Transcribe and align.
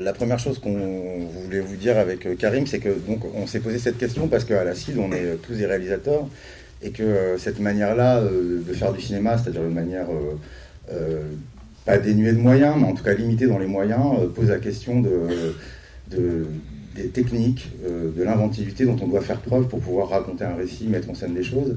La 0.00 0.12
première 0.12 0.38
chose 0.38 0.60
qu'on 0.60 1.26
voulait 1.26 1.60
vous 1.60 1.76
dire 1.76 1.98
avec 1.98 2.38
Karim, 2.38 2.66
c'est 2.66 2.78
que 2.78 2.90
donc 2.90 3.24
on 3.34 3.46
s'est 3.46 3.58
posé 3.58 3.78
cette 3.78 3.98
question 3.98 4.28
parce 4.28 4.44
qu'à 4.44 4.62
la 4.62 4.74
CID, 4.74 4.96
on 4.98 5.10
est 5.12 5.36
tous 5.42 5.54
des 5.54 5.66
réalisateurs 5.66 6.28
et 6.82 6.90
que 6.90 7.36
cette 7.36 7.58
manière-là 7.58 8.22
de 8.22 8.72
faire 8.74 8.92
du 8.92 9.00
cinéma, 9.00 9.36
c'est-à-dire 9.38 9.64
une 9.64 9.74
manière 9.74 10.06
pas 11.84 11.98
dénuée 11.98 12.32
de 12.32 12.38
moyens, 12.38 12.76
mais 12.78 12.84
en 12.84 12.94
tout 12.94 13.02
cas 13.02 13.14
limitée 13.14 13.48
dans 13.48 13.58
les 13.58 13.66
moyens, 13.66 14.32
pose 14.36 14.50
la 14.50 14.60
question 14.60 15.00
de, 15.00 15.56
de 16.12 16.46
des 16.98 17.08
techniques, 17.08 17.70
euh, 17.86 18.10
de 18.10 18.22
l'inventivité 18.22 18.84
dont 18.84 18.96
on 19.00 19.06
doit 19.06 19.20
faire 19.20 19.40
preuve 19.40 19.68
pour 19.68 19.80
pouvoir 19.80 20.08
raconter 20.08 20.44
un 20.44 20.54
récit, 20.54 20.86
mettre 20.88 21.08
en 21.10 21.14
scène 21.14 21.34
des 21.34 21.42
choses. 21.42 21.76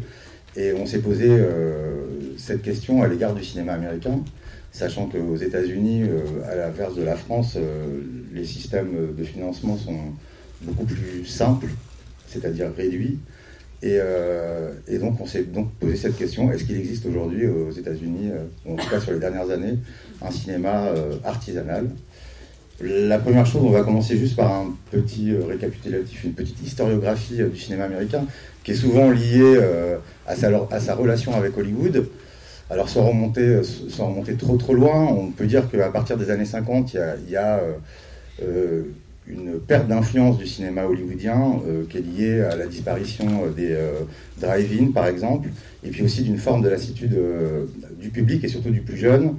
Et 0.55 0.73
on 0.73 0.85
s'est 0.85 0.99
posé 0.99 1.27
euh, 1.29 2.03
cette 2.38 2.61
question 2.61 3.03
à 3.03 3.07
l'égard 3.07 3.33
du 3.33 3.43
cinéma 3.43 3.73
américain, 3.73 4.19
sachant 4.71 5.07
qu'aux 5.07 5.35
États-Unis, 5.35 6.03
euh, 6.03 6.49
à 6.49 6.55
l'inverse 6.55 6.95
de 6.95 7.03
la 7.03 7.15
France, 7.15 7.57
les 8.33 8.45
systèmes 8.45 9.13
de 9.17 9.23
financement 9.23 9.77
sont 9.77 9.99
beaucoup 10.61 10.85
plus 10.85 11.25
simples, 11.25 11.67
c'est-à-dire 12.27 12.71
réduits. 12.75 13.20
Et, 13.84 13.97
et, 14.88 14.99
donc, 14.99 15.20
on 15.20 15.25
s'est 15.25 15.41
donc 15.41 15.71
posé 15.80 15.95
cette 15.95 16.16
question 16.16 16.52
est-ce 16.52 16.66
qu'il 16.66 16.77
existe 16.77 17.07
aujourd'hui 17.07 17.47
aux 17.47 17.71
États-Unis, 17.71 18.30
en 18.70 18.75
tout 18.75 18.88
cas 18.88 18.99
sur 18.99 19.11
les 19.11 19.20
dernières 19.20 19.49
années, 19.49 19.80
un 20.21 20.30
cinéma 20.30 20.94
artisanal? 21.23 21.88
La 22.83 23.19
première 23.19 23.45
chose, 23.45 23.61
on 23.63 23.69
va 23.69 23.83
commencer 23.83 24.17
juste 24.17 24.35
par 24.35 24.52
un 24.52 24.73
petit 24.89 25.31
euh, 25.31 25.45
récapitulatif, 25.45 26.23
une 26.23 26.33
petite 26.33 26.59
historiographie 26.66 27.41
euh, 27.41 27.49
du 27.49 27.59
cinéma 27.59 27.83
américain, 27.83 28.25
qui 28.63 28.72
est 28.72 28.75
souvent 28.75 29.11
liée 29.11 29.39
euh, 29.44 29.97
à 30.25 30.35
sa, 30.35 30.95
relation 30.95 31.35
avec 31.35 31.55
Hollywood. 31.55 32.08
Alors 32.71 32.88
sans 32.89 33.05
remonter, 33.05 33.61
sans 33.63 34.07
remonter 34.07 34.35
trop 34.35 34.55
trop 34.55 34.73
loin, 34.73 35.05
on 35.05 35.30
peut 35.30 35.45
dire 35.45 35.70
qu'à 35.70 35.89
partir 35.89 36.17
des 36.17 36.30
années 36.30 36.45
50, 36.45 36.94
il 36.94 37.30
y 37.30 37.35
a, 37.35 37.59
une 39.27 39.59
perte 39.59 39.88
d'influence 39.88 40.38
du 40.38 40.47
cinéma 40.47 40.85
hollywoodien 40.85 41.61
qui 41.89 41.97
est 41.97 42.02
liée 42.02 42.42
à 42.42 42.55
la 42.55 42.66
disparition 42.66 43.47
des 43.55 43.77
drive-in 44.39 44.92
par 44.94 45.08
exemple, 45.08 45.49
et 45.83 45.89
puis 45.89 46.03
aussi 46.03 46.23
d'une 46.23 46.38
forme 46.38 46.64
de 46.64 46.69
lassitude 46.69 47.16
du 47.99 48.09
public 48.09 48.44
et 48.45 48.47
surtout 48.47 48.72
du 48.72 48.81
plus 48.81 48.97
jeune, 48.97 49.36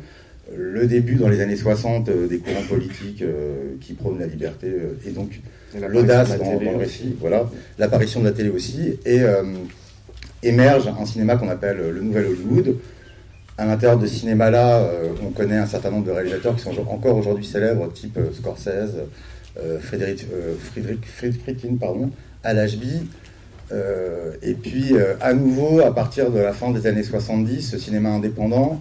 le 0.57 0.87
début 0.87 1.15
dans 1.15 1.29
les 1.29 1.41
années 1.41 1.57
60 1.57 2.09
euh, 2.09 2.27
des 2.27 2.39
courants 2.39 2.63
politiques 2.69 3.23
euh, 3.23 3.75
qui 3.81 3.95
prônent 3.95 4.19
la 4.19 4.27
liberté 4.27 4.67
euh, 4.67 4.99
et 5.07 5.11
donc 5.11 5.41
l'audace 5.89 6.37
dans, 6.39 6.59
le 6.61 6.77
récit, 6.77 7.17
voilà, 7.21 7.49
l'apparition 7.79 8.21
de 8.21 8.27
la 8.27 8.33
télé 8.33 8.51
aussi, 8.51 8.99
et 9.07 9.21
émerge 10.43 10.87
un 10.87 11.07
cinéma 11.07 11.37
qu'on 11.37 11.49
appelle 11.49 11.79
le 11.79 12.01
Nouvel 12.03 12.27
Hollywood. 12.27 12.77
À 13.59 13.67
l'intérieur 13.67 13.99
de 13.99 14.07
cinéma-là, 14.07 14.89
on 15.23 15.31
connaît 15.31 15.59
un 15.59 15.67
certain 15.67 15.91
nombre 15.91 16.07
de 16.07 16.11
réalisateurs 16.11 16.57
qui 16.57 16.63
sont 16.63 16.77
encore 16.89 17.17
aujourd'hui 17.17 17.45
célèbres, 17.45 17.93
type 17.93 18.19
Scorsese, 18.35 18.95
Friedrich, 19.81 20.27
Friedrich, 20.59 21.05
Friedrich, 21.07 21.79
pardon, 21.79 22.11
Al 22.43 22.69
et 24.43 24.55
puis, 24.55 24.95
à 25.21 25.35
nouveau, 25.35 25.81
à 25.81 25.95
partir 25.95 26.31
de 26.31 26.39
la 26.39 26.53
fin 26.53 26.71
des 26.71 26.87
années 26.87 27.03
70, 27.03 27.63
ce 27.63 27.79
cinéma 27.79 28.09
indépendant 28.11 28.81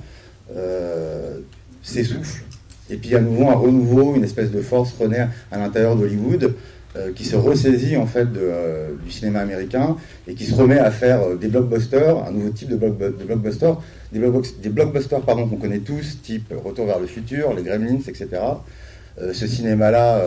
s'essouffle. 1.84 2.44
Et 2.90 2.98
puis 2.98 3.16
à 3.16 3.22
nouveau 3.22 3.50
un 3.50 3.56
renouveau, 3.56 4.16
une 4.16 4.24
espèce 4.24 4.52
de 4.52 4.62
force 4.62 4.94
renaît 5.00 5.28
à 5.52 5.58
l'intérieur 5.58 5.96
d'Hollywood 5.96 6.56
euh, 6.98 7.14
qui 7.14 7.24
se 7.24 7.38
ressaisit 7.38 7.96
en 7.96 8.06
fait 8.06 8.28
euh, 8.36 8.90
du 9.02 9.12
cinéma 9.12 9.40
américain 9.40 9.96
et 10.28 10.34
qui 10.34 10.44
se 10.44 10.54
remet 10.54 10.78
à 10.78 10.92
faire 10.92 11.22
euh, 11.22 11.36
des 11.38 11.48
blockbusters, 11.48 12.22
un 12.28 12.32
nouveau 12.32 12.50
type 12.50 12.68
de, 12.68 12.76
blockbusters, 12.76 13.78
des, 14.12 14.20
des 14.62 14.70
blockbusters 14.70 15.22
pardon 15.22 15.48
qu'on 15.48 15.56
connaît 15.56 15.80
tous, 15.80 16.18
type 16.22 16.54
Retour 16.66 16.88
vers 16.88 17.00
le 17.00 17.08
futur, 17.08 17.54
les 17.54 17.64
Gremlins, 17.64 18.02
etc. 18.06 18.28
ce 19.18 19.48
cinéma-là 19.48 20.22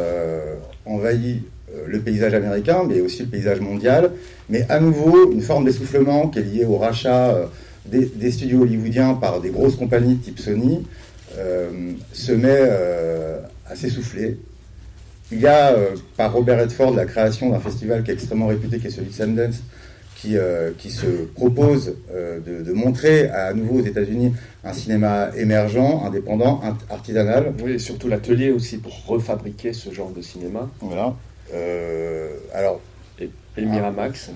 envahit 0.87 1.43
le 1.87 2.01
paysage 2.01 2.33
américain, 2.33 2.83
mais 2.89 3.03
aussi 3.03 3.25
le 3.25 3.29
paysage 3.29 3.61
mondial. 3.61 4.13
Mais 4.49 4.65
à 4.71 4.81
nouveau, 4.81 5.33
une 5.33 5.43
forme 5.43 5.67
d'essoufflement 5.67 6.29
qui 6.29 6.39
est 6.39 6.43
liée 6.43 6.65
au 6.65 6.79
rachat 6.79 7.51
des, 7.85 8.31
studios 8.31 8.63
hollywoodiens 8.63 9.15
par 9.15 9.43
des 9.43 9.51
grosses 9.51 9.77
compagnies 9.77 10.17
type 10.17 10.39
Sony, 10.39 10.87
se 12.13 12.33
met 12.33 12.71
à 13.69 13.77
s'essouffler. 13.77 14.39
Il 15.33 15.41
y 15.41 15.47
a, 15.47 15.73
euh, 15.73 15.95
par 16.17 16.33
Robert 16.33 16.61
Redford, 16.61 16.95
la 16.95 17.07
création 17.07 17.51
d'un 17.51 17.61
festival 17.61 18.03
qui 18.03 18.11
est 18.11 18.15
extrêmement 18.15 18.47
réputé, 18.47 18.79
qui 18.79 18.87
est 18.87 18.91
celui 18.91 19.09
de 19.09 19.15
Sundance, 19.15 19.63
qui, 20.17 20.37
qui, 20.79 20.91
se 20.91 21.07
propose 21.35 21.97
de, 22.11 22.73
montrer 22.73 23.29
à, 23.29 23.53
nouveau 23.53 23.81
aux 23.81 23.85
États-Unis 23.85 24.33
un 24.65 24.73
cinéma 24.73 25.29
émergent, 25.37 26.03
indépendant, 26.03 26.63
artisanal. 26.89 27.53
Oui, 27.63 27.73
et 27.73 27.79
surtout 27.79 28.09
l'atelier 28.09 28.51
aussi 28.51 28.79
pour 28.79 29.05
refabriquer 29.07 29.75
ce 29.75 29.93
genre 29.93 30.13
de 30.13 30.23
cinéma. 30.23 30.71
Voilà. 30.81 31.15
alors. 32.55 32.81
Et, 33.21 33.29
et 33.59 33.67
Miramax. 33.67 34.31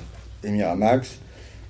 Et 0.44 0.50
Miramax. 0.50 1.20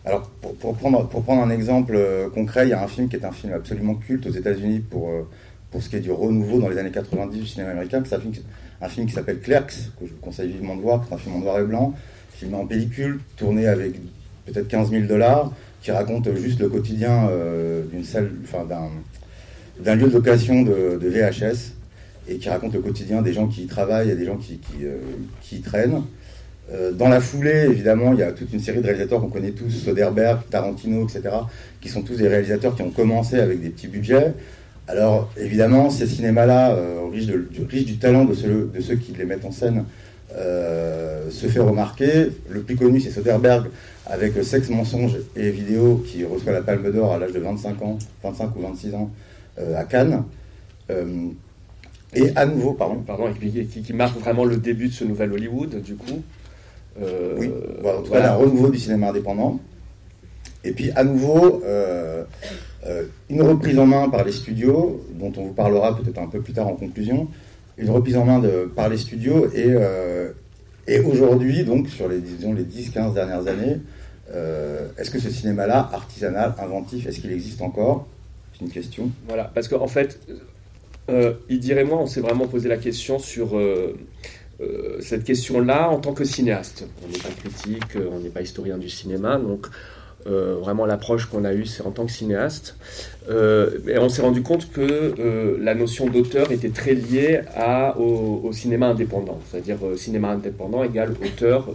Alors, 0.09 0.23
pour, 0.41 0.75
prendre, 0.75 1.07
pour 1.07 1.23
prendre 1.23 1.43
un 1.43 1.51
exemple 1.51 1.93
euh, 1.95 2.31
concret, 2.31 2.67
il 2.67 2.71
y 2.71 2.73
a 2.73 2.83
un 2.83 2.87
film 2.89 3.11
qui 3.11 3.17
est 3.17 3.25
un 3.27 3.33
film 3.33 3.53
absolument 3.53 3.95
culte 3.95 4.27
aux 4.27 4.31
États-Unis 4.31 4.79
pour, 4.79 5.11
euh, 5.11 5.29
pour 5.71 5.83
ce 5.83 5.91
qui 5.91 5.97
est 5.97 6.01
du 6.01 6.11
renouveau 6.11 6.61
dans 6.61 6.71
les 6.71 6.79
années 6.79 6.91
90 6.91 7.39
du 7.39 7.47
cinéma 7.47 7.73
américain. 7.73 8.03
Film, 8.05 8.33
un 8.81 8.89
film 8.89 9.07
qui 9.07 9.13
s'appelle 9.13 9.41
Clerks, 9.41 9.91
que 9.99 10.07
je 10.07 10.13
vous 10.13 10.21
conseille 10.21 10.51
vivement 10.51 10.77
de 10.77 10.83
voir, 10.83 11.05
c'est 11.09 11.15
un 11.15 11.19
film 11.19 11.37
en 11.37 11.39
noir 11.41 11.59
et 11.59 11.65
blanc, 11.65 11.95
film 12.33 12.55
en 12.55 12.67
pellicule, 12.67 13.21
tourné 13.37 13.67
avec 13.67 13.95
peut-être 14.47 14.69
15 14.69 14.91
000 14.91 15.07
dollars, 15.07 15.53
qui 15.83 15.91
raconte 15.91 16.35
juste 16.37 16.61
le 16.61 16.69
quotidien 16.69 17.29
euh, 17.29 17.85
d'une 17.85 18.05
salle, 18.05 18.31
enfin 18.45 18.67
d'un 19.81 19.95
lieu 19.95 20.09
de 20.09 20.15
location 20.15 20.63
de, 20.63 20.99
VHS, 21.01 21.73
et 22.29 22.37
qui 22.37 22.49
raconte 22.49 22.75
le 22.75 22.81
quotidien 22.81 23.23
des 23.23 23.33
gens 23.33 23.47
qui 23.47 23.63
y 23.63 23.67
travaillent 23.67 24.11
et 24.11 24.17
des 24.17 24.27
gens 24.27 24.37
qui, 24.37 24.59
qui, 24.59 24.85
qui 25.41 25.57
y 25.57 25.61
traînent. 25.61 26.03
Euh, 26.71 26.93
dans 26.93 27.09
la 27.09 27.21
foulée, 27.21 27.67
évidemment, 27.71 28.13
il 28.13 28.19
y 28.19 28.23
a 28.23 28.33
toute 28.33 28.53
une 28.53 28.61
série 28.61 28.79
de 28.79 28.85
réalisateurs 28.85 29.21
qu'on 29.21 29.31
connaît 29.31 29.53
tous, 29.53 29.71
Soderbergh, 29.71 30.41
Tarantino, 30.51 31.05
etc., 31.05 31.35
qui 31.81 31.89
sont 31.89 32.03
tous 32.03 32.17
des 32.17 32.29
réalisateurs 32.29 32.77
qui 32.77 32.83
ont 32.83 32.91
commencé 32.91 33.39
avec 33.39 33.63
des 33.63 33.71
petits 33.71 33.89
budgets. 33.89 34.35
Alors, 34.89 35.31
évidemment, 35.37 35.91
ces 35.91 36.07
cinémas-là, 36.07 36.73
euh, 36.73 37.07
riches, 37.13 37.27
du 37.85 37.99
talent 37.99 38.25
de 38.25 38.35
ceux, 38.35 38.71
de 38.75 38.81
ceux, 38.81 38.97
qui 38.97 39.13
les 39.13 39.25
mettent 39.25 39.45
en 39.45 39.53
scène, 39.53 39.85
euh, 40.35 41.31
se 41.31 41.47
fait 41.47 41.61
remarquer. 41.61 42.31
Le 42.49 42.63
plus 42.63 42.75
connu, 42.75 43.01
c'est 43.01 43.11
Soderbergh, 43.11 43.67
avec 44.07 44.43
Sexe, 44.43 44.71
mensonge 44.71 45.19
et 45.37 45.51
vidéo, 45.51 46.03
qui 46.07 46.25
reçoit 46.25 46.53
la 46.53 46.63
Palme 46.63 46.91
d'Or 46.91 47.13
à 47.13 47.19
l'âge 47.19 47.33
de 47.33 47.39
25 47.39 47.83
ans, 47.83 47.99
25 48.25 48.57
ou 48.57 48.61
26 48.63 48.95
ans, 48.95 49.11
à 49.77 49.85
Cannes. 49.85 50.25
et 50.89 52.33
à 52.35 52.47
nouveau, 52.47 52.73
pardon. 52.73 53.03
Pardon, 53.07 53.31
qui, 53.39 53.67
qui 53.67 53.93
marque 53.93 54.19
vraiment 54.19 54.45
le 54.45 54.57
début 54.57 54.89
de 54.89 54.93
ce 54.95 55.05
nouvel 55.05 55.33
Hollywood, 55.33 55.83
du 55.83 55.97
coup. 55.97 56.23
Euh, 57.03 57.37
oui, 57.39 57.51
en 57.85 58.03
tout 58.03 58.11
cas, 58.11 58.33
un 58.33 58.37
renouveau 58.37 58.69
du 58.69 58.79
cinéma 58.79 59.11
indépendant. 59.11 59.61
Et 60.65 60.73
puis, 60.73 60.91
à 60.93 61.05
nouveau, 61.05 61.63
euh, 61.65 62.25
euh, 62.87 63.05
une 63.31 63.43
reprise 63.43 63.79
en 63.79 63.87
main 63.87 64.09
par 64.09 64.25
les 64.25 64.33
studios, 64.33 65.05
dont 65.15 65.33
on 65.37 65.47
vous 65.47 65.53
parlera 65.53 65.97
peut-être 65.97 66.19
un 66.19 66.27
peu 66.27 66.41
plus 66.41 66.53
tard 66.53 66.69
en 66.69 66.75
conclusion, 66.75 67.29
une 67.77 67.91
reprise 67.91 68.17
en 68.17 68.25
main 68.25 68.39
de, 68.39 68.71
par 68.75 68.89
les 68.89 68.97
studios. 68.97 69.49
Et, 69.55 69.75
et 70.89 70.99
aujourd'hui, 71.01 71.65
donc, 71.65 71.89
sur 71.89 72.09
les, 72.09 72.19
les 72.19 72.65
10-15 72.65 73.15
dernières 73.15 73.47
années, 73.47 73.81
est-ce 74.99 75.11
que 75.11 75.21
ce 75.21 75.31
cinéma-là, 75.31 75.89
artisanal, 75.93 76.55
inventif, 76.59 77.07
est-ce 77.07 77.21
qu'il 77.21 77.31
existe 77.31 77.63
encore? 77.63 78.09
C'est 78.53 78.65
une 78.65 78.73
question. 78.73 79.11
Voilà, 79.29 79.45
parce 79.55 79.69
qu'en 79.69 79.87
fait, 79.87 80.19
il 81.49 81.61
dirait 81.61 81.85
moi, 81.85 81.99
on 81.99 82.07
s'est 82.07 82.21
vraiment 82.21 82.49
posé 82.49 82.69
la 82.69 82.79
question 82.79 83.21
sur 83.21 83.57
euh, 84.61 84.99
cette 85.01 85.23
question-là 85.23 85.89
en 85.89 86.01
tant 86.01 86.15
que 86.15 86.25
cinéaste. 86.25 86.85
On 87.05 87.09
n'est 87.09 87.19
pas 87.19 87.29
critique, 87.29 87.95
euh, 87.95 88.09
on 88.11 88.19
n'est 88.19 88.29
pas 88.29 88.43
historien 88.43 88.77
du 88.77 88.89
cinéma, 88.89 89.39
donc 89.39 89.69
euh, 90.27 90.57
vraiment 90.61 90.87
l'approche 90.87 91.27
qu'on 91.27 91.45
a 91.45 91.55
eue, 91.55 91.67
c'est 91.67 91.83
en 91.83 91.91
tant 91.91 92.07
que 92.07 92.13
cinéaste. 92.13 92.77
et 93.29 93.99
on 93.99 94.09
s'est 94.09 94.23
rendu 94.23 94.43
compte 94.43 94.71
que 94.73 95.59
la 95.61 95.75
notion 95.75 96.07
d'auteur 96.07 96.51
était 96.51 96.71
très 96.71 96.95
liée 96.95 97.41
à, 97.55 97.99
au, 97.99 98.51
cinéma 98.53 98.89
indépendant, 98.89 99.39
c'est-à-dire 99.47 99.79
cinéma 99.97 100.31
indépendant 100.31 100.83
égale 100.83 101.13
auteur 101.13 101.69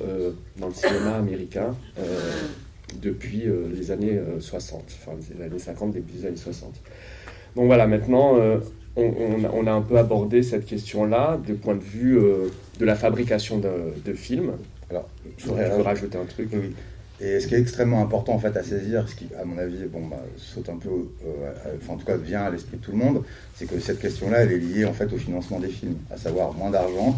dans 0.58 0.68
le 0.68 0.74
cinéma 0.74 1.16
américain 1.16 1.76
depuis 3.02 3.44
les 3.76 3.92
années 3.92 4.20
60, 4.40 4.84
enfin 4.88 5.18
les 5.38 5.46
années 5.46 5.60
50, 5.60 5.92
début 5.94 6.14
des 6.14 6.26
années 6.26 6.36
60. 6.38 6.74
Donc 7.56 7.68
voilà, 7.68 7.86
maintenant, 7.86 8.36
on, 8.96 9.68
a 9.68 9.72
un 9.72 9.82
peu 9.82 9.98
abordé 9.98 10.44
cette 10.44 10.66
question-là 10.66 11.40
du 11.46 11.54
point 11.54 11.76
de 11.76 11.84
vue 11.84 12.18
euh, 12.18 12.50
de 12.80 12.86
la 12.86 12.96
fabrication 12.96 13.60
de, 13.60 14.14
films. 14.14 14.54
Alors, 14.90 15.10
je 15.38 15.48
voudrais 15.48 15.82
rajouter 15.82 16.18
un 16.18 16.26
truc. 16.26 16.50
Oui. 16.54 16.74
Et 17.22 17.40
ce 17.40 17.48
qui 17.48 17.56
est 17.56 17.60
extrêmement 17.60 18.02
important 18.02 18.34
en 18.34 18.40
fait 18.40 18.56
à 18.58 18.64
saisir, 18.64 19.08
ce 19.08 19.16
qui 19.16 19.28
à 19.40 19.46
mon 19.46 19.58
avis 19.58 19.86
bon, 19.86 20.08
bah, 20.08 20.24
saute 20.38 20.70
un 20.70 20.78
peu, 20.78 20.90
euh, 20.90 21.52
enfin 21.78 21.94
en 21.94 21.98
tout 21.98 22.06
cas 22.06 22.18
vient 22.18 22.42
à 22.42 22.50
l'esprit 22.50 22.78
de 22.78 22.82
tout 22.82 22.92
le 22.92 22.98
monde, 22.98 23.24
c'est 23.56 23.66
que 23.66 23.80
cette 23.80 24.00
question-là 24.00 24.40
elle 24.40 24.52
est 24.52 24.58
liée 24.58 24.86
en 24.86 24.94
fait 24.94 25.12
au 25.14 25.18
financement 25.18 25.60
des 25.60 25.70
films, 25.70 25.96
à 26.12 26.18
savoir 26.18 26.54
moins 26.54 26.72
d'argent 26.72 27.16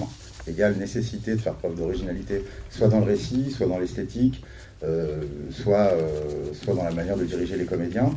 égale 0.47 0.75
nécessité 0.75 1.33
de 1.33 1.41
faire 1.41 1.55
preuve 1.55 1.75
d'originalité, 1.75 2.43
soit 2.69 2.87
dans 2.87 2.99
le 2.99 3.05
récit, 3.05 3.49
soit 3.49 3.65
dans 3.65 3.79
l'esthétique, 3.79 4.43
euh, 4.83 5.23
soit, 5.49 5.91
soit 6.53 6.75
dans 6.75 6.83
la 6.83 6.91
manière 6.91 7.17
de 7.17 7.23
diriger 7.23 7.57
les 7.57 7.65
comédiens. 7.65 8.11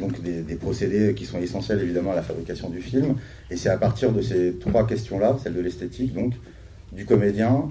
donc 0.00 0.22
des, 0.22 0.54
procédés 0.54 1.12
qui 1.12 1.26
sont 1.26 1.38
essentiels 1.38 1.80
évidemment 1.82 2.12
à 2.12 2.14
la 2.14 2.22
fabrication 2.22 2.70
du 2.70 2.80
film. 2.80 3.16
Et 3.50 3.56
c'est 3.58 3.68
à 3.68 3.76
partir 3.76 4.12
de 4.12 4.22
ces 4.22 4.54
trois 4.54 4.86
questions-là, 4.86 5.36
celle 5.42 5.52
de 5.52 5.60
l'esthétique, 5.60 6.14
donc 6.14 6.32
du 6.92 7.04
comédien 7.04 7.68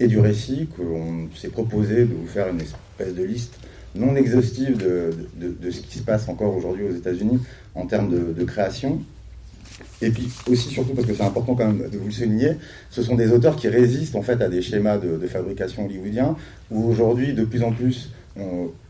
et 0.00 0.08
du 0.08 0.18
récit, 0.18 0.66
qu'on 0.76 1.28
s'est 1.36 1.50
proposé 1.50 2.06
de 2.06 2.14
vous 2.14 2.26
faire 2.26 2.48
une 2.48 2.60
espèce 2.60 3.14
de 3.14 3.22
liste 3.22 3.54
non 3.94 4.16
exhaustive 4.16 4.78
de, 4.78 5.70
ce 5.70 5.80
qui 5.80 5.98
se 5.98 6.02
passe 6.02 6.28
encore 6.28 6.56
aujourd'hui 6.56 6.84
aux 6.84 6.94
États-Unis 6.94 7.38
en 7.74 7.86
termes 7.86 8.10
de, 8.10 8.44
création. 8.44 9.00
Et 10.02 10.10
puis 10.10 10.28
aussi, 10.48 10.70
surtout 10.70 10.94
parce 10.94 11.06
que 11.06 11.14
c'est 11.14 11.22
important 11.22 11.54
quand 11.54 11.66
même 11.66 11.88
de 11.90 11.98
vous 11.98 12.06
le 12.06 12.12
souligner, 12.12 12.52
ce 12.90 13.02
sont 13.02 13.14
des 13.14 13.32
auteurs 13.32 13.56
qui 13.56 13.68
résistent 13.68 14.16
en 14.16 14.22
fait 14.22 14.40
à 14.40 14.48
des 14.48 14.62
schémas 14.62 14.98
de, 14.98 15.26
fabrication 15.26 15.84
hollywoodiens, 15.84 16.36
où 16.70 16.84
aujourd'hui, 16.84 17.34
de 17.34 17.44
plus 17.44 17.62
en 17.62 17.72
plus, 17.72 18.10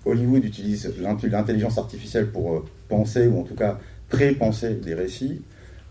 Hollywood 0.04 0.44
utilise 0.44 0.92
l'intelligence 1.00 1.78
artificielle 1.78 2.28
pour 2.28 2.52
euh, 2.52 2.64
penser, 2.88 3.26
ou 3.26 3.40
en 3.40 3.42
tout 3.42 3.54
cas 3.54 3.78
pré-penser 4.08 4.74
des 4.74 4.94
récits. 4.94 5.40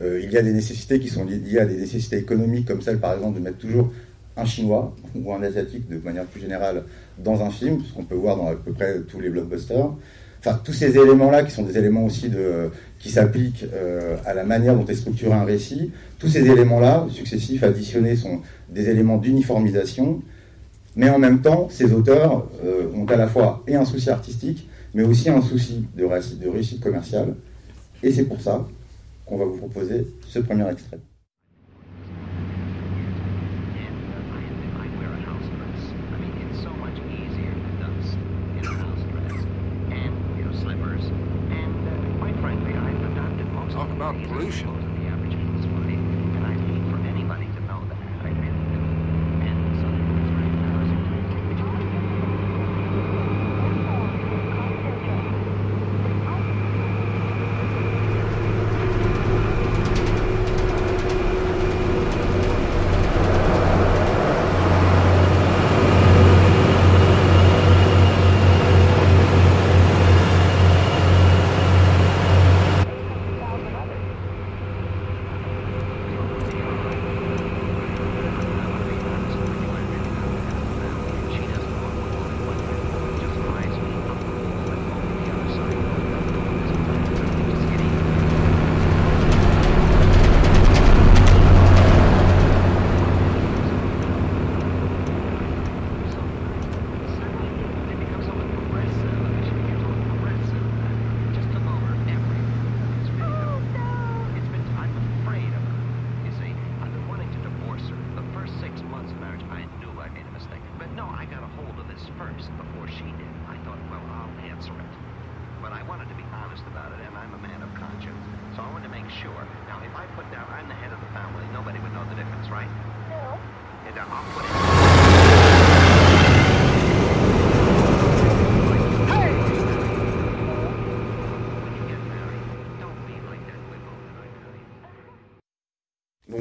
Euh, 0.01 0.21
il 0.23 0.31
y 0.31 0.37
a 0.37 0.41
des 0.41 0.53
nécessités 0.53 0.99
qui 0.99 1.09
sont 1.09 1.25
liées 1.25 1.59
à 1.59 1.65
des 1.65 1.75
nécessités 1.75 2.17
économiques, 2.17 2.67
comme 2.67 2.81
celle 2.81 2.99
par 2.99 3.15
exemple 3.15 3.39
de 3.39 3.43
mettre 3.43 3.57
toujours 3.57 3.91
un 4.39 4.45
Chinois 4.45 4.95
ou 5.15 5.33
un 5.33 5.41
Asiatique 5.43 5.89
de 5.89 5.97
manière 5.97 6.25
plus 6.25 6.41
générale 6.41 6.83
dans 7.17 7.43
un 7.43 7.49
film, 7.49 7.83
ce 7.83 7.93
qu'on 7.93 8.03
peut 8.03 8.15
voir 8.15 8.37
dans 8.37 8.47
à 8.47 8.55
peu 8.55 8.71
près 8.71 9.01
tous 9.01 9.19
les 9.19 9.29
blockbusters. 9.29 9.91
Enfin, 10.39 10.59
tous 10.63 10.71
ces 10.71 10.97
éléments-là, 10.97 11.43
qui 11.43 11.51
sont 11.51 11.63
des 11.63 11.77
éléments 11.77 12.05
aussi 12.05 12.29
de, 12.29 12.71
qui 12.97 13.09
s'appliquent 13.09 13.65
euh, 13.73 14.15
à 14.25 14.33
la 14.33 14.45
manière 14.45 14.75
dont 14.75 14.85
est 14.85 14.95
structuré 14.95 15.33
un 15.33 15.43
récit, 15.43 15.91
tous 16.17 16.29
ces 16.29 16.49
éléments-là, 16.49 17.07
successifs, 17.09 17.61
additionnés, 17.63 18.15
sont 18.15 18.39
des 18.69 18.89
éléments 18.89 19.17
d'uniformisation. 19.17 20.21
Mais 20.95 21.09
en 21.09 21.19
même 21.19 21.41
temps, 21.41 21.67
ces 21.69 21.91
auteurs 21.91 22.47
euh, 22.63 22.87
ont 22.95 23.05
à 23.05 23.17
la 23.17 23.27
fois 23.27 23.63
et 23.67 23.75
un 23.75 23.85
souci 23.85 24.09
artistique, 24.09 24.69
mais 24.93 25.03
aussi 25.03 25.29
un 25.29 25.41
souci 25.41 25.85
de, 25.95 26.03
de 26.03 26.49
réussite 26.49 26.79
commerciale. 26.79 27.35
Et 28.01 28.11
c'est 28.11 28.23
pour 28.23 28.39
ça 28.39 28.65
qu'on 29.25 29.37
va 29.37 29.45
vous 29.45 29.57
proposer 29.57 30.07
ce 30.25 30.39
premier 30.39 30.69
extrait. 30.69 30.99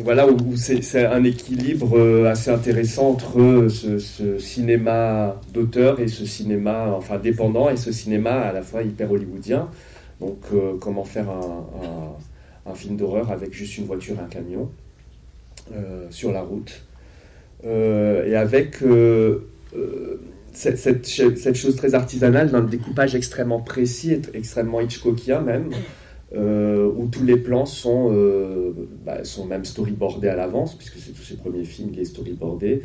Voilà 0.09 0.27
où 0.27 0.57
c'est 0.57 1.05
un 1.05 1.23
équilibre 1.23 1.99
euh, 1.99 2.31
assez 2.31 2.51
intéressant 2.51 3.11
entre 3.11 3.39
euh, 3.39 3.69
ce, 3.69 4.39
cinéma 4.39 5.39
d'auteur 5.53 6.01
et 6.01 6.09
ce 6.09 6.25
cinéma 6.25 6.95
enfin 6.97 7.19
dépendant 7.19 7.69
et 7.69 7.77
ce 7.77 7.93
cinéma 7.93 8.31
à 8.31 8.55
la 8.55 8.63
fois 8.63 8.83
hyper 8.85 9.13
hollywoodien. 9.13 9.69
Donc 10.21 10.39
euh, 10.55 10.79
comment 10.81 11.05
faire 11.05 11.27
un, 11.29 12.75
film 12.75 12.97
d'horreur 12.97 13.31
avec 13.31 13.53
juste 13.53 13.77
une 13.77 13.85
voiture 13.85 14.17
et 14.17 14.23
un 14.23 14.29
camion 14.29 14.71
sur 16.09 16.33
la 16.33 16.41
route. 16.41 16.85
et 17.65 18.35
avec 18.35 18.83
cette, 20.53 20.79
cette, 20.79 21.55
chose 21.55 21.77
très 21.77 21.95
artisanale 21.95 22.51
d'un 22.51 22.63
découpage 22.63 23.15
extrêmement 23.15 23.61
précis, 23.61 24.23
extrêmement 24.33 24.81
Hitchcockien 24.81 25.41
même. 25.41 25.69
Euh, 26.35 26.93
où 26.95 27.07
tous 27.07 27.25
les 27.25 27.39
plans 27.39 27.65
sont, 27.65 28.11
euh, 28.13 28.73
bah, 29.07 29.25
sont 29.25 29.47
même 29.47 29.65
storyboardés 29.65 30.29
à 30.29 30.37
l'avance, 30.37 30.75
puisque 30.77 30.99
c'est 30.99 31.13
tous 31.13 31.23
ses 31.23 31.37
premiers 31.37 31.65
films, 31.65 31.91
il 31.95 32.01
est 32.01 32.05
storyboardé, 32.05 32.83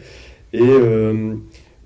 et 0.53 0.61
euh, 0.61 1.35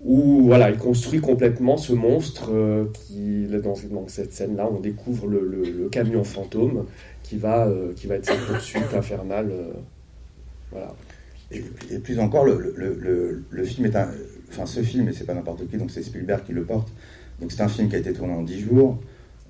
où 0.03 0.43
voilà, 0.43 0.69
il 0.69 0.77
construit 0.77 1.19
complètement 1.19 1.77
ce 1.77 1.93
monstre 1.93 2.51
qui, 2.93 3.47
dans, 3.63 3.73
cette 4.07 4.33
scène-là, 4.33 4.69
on 4.71 4.79
découvre 4.79 5.27
le, 5.27 5.89
camion 5.89 6.23
fantôme 6.23 6.85
qui 7.23 7.37
va, 7.37 7.67
qui 7.95 8.05
va 8.05 8.15
être 8.15 8.25
cette 8.25 8.45
poursuite 8.45 8.93
infernale. 8.93 9.51
voilà. 10.71 10.93
Et, 11.49 11.63
plus 11.97 12.19
encore, 12.19 12.45
le, 12.45 13.41
le, 13.49 13.63
film 13.63 13.87
est 13.87 13.95
un, 13.95 14.09
enfin 14.49 14.67
ce 14.67 14.81
film, 14.81 15.09
et 15.09 15.13
c'est 15.13 15.25
pas 15.25 15.33
n'importe 15.33 15.67
qui, 15.67 15.77
donc 15.77 15.89
c'est 15.89 16.03
Spielberg 16.03 16.43
qui 16.45 16.53
le 16.53 16.65
porte. 16.65 16.89
Donc 17.41 17.51
c'est 17.51 17.61
un 17.61 17.67
film 17.67 17.89
qui 17.89 17.95
a 17.95 17.99
été 17.99 18.13
tourné 18.13 18.33
en 18.33 18.43
10 18.43 18.59
jours. 18.59 18.99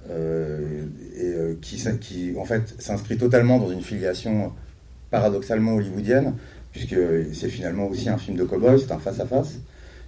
Euh, 0.10 0.86
et 1.16 1.26
euh, 1.26 1.54
qui, 1.62 1.84
qui, 2.00 2.34
en 2.38 2.46
fait, 2.46 2.76
s'inscrit 2.80 3.18
totalement 3.18 3.60
dans 3.60 3.70
une 3.70 3.82
filiation 3.82 4.54
paradoxalement 5.12 5.76
hollywoodienne, 5.76 6.34
puisque 6.72 6.96
c'est 7.34 7.50
finalement 7.50 7.88
aussi 7.88 8.10
un 8.10 8.18
film 8.18 8.38
de 8.38 8.44
cowboy, 8.44 8.80
c'est 8.80 8.92
un 8.92 9.00
face-à-face. 9.00 9.60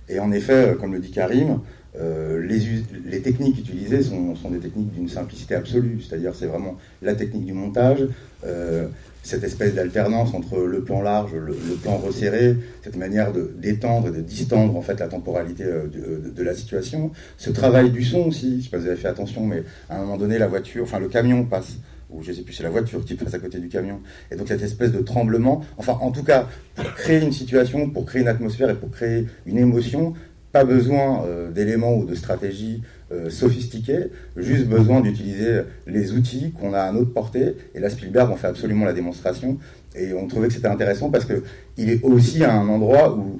Et 0.08 0.20
en 0.20 0.32
effet, 0.32 0.75
comme 0.79 0.94
le 0.94 1.00
dit 1.00 1.12
Karim, 1.12 1.60
euh, 1.98 2.39
les, 2.46 2.60
les, 3.06 3.22
techniques 3.22 3.58
utilisées 3.58 4.03
sont, 4.03 4.36
sont 4.36 4.51
des 4.51 4.60
techniques 4.60 4.94
d'une 4.94 5.10
simplicité 5.10 5.56
absolue, 5.56 6.00
c'est-à-dire 6.01 6.36
c'est 6.36 6.46
vraiment 6.46 6.77
la 7.01 7.15
technique 7.15 7.46
du 7.46 7.53
montage, 7.53 8.08
euh, 8.46 8.88
cette 9.24 9.44
espèce 9.44 9.76
d'alternance 9.76 10.34
entre 10.34 10.60
le 10.60 10.82
plan 10.82 11.02
large, 11.02 11.34
le, 11.34 11.54
plan 11.76 11.98
resserré, 11.98 12.56
cette 12.84 12.96
manière 12.96 13.32
d'étendre 13.34 14.08
et 14.08 14.12
de 14.12 14.22
distendre 14.22 14.76
en 14.76 14.82
fait 14.82 15.00
la 15.00 15.08
temporalité 15.08 15.64
euh, 15.64 15.88
de, 15.88 16.30
de, 16.30 16.44
la 16.44 16.54
situation. 16.54 17.12
Ce 17.38 17.50
travail 17.50 17.92
du 17.92 18.04
son 18.04 18.28
aussi, 18.28 18.52
je 18.52 18.56
ne 18.56 18.62
sais 18.62 18.70
pas 18.70 18.78
si 18.78 18.84
vous 18.84 18.90
avez 18.90 19.00
fait 19.00 19.08
attention, 19.08 19.46
mais 19.46 19.64
à 19.90 19.98
un 19.98 20.02
moment 20.02 20.18
donné, 20.18 20.38
la 20.38 20.48
voiture, 20.48 20.84
enfin 20.84 21.00
le 21.00 21.10
camion 21.10 21.44
passe, 21.44 21.78
ou 22.10 22.24
je 22.24 22.32
ne 22.32 22.36
sais 22.38 22.42
plus, 22.42 22.54
c'est 22.54 22.64
la 22.64 22.70
voiture 22.70 23.04
qui 23.06 23.16
passe 23.16 23.34
à 23.34 23.40
côté 23.40 23.60
du 23.60 23.68
camion, 23.68 24.00
et 24.32 24.36
donc 24.36 24.48
cette 24.48 24.64
espèce 24.64 24.92
de 24.92 25.00
tremblement, 25.00 25.64
enfin 25.78 25.98
en 26.02 26.12
tout 26.12 26.24
cas, 26.24 26.48
pour 26.76 26.86
créer 26.94 27.22
une 27.22 27.34
situation, 27.34 27.90
pour 27.90 28.06
créer 28.06 28.22
une 28.22 28.28
atmosphère 28.28 28.70
et 28.70 28.76
pour 28.76 28.90
créer 28.90 29.28
une 29.46 29.58
émotion, 29.58 30.14
pas 30.52 30.64
besoin 30.64 31.24
euh, 31.26 31.52
d'éléments 31.52 31.96
ou 31.96 32.06
de 32.06 32.16
stratégies 32.16 32.82
euh, 33.12 33.30
sophistiquées, 33.30 34.12
juste 34.38 34.68
besoin 34.68 35.01
d'utiliser 35.01 35.62
les 35.88 36.13
outils 36.13 36.51
qu'on 36.51 36.74
a 36.74 36.82
à 36.82 36.92
notre 36.92 37.12
portée. 37.12 37.56
Et 37.74 37.80
là, 37.80 37.89
Spielberg 37.89 38.32
en 38.32 38.36
fait 38.36 38.48
absolument 38.48 38.86
la 38.86 38.94
démonstration. 38.94 39.58
Et 39.96 40.13
on 40.13 40.28
trouvait 40.28 40.48
que 40.48 40.54
c'était 40.54 40.68
intéressant 40.68 41.10
parce 41.10 41.25
qu'il 41.25 41.89
est 41.89 42.04
aussi 42.04 42.44
à 42.44 42.54
un 42.54 42.68
endroit 42.68 43.18
où, 43.18 43.36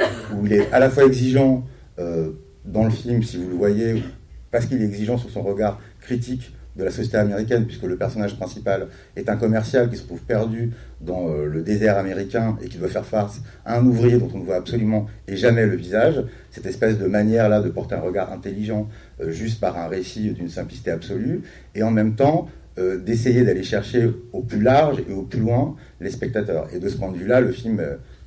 il 0.46 0.54
est 0.54 0.72
à 0.72 0.80
la 0.80 0.90
fois 0.90 1.06
exigeant 1.06 1.66
euh, 2.00 2.32
dans 2.66 2.84
le 2.84 2.90
film, 2.90 3.22
si 3.22 3.38
vous 3.38 3.50
le 3.50 3.56
voyez, 3.56 4.04
parce 4.52 4.66
qu'il 4.66 4.82
est 4.82 4.86
exigeant 4.86 5.18
sur 5.18 5.30
son 5.30 5.44
regard 5.44 5.80
critique 6.02 6.52
de 6.76 6.84
la 6.84 6.92
société 6.92 7.18
américaine, 7.18 7.66
puisque 7.66 7.84
le 7.84 7.98
personnage 7.98 8.38
principal 8.38 8.88
est 9.16 9.30
un 9.30 9.36
commercial 9.36 9.90
qui 9.90 9.98
se 9.98 10.04
trouve 10.04 10.22
perdu 10.22 10.72
dans 11.02 11.30
euh, 11.30 11.46
le 11.46 11.62
désert 11.62 11.98
américain 11.98 12.58
et 12.62 12.70
qui 12.70 12.78
doit 12.78 12.88
faire 12.88 13.06
face 13.06 13.42
à 13.66 13.78
un 13.78 13.86
ouvrier 13.86 14.18
dont 14.18 14.30
on 14.34 14.40
ne 14.40 14.46
voit 14.46 14.56
absolument 14.56 15.08
et 15.28 15.36
jamais 15.36 15.66
le 15.66 15.76
visage. 15.76 16.24
Cette 16.52 16.66
espèce 16.66 16.98
de 16.98 17.06
manière-là 17.06 17.62
de 17.62 17.70
porter 17.70 17.96
un 17.96 18.02
regard 18.02 18.32
intelligent 18.32 18.88
juste 19.28 19.60
par 19.60 19.78
un 19.78 19.88
récit 19.88 20.32
d'une 20.32 20.50
simplicité 20.50 20.92
absolue, 20.92 21.42
et 21.76 21.84
en 21.84 21.92
même 21.92 22.16
temps 22.16 22.50
euh, 22.78 22.98
d'essayer 22.98 23.44
d'aller 23.44 23.64
chercher 23.64 24.10
au 24.32 24.42
plus 24.42 24.62
large 24.62 25.00
et 25.10 25.14
au 25.14 25.24
plus 25.24 25.40
loin 25.40 25.76
les 26.00 26.12
spectateurs. 26.12 26.68
Et 26.74 26.80
de 26.80 26.88
ce 26.88 26.98
point 26.98 27.12
de 27.12 27.18
vue-là, 27.18 27.42
le 27.42 27.52
film 27.52 27.82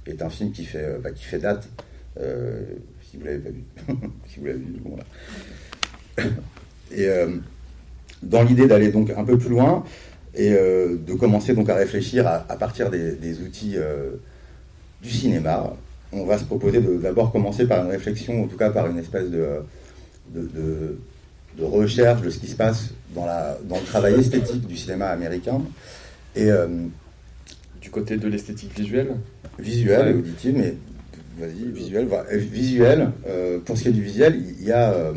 est 0.06 0.22
un 0.22 0.30
film 0.30 0.52
qui 0.52 0.64
fait, 0.64 0.98
bah, 1.02 1.10
date. 1.40 1.68
si 3.02 3.16
vous 3.16 3.24
l'avez 3.24 3.38
pas 3.38 3.50
vu. 3.50 3.64
Et 6.94 7.08
dans 8.22 8.42
l'idée 8.42 8.66
d'aller 8.66 8.90
donc 8.90 9.10
un 9.10 9.24
peu 9.24 9.36
plus 9.36 9.48
loin 9.48 9.84
et 10.34 10.52
euh, 10.52 10.96
de 10.96 11.14
commencer 11.14 11.54
donc 11.54 11.68
à 11.68 11.74
réfléchir 11.74 12.26
à, 12.26 12.40
partir 12.56 12.90
des, 12.90 13.40
outils 13.40 13.74
euh, 13.76 14.12
du 15.02 15.10
cinéma, 15.10 15.74
on 16.12 16.24
va 16.24 16.38
se 16.38 16.44
proposer 16.44 16.80
de 16.80 16.96
d'abord 16.96 17.32
commencer 17.32 17.66
par 17.66 17.84
une 17.84 17.90
réflexion, 17.90 18.44
en 18.44 18.46
tout 18.46 18.56
cas 18.56 18.70
par 18.70 18.86
une 18.86 18.98
espèce 18.98 19.30
de, 19.30 19.46
de, 20.30 20.96
recherche 21.60 22.22
de 22.22 22.30
ce 22.30 22.38
qui 22.38 22.46
se 22.46 22.56
passe 22.56 22.90
dans, 23.14 23.26
la, 23.26 23.58
dans 23.68 23.76
le 23.76 23.84
travail 23.84 24.14
esthétique 24.14 24.66
du 24.66 24.76
cinéma 24.76 25.08
américain. 25.08 25.60
Et, 26.34 26.50
euh, 26.50 26.66
du 27.80 27.90
côté 27.90 28.16
de 28.16 28.28
l'esthétique 28.28 28.78
visuelle 28.78 29.16
Visuelle, 29.58 30.16
auditive, 30.16 30.56
mais 30.56 30.74
vas-y, 31.38 31.70
visuel. 31.72 32.08
visuel, 32.30 33.10
pour 33.64 33.76
ce 33.76 33.82
qui 33.82 33.88
est 33.88 33.92
du 33.92 34.02
visuel, 34.02 34.40
il 34.60 34.64
y 34.64 34.72
a 34.72 35.12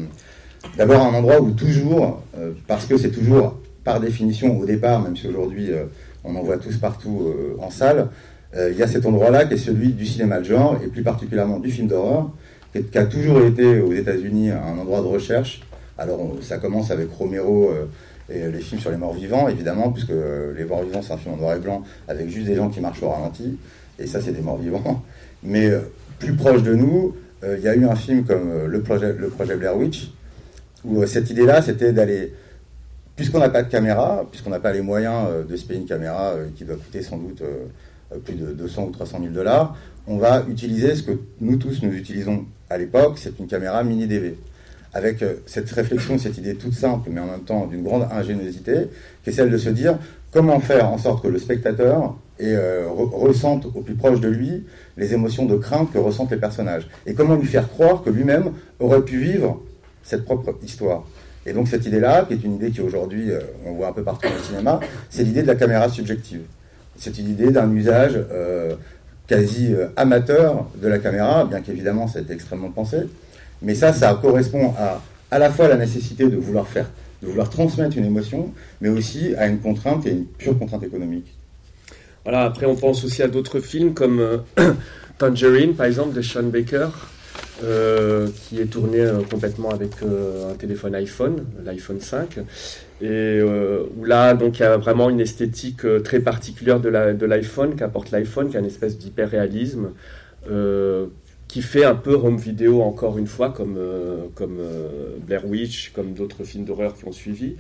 D'abord 0.78 1.06
un 1.06 1.14
endroit 1.14 1.40
où 1.40 1.52
toujours, 1.52 2.22
euh, 2.38 2.52
parce 2.68 2.86
que 2.86 2.98
c'est 2.98 3.12
toujours 3.12 3.58
par 3.84 4.02
définition 4.02 4.60
au 4.60 4.66
départ, 4.66 5.02
même 5.02 5.16
si 5.16 5.28
aujourd'hui 5.28 5.72
euh, 5.72 5.86
on 6.24 6.36
en 6.36 6.44
voit 6.44 6.58
tous 6.58 6.76
partout 6.78 7.22
euh, 7.28 7.56
en 7.62 7.70
salle, 7.70 8.10
il 8.58 8.78
y 8.78 8.84
a 8.84 8.88
cet 8.88 9.06
endroit-là 9.06 9.44
qui 9.44 9.56
est 9.56 9.58
celui 9.58 9.90
du 9.90 10.06
cinéma 10.06 10.40
de 10.40 10.46
genre, 10.46 10.80
et 10.82 10.88
plus 10.88 11.04
particulièrement 11.04 11.60
du 11.60 11.70
film 11.70 11.90
d'horreur, 11.90 12.32
qui, 12.84 12.98
a 12.98 13.06
toujours 13.06 13.42
été 13.42 13.80
aux 13.80 13.94
États-Unis 13.94 14.52
un 14.52 14.78
endroit 14.78 15.02
de 15.02 15.08
recherche. 15.08 15.62
Alors 15.98 16.20
ça 16.42 16.58
commence 16.58 16.92
avec 16.92 17.10
Romero 17.12 17.72
et 18.30 18.50
les 18.50 18.60
films 18.60 18.82
sur 18.82 18.92
les 18.92 18.98
morts 18.98 19.14
vivants, 19.14 19.48
évidemment, 19.48 19.92
puisque 19.92 20.12
Les 20.58 20.66
morts 20.66 20.84
vivants 20.84 21.02
c'est 21.02 21.14
un 21.14 21.18
film 21.18 21.36
en 21.36 21.38
noir 21.38 21.56
et 21.56 21.60
blanc 21.60 21.84
avec 22.08 22.30
juste 22.30 22.48
des 22.48 22.56
gens 22.56 22.70
qui 22.70 22.82
marchent 22.82 23.02
au 23.02 23.10
ralenti, 23.10 23.58
et 23.98 24.08
ça 24.08 24.20
c'est 24.20 24.34
des 24.34 24.42
morts 24.42 24.58
vivants. 24.58 25.04
Mais 25.44 25.72
plus 26.20 26.34
proche 26.34 26.64
de 26.64 26.76
nous, 26.76 27.16
il 27.44 27.64
y 27.64 27.68
a 27.68 27.76
eu 27.76 27.86
un 27.86 27.96
film 27.96 28.26
comme 28.26 28.66
le 28.66 28.82
projet, 28.82 29.14
le 29.14 29.30
projet 29.30 29.56
Blair 29.56 29.78
Witch, 29.78 30.10
où 30.86 31.02
euh, 31.02 31.08
cette 31.08 31.30
idée-là, 31.30 31.62
c'était 31.62 31.92
d'aller, 31.92 32.34
puisqu'on 33.16 33.40
n'a 33.40 33.50
pas 33.50 33.64
de 33.64 33.70
caméra, 33.70 34.26
puisqu'on 34.30 34.52
n'a 34.52 34.60
pas 34.60 34.72
les 34.72 34.82
moyens 34.82 35.28
euh, 35.28 35.44
de 35.44 35.56
se 35.56 35.66
payer 35.66 35.80
une 35.80 35.88
caméra 35.88 36.32
euh, 36.32 36.48
qui 36.56 36.64
doit 36.64 36.76
coûter 36.76 37.02
sans 37.02 37.18
doute 37.18 37.44
plus 38.24 38.36
de 38.36 38.54
200 38.54 38.86
ou 38.86 38.92
300 38.92 39.18
000 39.20 39.34
dollars, 39.34 39.76
on 40.08 40.18
va 40.18 40.46
utiliser 40.48 40.96
ce 40.96 41.04
que 41.04 41.12
nous 41.42 41.58
tous 41.58 41.82
nous 41.82 41.92
utilisons 41.92 42.46
à 42.70 42.78
l'époque, 42.78 43.18
c'est 43.18 43.40
une 43.40 43.48
caméra 43.48 43.84
mini 43.84 44.08
DV. 44.08 44.36
Avec 44.94 45.24
cette 45.46 45.70
réflexion, 45.72 46.18
cette 46.18 46.38
idée 46.38 46.56
toute 46.56 46.74
simple, 46.74 47.10
mais 47.12 47.20
en 47.20 47.26
même 47.26 47.42
temps 47.42 47.68
d'une 47.68 47.84
grande 47.84 48.08
ingéniosité, 48.12 48.88
qui 49.24 49.30
est 49.30 49.34
celle 49.34 49.50
de 49.50 49.58
se 49.58 49.70
dire 49.70 49.98
comment 50.32 50.60
faire 50.62 50.90
en 50.90 50.98
sorte 50.98 51.22
que 51.22 51.28
le 51.28 51.38
spectateur 51.38 52.16
ressente 52.40 53.66
au 53.74 53.82
plus 53.82 53.96
proche 53.96 54.20
de 54.20 54.30
lui 54.30 54.64
les 54.98 55.14
émotions 55.14 55.46
de 55.46 55.56
crainte 55.56 55.92
que 55.92 55.98
ressentent 55.98 56.32
les 56.32 56.38
personnages. 56.38 56.88
Et 57.06 57.14
comment 57.14 57.36
lui 57.36 57.46
faire 57.46 57.70
croire 57.70 58.04
que 58.04 58.10
lui-même 58.10 58.52
aurait 58.80 59.02
pu 59.02 59.18
vivre 59.18 59.62
cette 60.04 60.24
propre 60.24 60.56
histoire. 60.64 61.06
Et 61.46 61.54
donc 61.54 61.68
cette 61.68 61.86
idée-là, 61.86 62.26
qui 62.26 62.34
est 62.34 62.44
une 62.44 62.56
idée 62.56 62.72
qui 62.72 62.82
aujourd'hui 62.82 63.32
euh, 63.32 63.40
on 63.66 63.74
voit 63.74 63.90
un 63.90 63.92
peu 63.92 64.04
partout 64.04 64.28
dans 64.28 64.36
le 64.36 64.42
cinéma, 64.42 64.80
c'est 65.10 65.24
l'idée 65.24 65.42
de 65.42 65.48
la 65.48 65.56
caméra 65.56 65.90
subjective. 65.90 66.42
C'est 66.98 67.18
une 67.20 67.30
idée 67.30 67.52
d'un 67.52 67.72
usage 67.74 68.14
euh, 68.32 68.76
quasi 69.28 69.74
euh, 69.74 69.88
amateur 69.96 70.68
de 70.82 70.88
la 70.88 71.00
caméra, 71.00 71.46
bien 71.46 71.62
qu'évidemment 71.62 72.08
ça 72.08 72.20
a 72.20 72.22
été 72.22 72.34
extrêmement 72.34 72.72
pensé. 72.72 72.98
Mais 73.62 73.76
ça, 73.76 73.94
ça 73.94 74.14
correspond 74.22 74.74
à 75.32 75.40
la 75.40 75.50
fois 75.50 75.68
la 75.68 75.78
nécessité 75.78 76.28
de 76.28 76.36
vouloir 76.36 76.68
faire, 76.68 76.90
de 77.22 77.28
vouloir 77.28 77.50
transmettre 77.50 77.98
une 77.98 78.06
émotion, 78.06 78.54
mais 78.82 78.90
aussi 78.90 79.34
à 79.38 79.48
une 79.48 79.60
contrainte 79.60 80.06
et 80.06 80.12
une 80.12 80.26
pure 80.26 80.60
contrainte 80.60 80.84
économique. 80.84 81.34
Voilà, 82.24 82.44
après 82.44 82.66
on 82.66 82.76
pense 82.76 83.04
aussi 83.06 83.24
à 83.24 83.28
d'autres 83.28 83.62
films 83.62 83.94
comme 83.94 84.44
Tangerine, 85.18 85.74
par 85.74 85.86
exemple, 85.86 86.14
de 86.14 86.22
Sean 86.22 86.44
Baker, 86.44 86.90
euh, 87.64 88.28
qui 88.36 88.60
est 88.60 88.66
tourné 88.66 89.00
euh, 89.00 89.22
complètement 89.22 89.70
avec 89.70 89.92
euh, 90.04 90.52
un 90.52 90.56
téléphone 90.56 90.94
iPhone, 90.96 91.46
l'iPhone 91.64 92.02
5, 92.02 92.40
et 93.02 93.42
où 93.42 94.06
là 94.06 94.34
donc 94.34 94.60
il 94.60 94.62
y 94.62 94.66
a 94.66 94.78
vraiment 94.78 95.10
une 95.10 95.20
esthétique 95.20 95.86
très 96.04 96.20
particulière 96.20 96.80
de 96.80 96.90
l'iPhone 97.26 97.72
la, 97.72 97.76
qu'apporte 97.76 98.12
l'iPhone, 98.12 98.50
qui 98.50 98.58
a 98.58 98.60
une 98.60 98.66
espèce 98.66 98.98
d'hyper 98.98 99.30
réalisme. 99.30 99.90
qui 101.48 101.62
fait 101.62 101.86
un 101.86 101.96
peu 101.96 102.14
home 102.14 102.38
vidéo 102.38 102.82
encore 102.82 103.18
une 103.18 103.28
fois 103.28 103.50
comme, 103.50 103.78
Blair 105.28 105.46
Witch, 105.46 105.92
comme 105.94 106.14
d'autres 106.14 106.44
films 106.44 106.66
d'horreur 106.66 106.96
qui 106.96 107.06
ont 107.06 107.12
suivi. 107.12 107.56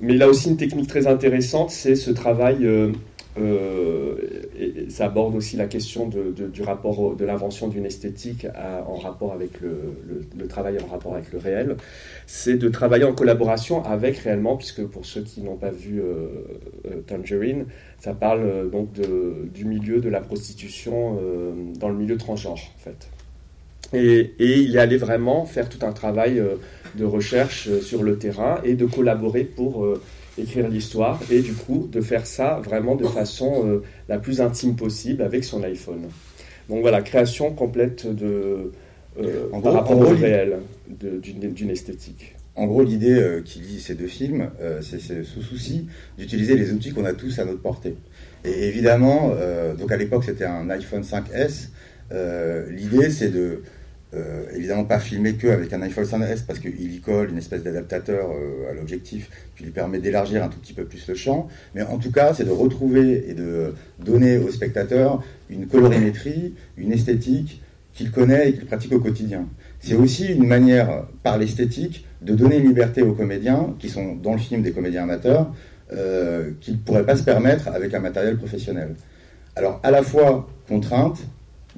Mais 0.00 0.14
il 0.14 0.22
a 0.22 0.28
aussi 0.28 0.48
une 0.48 0.56
technique 0.56 0.88
très 0.88 1.06
intéressante, 1.06 1.70
c'est 1.70 1.96
ce 1.96 2.10
travail 2.10 2.64
euh, 2.64 2.92
et 3.38 4.90
ça 4.90 5.06
aborde 5.06 5.34
aussi 5.34 5.56
la 5.56 5.66
question 5.66 6.08
du 6.08 6.62
rapport, 6.62 7.14
de 7.14 7.24
l'invention 7.24 7.68
d'une 7.68 7.86
esthétique 7.86 8.46
en 8.86 8.94
rapport 8.94 9.32
avec 9.32 9.60
le, 9.60 10.46
travail 10.48 10.78
en 10.82 10.86
rapport 10.86 11.14
avec 11.14 11.32
le 11.32 11.38
réel. 11.38 11.76
C'est 12.26 12.56
de 12.56 12.68
travailler 12.68 13.04
en 13.04 13.12
collaboration 13.12 13.84
avec 13.84 14.18
réellement, 14.18 14.56
puisque 14.56 14.84
pour 14.84 15.04
ceux 15.04 15.22
qui 15.22 15.42
n'ont 15.42 15.56
pas 15.56 15.70
vu 15.70 16.00
euh, 16.00 16.26
euh, 16.86 17.00
Tangerine, 17.06 17.66
ça 17.98 18.14
parle 18.14 18.70
donc 18.70 18.88
du 19.54 19.64
milieu 19.64 20.00
de 20.00 20.08
la 20.08 20.20
prostitution 20.20 21.18
dans 21.78 21.88
le 21.88 21.96
milieu 21.96 22.16
transgenre, 22.16 22.52
en 22.54 22.78
fait. 22.78 23.08
Et, 23.92 24.34
et, 24.38 24.60
il 24.60 24.76
est 24.76 24.80
allé 24.80 24.96
vraiment 24.96 25.46
faire 25.46 25.68
tout 25.68 25.84
un 25.84 25.92
travail 25.92 26.42
de 26.94 27.04
recherche 27.04 27.80
sur 27.80 28.02
le 28.02 28.18
terrain 28.18 28.60
et 28.64 28.74
de 28.74 28.86
collaborer 28.86 29.44
pour 29.44 29.86
écrire 30.38 30.68
l'histoire 30.68 31.20
et 31.30 31.40
du 31.40 31.52
coup 31.52 31.88
de 31.90 32.00
faire 32.00 32.26
ça 32.26 32.60
vraiment 32.64 32.96
de 32.96 33.04
façon 33.04 33.66
euh, 33.66 33.82
la 34.08 34.18
plus 34.18 34.40
intime 34.40 34.76
possible 34.76 35.22
avec 35.22 35.44
son 35.44 35.62
iPhone. 35.62 36.02
Donc 36.68 36.80
voilà, 36.80 37.02
création 37.02 37.52
complète 37.52 38.06
de, 38.06 38.72
euh, 39.20 39.48
par 39.62 39.72
rapport 39.72 39.98
au 39.98 40.08
réel 40.08 40.58
d'une 40.88 41.70
esthétique. 41.70 42.34
En 42.56 42.66
gros, 42.66 42.82
l'idée 42.82 43.14
euh, 43.14 43.40
qui 43.42 43.60
lie 43.60 43.80
ces 43.80 43.94
deux 43.94 44.06
films, 44.06 44.50
c'est 44.80 45.00
ce 45.00 45.40
souci 45.40 45.86
d'utiliser 46.18 46.56
les 46.56 46.72
outils 46.72 46.92
qu'on 46.92 47.04
a 47.04 47.14
tous 47.14 47.38
à 47.38 47.44
notre 47.44 47.60
portée. 47.60 47.94
Et 48.44 48.68
évidemment, 48.68 49.32
donc 49.78 49.90
à 49.90 49.96
l'époque 49.96 50.24
c'était 50.24 50.44
un 50.44 50.70
iPhone 50.70 51.02
5S, 51.02 51.68
l'idée 52.70 53.10
c'est 53.10 53.30
de 53.30 53.62
euh, 54.14 54.46
évidemment 54.54 54.84
pas 54.84 54.98
filmé 54.98 55.34
que 55.34 55.48
avec 55.48 55.72
un 55.72 55.82
iPhone 55.82 56.04
5S 56.04 56.46
parce 56.46 56.58
qu'il 56.58 56.92
y 56.92 57.00
colle 57.00 57.30
une 57.30 57.36
espèce 57.38 57.62
d'adaptateur 57.62 58.30
euh, 58.30 58.70
à 58.70 58.74
l'objectif 58.74 59.28
qui 59.56 59.64
lui 59.64 59.70
permet 59.70 59.98
d'élargir 59.98 60.42
un 60.42 60.48
tout 60.48 60.58
petit 60.58 60.72
peu 60.72 60.84
plus 60.84 61.06
le 61.08 61.14
champ. 61.14 61.48
Mais 61.74 61.82
en 61.82 61.98
tout 61.98 62.10
cas, 62.10 62.32
c'est 62.32 62.44
de 62.44 62.50
retrouver 62.50 63.28
et 63.28 63.34
de 63.34 63.74
donner 63.98 64.38
au 64.38 64.50
spectateur 64.50 65.22
une 65.50 65.66
colorimétrie, 65.66 66.54
une 66.76 66.92
esthétique 66.92 67.62
qu'il 67.92 68.10
connaît 68.10 68.50
et 68.50 68.52
qu'il 68.54 68.66
pratique 68.66 68.92
au 68.92 69.00
quotidien. 69.00 69.46
C'est 69.80 69.94
aussi 69.94 70.26
une 70.26 70.46
manière, 70.46 71.04
par 71.22 71.36
l'esthétique, 71.36 72.06
de 72.22 72.34
donner 72.34 72.58
une 72.58 72.68
liberté 72.68 73.02
aux 73.02 73.12
comédiens, 73.12 73.74
qui 73.78 73.88
sont 73.88 74.14
dans 74.14 74.32
le 74.32 74.38
film 74.38 74.62
des 74.62 74.72
comédiens 74.72 75.02
amateurs, 75.02 75.52
euh, 75.92 76.52
qu'ils 76.60 76.74
ne 76.74 76.78
pourraient 76.78 77.06
pas 77.06 77.16
se 77.16 77.24
permettre 77.24 77.68
avec 77.68 77.92
un 77.94 78.00
matériel 78.00 78.36
professionnel. 78.36 78.94
Alors, 79.56 79.80
à 79.82 79.90
la 79.90 80.02
fois 80.02 80.48
contrainte, 80.68 81.18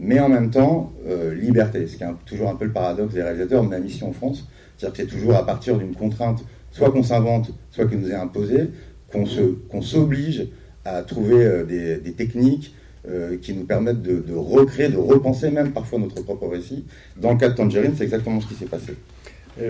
mais 0.00 0.18
en 0.18 0.28
même 0.28 0.50
temps 0.50 0.92
euh, 1.06 1.34
liberté, 1.34 1.86
ce 1.86 1.96
qui 1.96 2.02
est 2.02 2.06
toujours 2.24 2.48
un 2.48 2.56
peu 2.56 2.64
le 2.64 2.72
paradoxe 2.72 3.14
des 3.14 3.22
réalisateurs, 3.22 3.62
même 3.62 3.84
ici 3.84 4.02
en 4.02 4.12
France, 4.12 4.48
c'est-à-dire 4.76 4.96
que 4.96 5.02
c'est 5.02 5.16
toujours 5.16 5.36
à 5.36 5.44
partir 5.44 5.76
d'une 5.76 5.94
contrainte, 5.94 6.42
soit 6.70 6.90
qu'on 6.90 7.02
s'invente, 7.02 7.52
soit 7.70 7.86
qui 7.86 7.96
nous 7.96 8.10
est 8.10 8.14
imposée, 8.14 8.70
qu'on 9.12 9.82
s'oblige 9.82 10.48
à 10.84 11.02
trouver 11.02 11.44
euh, 11.44 11.64
des, 11.64 12.12
techniques 12.12 12.74
euh, 13.08 13.36
qui 13.36 13.52
nous 13.52 13.64
permettent 13.64 14.02
de, 14.02 14.34
recréer, 14.34 14.88
de 14.88 14.96
repenser 14.96 15.50
même 15.50 15.72
parfois 15.72 15.98
notre 15.98 16.22
propre 16.22 16.48
récit. 16.48 16.86
Dans 17.16 17.32
le 17.32 17.38
cas 17.38 17.50
de 17.50 17.54
Tangerine, 17.54 17.92
c'est 17.94 18.04
exactement 18.04 18.40
ce 18.40 18.46
qui 18.46 18.54
s'est 18.54 18.66
passé. 18.66 18.94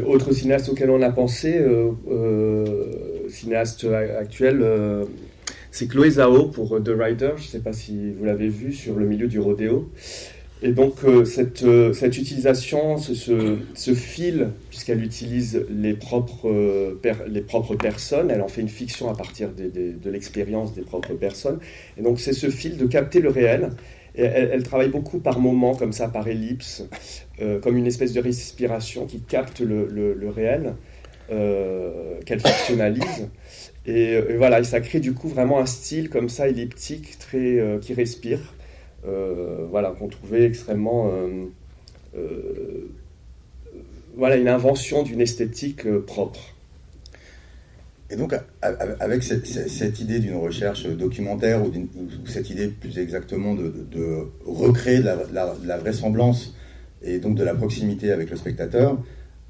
autre 0.06 0.32
cinéaste 0.32 0.68
auquel 0.68 0.90
on 0.90 1.02
a 1.02 1.10
pensé, 1.10 1.60
cinéaste 3.28 3.86
actuel, 4.20 4.64
c'est 5.70 5.86
Chloé 5.86 6.10
Zhao 6.10 6.46
pour 6.46 6.76
euh, 6.76 6.80
The 6.80 6.90
Rider, 6.98 7.32
je 7.36 7.42
ne 7.42 7.48
sais 7.48 7.60
pas 7.60 7.72
si 7.72 8.12
vous 8.12 8.24
l'avez 8.24 8.48
vu, 8.48 8.72
sur 8.72 8.96
le 8.96 9.06
milieu 9.06 9.28
du 9.28 9.38
rodéo. 9.38 9.90
Et 10.62 10.72
donc 10.72 11.04
euh, 11.04 11.24
cette, 11.24 11.62
euh, 11.62 11.92
cette, 11.94 12.18
utilisation, 12.18 12.98
ce, 12.98 13.14
ce, 13.14 13.94
fil, 13.94 14.48
puisqu'elle 14.68 15.02
utilise 15.02 15.64
les 15.70 15.94
propres, 15.94 16.52
les 17.26 17.40
propres 17.40 17.76
personnes, 17.76 18.30
elle 18.30 18.42
en 18.42 18.48
fait 18.48 18.60
une 18.60 18.68
fiction 18.68 19.08
à 19.08 19.14
partir 19.14 19.50
de 19.52 20.10
l'expérience 20.10 20.74
des 20.74 20.82
propres 20.82 21.14
personnes. 21.14 21.60
Et 21.96 22.02
donc 22.02 22.20
c'est 22.20 22.34
ce 22.34 22.50
fil 22.50 22.76
de 22.76 22.86
capter 22.86 23.20
le 23.20 23.30
réel. 23.30 23.70
Et 24.16 24.24
elle, 24.24 24.64
travaille 24.64 24.88
beaucoup 24.88 25.20
par 25.20 25.38
moments, 25.38 25.76
comme 25.76 25.92
ça, 25.92 26.08
par 26.08 26.26
ellipse, 26.26 26.82
comme 27.62 27.76
une 27.76 27.86
espèce 27.86 28.12
de 28.12 28.20
respiration 28.20 29.06
qui 29.06 29.20
capte 29.20 29.60
le, 29.60 29.86
le, 29.86 30.12
le 30.14 30.28
réel. 30.28 30.74
qu'elle 32.26 32.40
fictionnalise. 32.40 33.28
Et, 33.86 34.20
voilà, 34.36 34.60
et 34.60 34.64
ça 34.64 34.80
crée 34.80 35.00
du 35.00 35.14
coup 35.14 35.28
vraiment 35.28 35.58
un 35.58 35.66
style 35.66 36.10
comme 36.10 36.28
ça 36.28 36.48
elliptique, 36.48 37.18
très 37.18 37.78
qui 37.80 37.94
respire. 37.94 38.54
voilà, 39.04 39.90
qu'on 39.98 40.08
trouvait 40.08 40.44
extrêmement 40.44 41.10
voilà 44.16 44.36
une 44.36 44.48
invention 44.48 45.02
d'une 45.02 45.20
esthétique 45.20 45.90
propre. 46.06 46.54
Et 48.10 48.16
donc, 48.16 48.34
avec 48.60 49.22
cette, 49.22 50.00
idée 50.00 50.18
d'une 50.18 50.34
recherche 50.34 50.84
documentaire, 50.86 51.64
ou, 51.64 51.72
cette 52.26 52.50
idée 52.50 52.66
plus 52.66 52.98
exactement 52.98 53.54
de, 53.54 53.72
recréer 54.44 54.98
de 54.98 55.08
la, 55.32 55.78
vraisemblance 55.78 56.54
et 57.02 57.18
donc 57.18 57.36
de 57.36 57.44
la 57.44 57.54
proximité 57.54 58.10
avec 58.10 58.30
le 58.30 58.36
spectateur, 58.36 58.98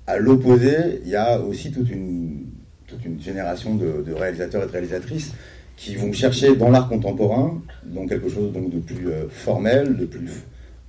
à 0.07 0.19
l'opposé, 0.19 1.01
il 1.05 1.09
y 1.09 1.17
a 1.17 1.41
aussi 1.41 1.73
toute 1.73 1.91
une, 1.91 2.45
toute 2.91 3.05
une 3.05 3.21
génération 3.21 3.75
de, 3.75 4.13
réalisateurs 4.13 4.65
et 4.65 4.67
de 4.67 4.73
réalisatrices 4.73 5.33
qui 5.77 5.95
vont 5.95 6.13
chercher 6.13 6.57
dans 6.57 6.71
l'art 6.71 6.89
contemporain, 6.89 7.63
donc 7.85 8.11
quelque 8.11 8.29
chose 8.29 8.53
donc 8.53 8.71
de 8.71 8.81
plus 8.81 9.09
euh, 9.09 9.29
formel, 9.31 9.97
de 9.97 10.05
plus 10.05 10.29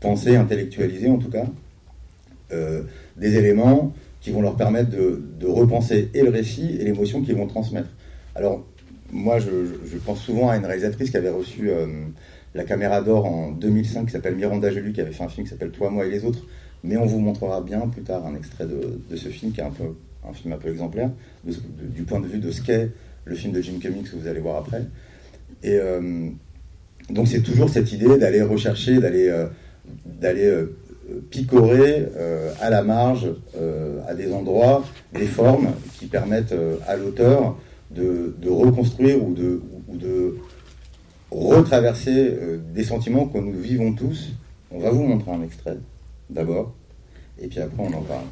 pensé, 0.02 0.36
intellectualisé 0.36 1.10
en 1.10 1.18
tout 1.18 1.30
cas, 1.30 1.46
euh, 2.52 2.82
des 3.16 3.38
éléments 3.38 3.94
qui 4.20 4.32
vont 4.32 4.42
leur 4.42 4.56
permettre 4.56 4.90
de, 4.90 5.48
repenser 5.48 6.10
et 6.14 6.22
le 6.22 6.30
récit 6.30 6.78
et 6.80 6.84
l'émotion 6.84 7.22
qu'ils 7.22 7.36
vont 7.36 7.48
transmettre. 7.48 7.90
Alors, 8.36 8.66
moi, 9.12 9.40
je, 9.40 9.98
pense 10.06 10.22
souvent 10.22 10.50
à 10.50 10.58
une 10.58 10.66
réalisatrice 10.66 11.10
qui 11.10 11.18
avait 11.18 11.30
reçu 11.30 11.70
euh, 11.70 11.88
la 12.54 12.64
caméra 12.64 13.02
d'or 13.02 13.26
en 13.26 13.52
2005, 13.52 14.06
qui 14.06 14.12
s'appelle 14.12 14.36
Miranda 14.36 14.72
Jolie, 14.72 14.94
qui 14.94 15.02
avait 15.02 15.12
fait 15.12 15.24
un 15.24 15.30
film 15.30 15.46
qui 15.46 15.52
s'appelle 15.52 15.72
Toi, 15.72 15.90
moi 15.90 16.06
et 16.06 16.10
les 16.10 16.24
autres. 16.24 16.46
Mais 16.84 16.98
on 16.98 17.06
vous 17.06 17.20
montrera 17.20 17.62
bien 17.62 17.82
plus 17.88 18.04
tard 18.04 18.26
un 18.26 18.36
extrait 18.36 18.66
de, 18.66 19.16
ce 19.16 19.30
film, 19.30 19.52
qui 19.52 19.62
est 19.62 19.64
un, 19.64 19.72
peu, 19.72 19.96
un 20.28 20.34
film 20.34 20.54
un 20.54 20.58
peu 20.58 20.70
exemplaire, 20.70 21.10
du 21.44 22.04
point 22.04 22.20
de 22.20 22.28
vue 22.28 22.40
de 22.40 22.52
ce 22.52 22.62
qu'est 22.62 22.90
le 23.26 23.36
film 23.36 23.54
de 23.54 23.62
Jim 23.62 23.80
Cummings 23.80 24.04
que 24.04 24.16
vous 24.16 24.28
allez 24.28 24.40
voir 24.40 24.58
après. 24.58 24.86
Et 25.64 25.78
euh, 25.78 26.30
donc, 27.10 27.28
c'est 27.28 27.42
toujours 27.42 27.70
cette 27.70 27.92
idée 27.92 28.18
d'aller 28.18 28.42
rechercher, 28.42 29.00
d'aller 29.00 29.30
euh, 29.30 29.48
d'aller 30.06 30.66
picorer 31.30 32.08
euh, 32.16 32.54
à 32.62 32.70
la 32.70 32.84
marge, 32.84 33.28
euh, 33.58 34.00
à 34.08 34.14
des 34.14 34.32
endroits, 34.34 34.84
des 35.14 35.26
formes 35.26 35.72
qui 35.98 36.08
permettent 36.08 36.52
euh, 36.52 36.78
à 36.88 36.96
l'auteur 36.96 37.58
de, 37.92 38.34
reconstruire 38.48 39.24
ou 39.24 39.34
de 39.34 40.38
retraverser 41.30 42.38
des 42.74 42.84
sentiments 42.84 43.26
que 43.26 43.38
nous 43.38 43.60
vivons 43.60 43.94
tous. 43.94 44.30
On 44.70 44.80
va 44.80 44.92
vous 44.92 45.04
montrer 45.04 45.32
un 45.32 45.44
extrait 45.44 45.78
d'abord, 46.30 46.74
et 47.40 47.48
puis 47.48 47.60
après 47.60 47.84
on 47.84 47.94
en 47.94 48.02
parle. 48.02 48.26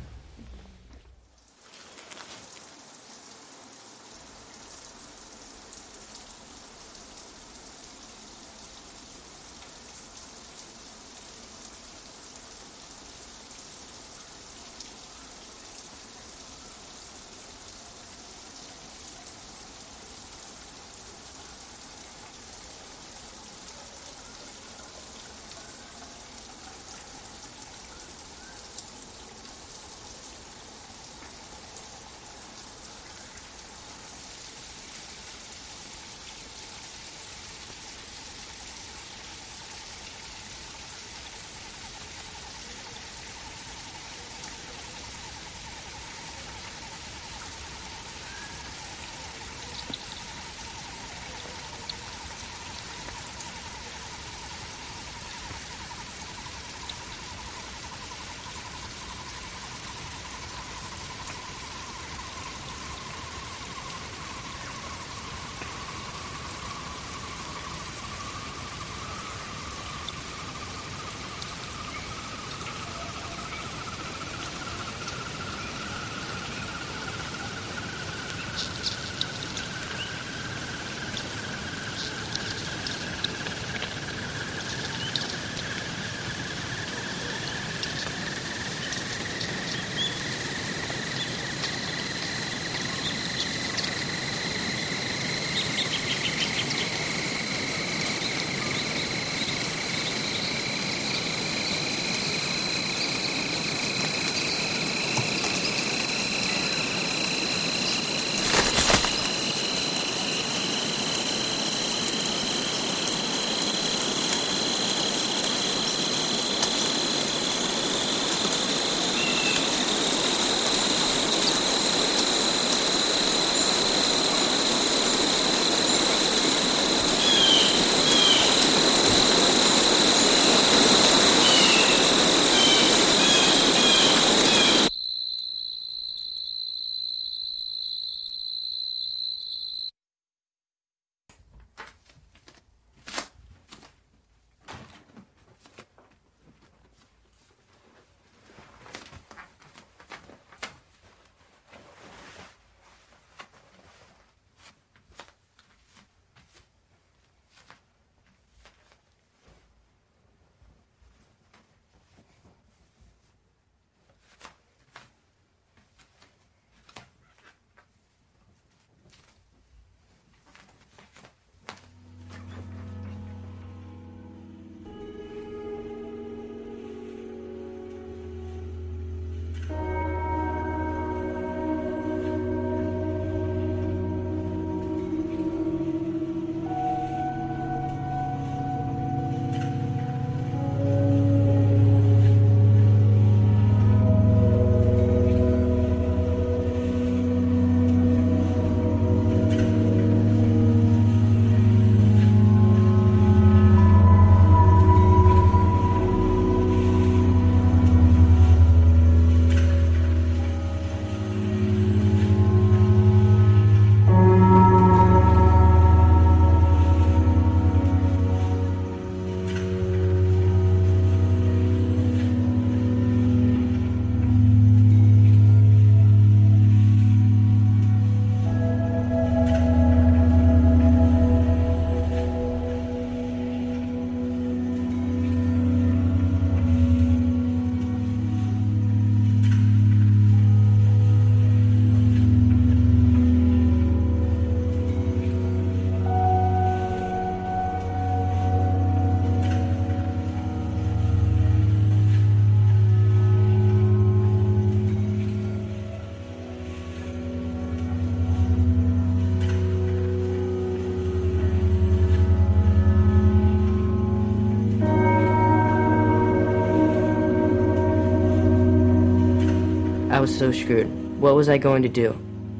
Was 270.30 270.38
so 270.38 270.52
screwed. 270.52 270.88
What 271.20 271.36
was 271.36 271.50
I 271.50 271.58
going 271.58 271.84
to 271.84 271.90
do? 271.90 272.16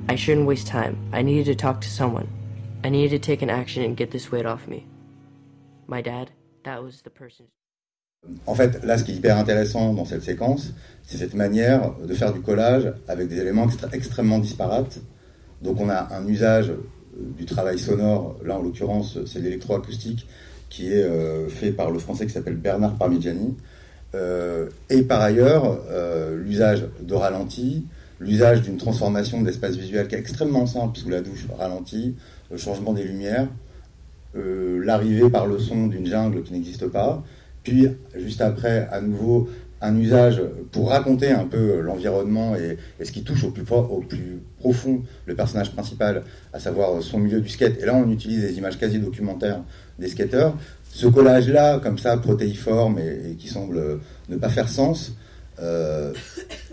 I 0.08 0.16
shouldn't 0.16 0.48
waste 0.48 0.68
time. 0.68 0.98
I 1.14 1.22
needed 1.22 1.46
to 1.46 1.56
talk 1.56 1.82
to 1.82 1.90
someone. 1.90 2.28
I 2.84 2.90
needed 2.90 3.12
to 3.12 3.20
take 3.20 3.42
an 3.44 3.50
action 3.50 3.84
and 3.84 3.96
get 3.96 4.10
this 4.12 4.32
weight 4.32 4.46
off 4.46 4.68
me. 4.68 4.86
My 5.88 6.02
dad, 6.02 6.32
that 6.64 6.84
was 6.84 7.02
the 7.04 7.12
person. 7.12 7.46
En 8.48 8.56
fait, 8.56 8.84
là, 8.84 8.98
ce 8.98 9.04
qui 9.04 9.12
est 9.12 9.16
hyper 9.16 9.38
intéressant 9.38 9.94
dans 9.94 10.06
cette 10.06 10.24
séquence, 10.24 10.74
c'est 11.04 11.18
cette 11.18 11.36
manière 11.36 11.94
de 12.06 12.14
faire 12.14 12.34
du 12.34 12.42
collage 12.42 12.92
avec 13.08 13.28
des 13.28 13.40
éléments 13.40 13.68
extrêmement 13.94 14.40
disparates. 14.40 15.00
Donc, 15.62 15.80
on 15.80 15.90
a 15.90 16.14
un 16.14 16.28
usage 16.28 16.74
du 17.16 17.46
travail 17.46 17.78
sonore, 17.80 18.38
là 18.44 18.58
en 18.58 18.62
l'occurrence, 18.62 19.20
c'est 19.26 19.40
l'électroacoustique 19.40 20.28
qui 20.70 20.92
est 20.92 21.04
euh, 21.04 21.48
fait 21.50 21.72
par 21.72 21.92
le 21.92 22.00
français 22.00 22.26
qui 22.26 22.34
s'appelle 22.34 22.58
Bernard 22.58 22.98
Parmigiani. 22.98 23.56
Euh, 24.16 24.70
et 24.90 25.04
par 25.04 25.22
ailleurs, 25.22 25.80
l'usage 26.36 26.86
de 27.02 27.14
ralenti, 27.14 27.86
l'usage 28.20 28.62
d'une 28.62 28.78
transformation 28.78 29.42
de 29.42 29.46
l'espace 29.46 29.76
visuel 29.76 30.08
qui 30.08 30.16
est 30.16 30.20
extrêmement 30.20 30.66
simple 30.66 30.98
sous 30.98 31.10
la 31.10 31.22
douche, 31.22 31.48
ralenti, 31.58 32.16
le 32.52 32.58
changement 32.58 32.94
des 32.94 33.04
lumières, 33.04 33.48
l'arrivée 34.34 35.30
par 35.30 35.48
le 35.48 35.60
son 35.60 35.88
d'une 35.88 36.06
jungle 36.06 36.44
qui 36.44 36.54
n'existe 36.54 36.88
pas, 36.88 37.24
puis, 37.64 37.88
juste 38.16 38.42
après, 38.42 38.88
à 38.92 39.02
nouveau, 39.02 39.50
un 39.82 39.96
usage 39.98 40.42
pour 40.72 40.90
raconter 40.90 41.32
un 41.32 41.46
peu 41.46 41.80
l'environnement 41.82 42.56
et, 42.56 42.78
ce 43.04 43.12
qui 43.12 43.24
touche 43.24 43.44
au 43.44 43.52
plus, 43.52 43.64
au 43.72 44.02
plus, 44.02 44.42
profond 44.60 45.04
le 45.26 45.36
personnage 45.36 45.72
principal, 45.72 46.24
à 46.52 46.60
savoir 46.60 47.02
son 47.02 47.20
milieu 47.20 47.40
du 47.42 47.50
skate. 47.50 47.82
Et 47.82 47.86
là, 47.86 47.96
on 47.96 48.10
utilise 48.10 48.42
des 48.42 48.58
images 48.58 48.78
quasi 48.78 49.00
documentaires 49.00 49.62
des 49.98 50.08
skateurs. 50.08 50.58
Ce 50.90 51.08
collage-là, 51.08 51.80
comme 51.80 51.98
ça, 51.98 52.18
protéiforme 52.18 53.00
et, 53.00 53.36
qui 53.38 53.48
semble 53.48 54.00
ne 54.28 54.36
pas 54.38 54.50
faire 54.50 54.70
sens, 54.70 55.14
euh, 55.62 56.14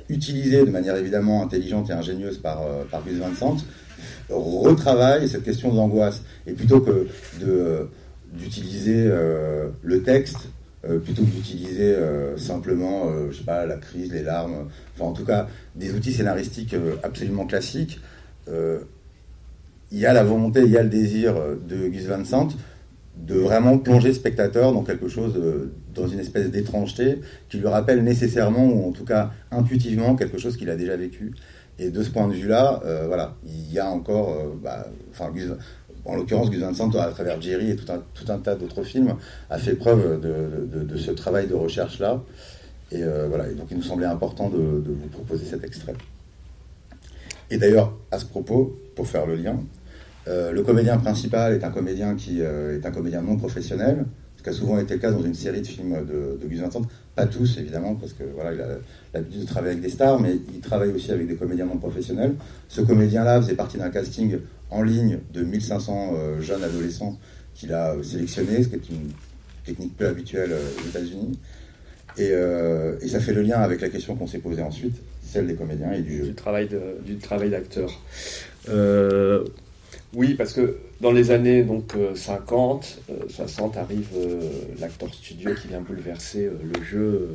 utilisé 0.08 0.64
de 0.64 0.70
manière 0.70 0.94
évidemment 0.96 1.42
intelligente 1.42 1.90
et 1.90 1.92
ingénieuse 1.92 2.38
par, 2.38 2.62
euh, 2.62 2.84
par 2.88 3.04
Gus 3.04 3.18
Vincent, 3.18 3.56
retravaille 4.30 5.28
cette 5.28 5.42
question 5.42 5.72
de 5.72 5.76
l'angoisse. 5.76 6.22
Et 6.46 6.52
plutôt 6.52 6.80
que 6.80 7.08
d'utiliser 8.32 9.06
euh, 9.06 9.68
le 9.82 10.02
texte 10.02 10.48
plutôt 11.02 11.22
que 11.22 11.30
d'utiliser 11.30 11.96
simplement, 12.36 13.10
je 13.28 13.38
sais 13.38 13.42
pas, 13.42 13.66
la 13.66 13.76
crise, 13.76 14.12
les 14.12 14.22
larmes, 14.22 14.68
enfin 14.94 15.06
en 15.06 15.12
tout 15.12 15.24
cas 15.24 15.48
des 15.74 15.92
outils 15.92 16.12
scénaristiques 16.12 16.76
absolument 17.02 17.44
classiques. 17.44 17.98
Il 18.46 19.98
y 19.98 20.06
a 20.06 20.12
la 20.12 20.22
volonté, 20.22 20.62
il 20.62 20.70
y 20.70 20.76
a 20.76 20.84
le 20.84 20.88
désir 20.88 21.34
de 21.68 21.88
Gus 21.88 22.04
Van 22.04 22.24
Sant 22.24 22.50
de 23.16 23.34
vraiment 23.34 23.78
plonger 23.78 24.08
le 24.08 24.14
spectateur 24.14 24.72
dans 24.72 24.82
quelque 24.82 25.08
chose, 25.08 25.34
dans 25.94 26.06
une 26.06 26.20
espèce 26.20 26.50
d'étrangeté 26.50 27.20
qui 27.48 27.58
lui 27.58 27.66
rappelle 27.66 28.04
nécessairement, 28.04 28.66
ou 28.66 28.88
en 28.88 28.92
tout 28.92 29.04
cas 29.04 29.30
intuitivement, 29.50 30.16
quelque 30.16 30.38
chose 30.38 30.56
qu'il 30.56 30.70
a 30.70 30.76
déjà 30.76 30.96
vécu. 30.96 31.32
Et 31.78 31.90
de 31.90 32.02
ce 32.02 32.10
point 32.10 32.28
de 32.28 32.34
vue-là, 32.34 32.82
voilà, 33.06 33.34
il 33.44 33.72
y 33.72 33.78
a 33.78 33.88
encore, 33.88 34.36
bah, 34.62 34.86
enfin, 35.10 35.30
en 36.06 36.16
l'occurrence, 36.16 36.50
Gus 36.50 36.60
Van 36.60 36.74
Sant, 36.74 36.90
à 36.90 37.10
travers 37.10 37.40
Jerry 37.40 37.70
et 37.70 37.76
tout 37.76 37.90
un, 37.90 38.02
tout 38.14 38.30
un 38.30 38.38
tas 38.38 38.54
d'autres 38.54 38.82
films, 38.82 39.16
a 39.50 39.58
fait 39.58 39.74
preuve 39.74 40.20
de, 40.20 40.96
ce 40.96 41.10
travail 41.10 41.46
de 41.46 41.54
recherche-là. 41.54 42.22
Et 42.92 43.02
euh, 43.02 43.26
voilà, 43.28 43.48
et 43.48 43.54
donc 43.54 43.66
il 43.70 43.76
nous 43.76 43.82
semblait 43.82 44.06
important 44.06 44.48
de, 44.48 44.58
vous 44.58 45.08
proposer 45.08 45.44
cet 45.44 45.64
extrait. 45.64 45.94
Et 47.50 47.58
d'ailleurs, 47.58 47.92
à 48.10 48.18
ce 48.18 48.26
propos, 48.26 48.78
pour 48.94 49.06
faire 49.08 49.26
le 49.26 49.36
lien, 49.36 49.58
euh, 50.28 50.50
le 50.52 50.62
comédien 50.62 50.96
principal 50.98 51.54
est 51.54 51.64
un 51.64 51.70
comédien 51.70 52.16
qui 52.16 52.40
euh, 52.40 52.76
est 52.76 52.84
un 52.84 52.90
comédien 52.90 53.22
non 53.22 53.36
professionnel, 53.36 54.04
ce 54.36 54.42
qui 54.42 54.48
a 54.48 54.52
souvent 54.52 54.78
été 54.78 54.94
le 54.94 55.00
cas 55.00 55.12
dans 55.12 55.22
une 55.22 55.34
série 55.34 55.60
de 55.60 55.66
films 55.66 56.04
de, 56.04 56.38
de 56.40 56.48
Gus 56.48 56.60
Van 56.60 56.70
Sant. 56.70 56.82
Pas 57.14 57.26
tous, 57.26 57.58
évidemment, 57.58 57.94
parce 57.94 58.12
que 58.12 58.24
voilà, 58.34 58.52
il 58.52 58.60
a 58.60 58.66
l'habitude 59.14 59.42
de 59.42 59.46
travailler 59.46 59.72
avec 59.72 59.82
des 59.82 59.88
stars, 59.88 60.20
mais 60.20 60.36
il 60.52 60.60
travaille 60.60 60.90
aussi 60.90 61.12
avec 61.12 61.28
des 61.28 61.36
comédiens 61.36 61.66
non 61.66 61.78
professionnels. 61.78 62.34
Ce 62.68 62.80
comédien-là 62.80 63.40
faisait 63.40 63.54
partie 63.54 63.78
d'un 63.78 63.90
casting 63.90 64.38
en 64.70 64.82
ligne 64.82 65.20
de 65.32 65.42
1500 65.42 66.12
euh, 66.14 66.40
jeunes 66.40 66.64
adolescents 66.64 67.16
qu'il 67.54 67.72
a 67.72 67.94
sélectionnés, 68.02 68.64
ce 68.64 68.68
qui 68.68 68.74
est 68.74 68.88
une 68.90 69.10
technique 69.64 69.96
peu 69.96 70.06
habituelle 70.06 70.52
aux 70.52 70.88
États-Unis. 70.88 71.38
Et, 72.18 72.32
et, 73.02 73.08
ça 73.08 73.20
fait 73.20 73.34
le 73.34 73.42
lien 73.42 73.60
avec 73.60 73.82
la 73.82 73.90
question 73.90 74.14
qu'on 74.14 74.26
s'est 74.26 74.38
posée 74.38 74.62
ensuite, 74.62 74.96
celle 75.22 75.46
des 75.46 75.54
comédiens 75.54 75.92
et 75.92 76.00
du 76.00 76.18
jeu. 76.18 76.24
Du 77.04 77.16
travail 77.18 77.50
d'acteur. 77.50 77.90
Oui, 80.16 80.34
parce 80.34 80.52
que 80.52 80.78
dans 81.00 81.12
les 81.12 81.30
années 81.30 81.62
donc, 81.62 81.94
50, 82.14 83.00
60 83.28 83.76
arrive 83.76 84.08
l'acteur 84.80 85.14
studio 85.14 85.52
qui 85.54 85.68
vient 85.68 85.80
bouleverser 85.80 86.50
le 86.50 86.82
jeu 86.82 87.28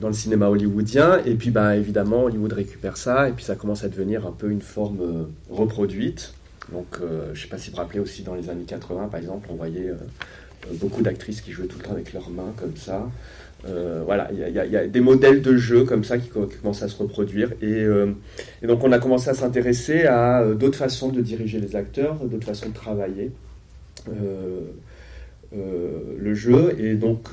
dans 0.00 0.08
le 0.08 0.14
cinéma 0.14 0.48
hollywoodien. 0.48 1.22
Et 1.24 1.34
puis, 1.34 1.50
bah, 1.50 1.76
évidemment, 1.76 2.24
Hollywood 2.24 2.52
récupère 2.52 2.96
ça, 2.96 3.28
et 3.28 3.32
puis 3.32 3.44
ça 3.44 3.56
commence 3.56 3.84
à 3.84 3.88
devenir 3.88 4.26
un 4.26 4.32
peu 4.32 4.50
une 4.50 4.62
forme 4.62 5.28
reproduite. 5.50 6.32
Donc, 6.72 6.98
euh, 7.00 7.26
je 7.32 7.38
ne 7.38 7.42
sais 7.42 7.48
pas 7.48 7.58
si 7.58 7.70
vous 7.70 7.76
vous 7.76 7.82
rappelez 7.82 8.00
aussi, 8.00 8.22
dans 8.22 8.34
les 8.34 8.50
années 8.50 8.64
80, 8.64 9.08
par 9.08 9.20
exemple, 9.20 9.48
on 9.50 9.54
voyait 9.54 9.88
euh, 9.88 9.94
euh, 10.70 10.74
beaucoup 10.74 11.02
d'actrices 11.02 11.40
qui 11.40 11.52
jouaient 11.52 11.66
tout 11.66 11.78
le 11.78 11.84
temps 11.84 11.92
avec 11.92 12.12
leurs 12.12 12.30
mains, 12.30 12.52
comme 12.56 12.76
ça. 12.76 13.08
Voilà, 13.64 14.30
il 14.32 14.38
y, 14.38 14.76
a 14.76 14.86
des 14.86 15.00
modèles 15.00 15.42
de 15.42 15.56
jeux 15.56 15.84
comme 15.84 16.04
ça 16.04 16.18
qui, 16.18 16.28
commencent 16.28 16.82
à 16.82 16.88
se 16.88 16.96
reproduire. 16.96 17.52
Et, 17.62 17.86
donc, 18.66 18.84
on 18.84 18.92
a 18.92 18.98
commencé 18.98 19.28
à 19.30 19.34
s'intéresser 19.34 20.04
à 20.04 20.44
d'autres 20.54 20.78
façons 20.78 21.08
de 21.08 21.20
diriger 21.20 21.58
les 21.58 21.74
acteurs, 21.74 22.16
d'autres 22.24 22.46
façons 22.46 22.68
de 22.68 22.74
travailler 22.74 23.32
le 25.52 26.34
jeu. 26.34 26.76
Et 26.78 26.94
donc, 26.94 27.30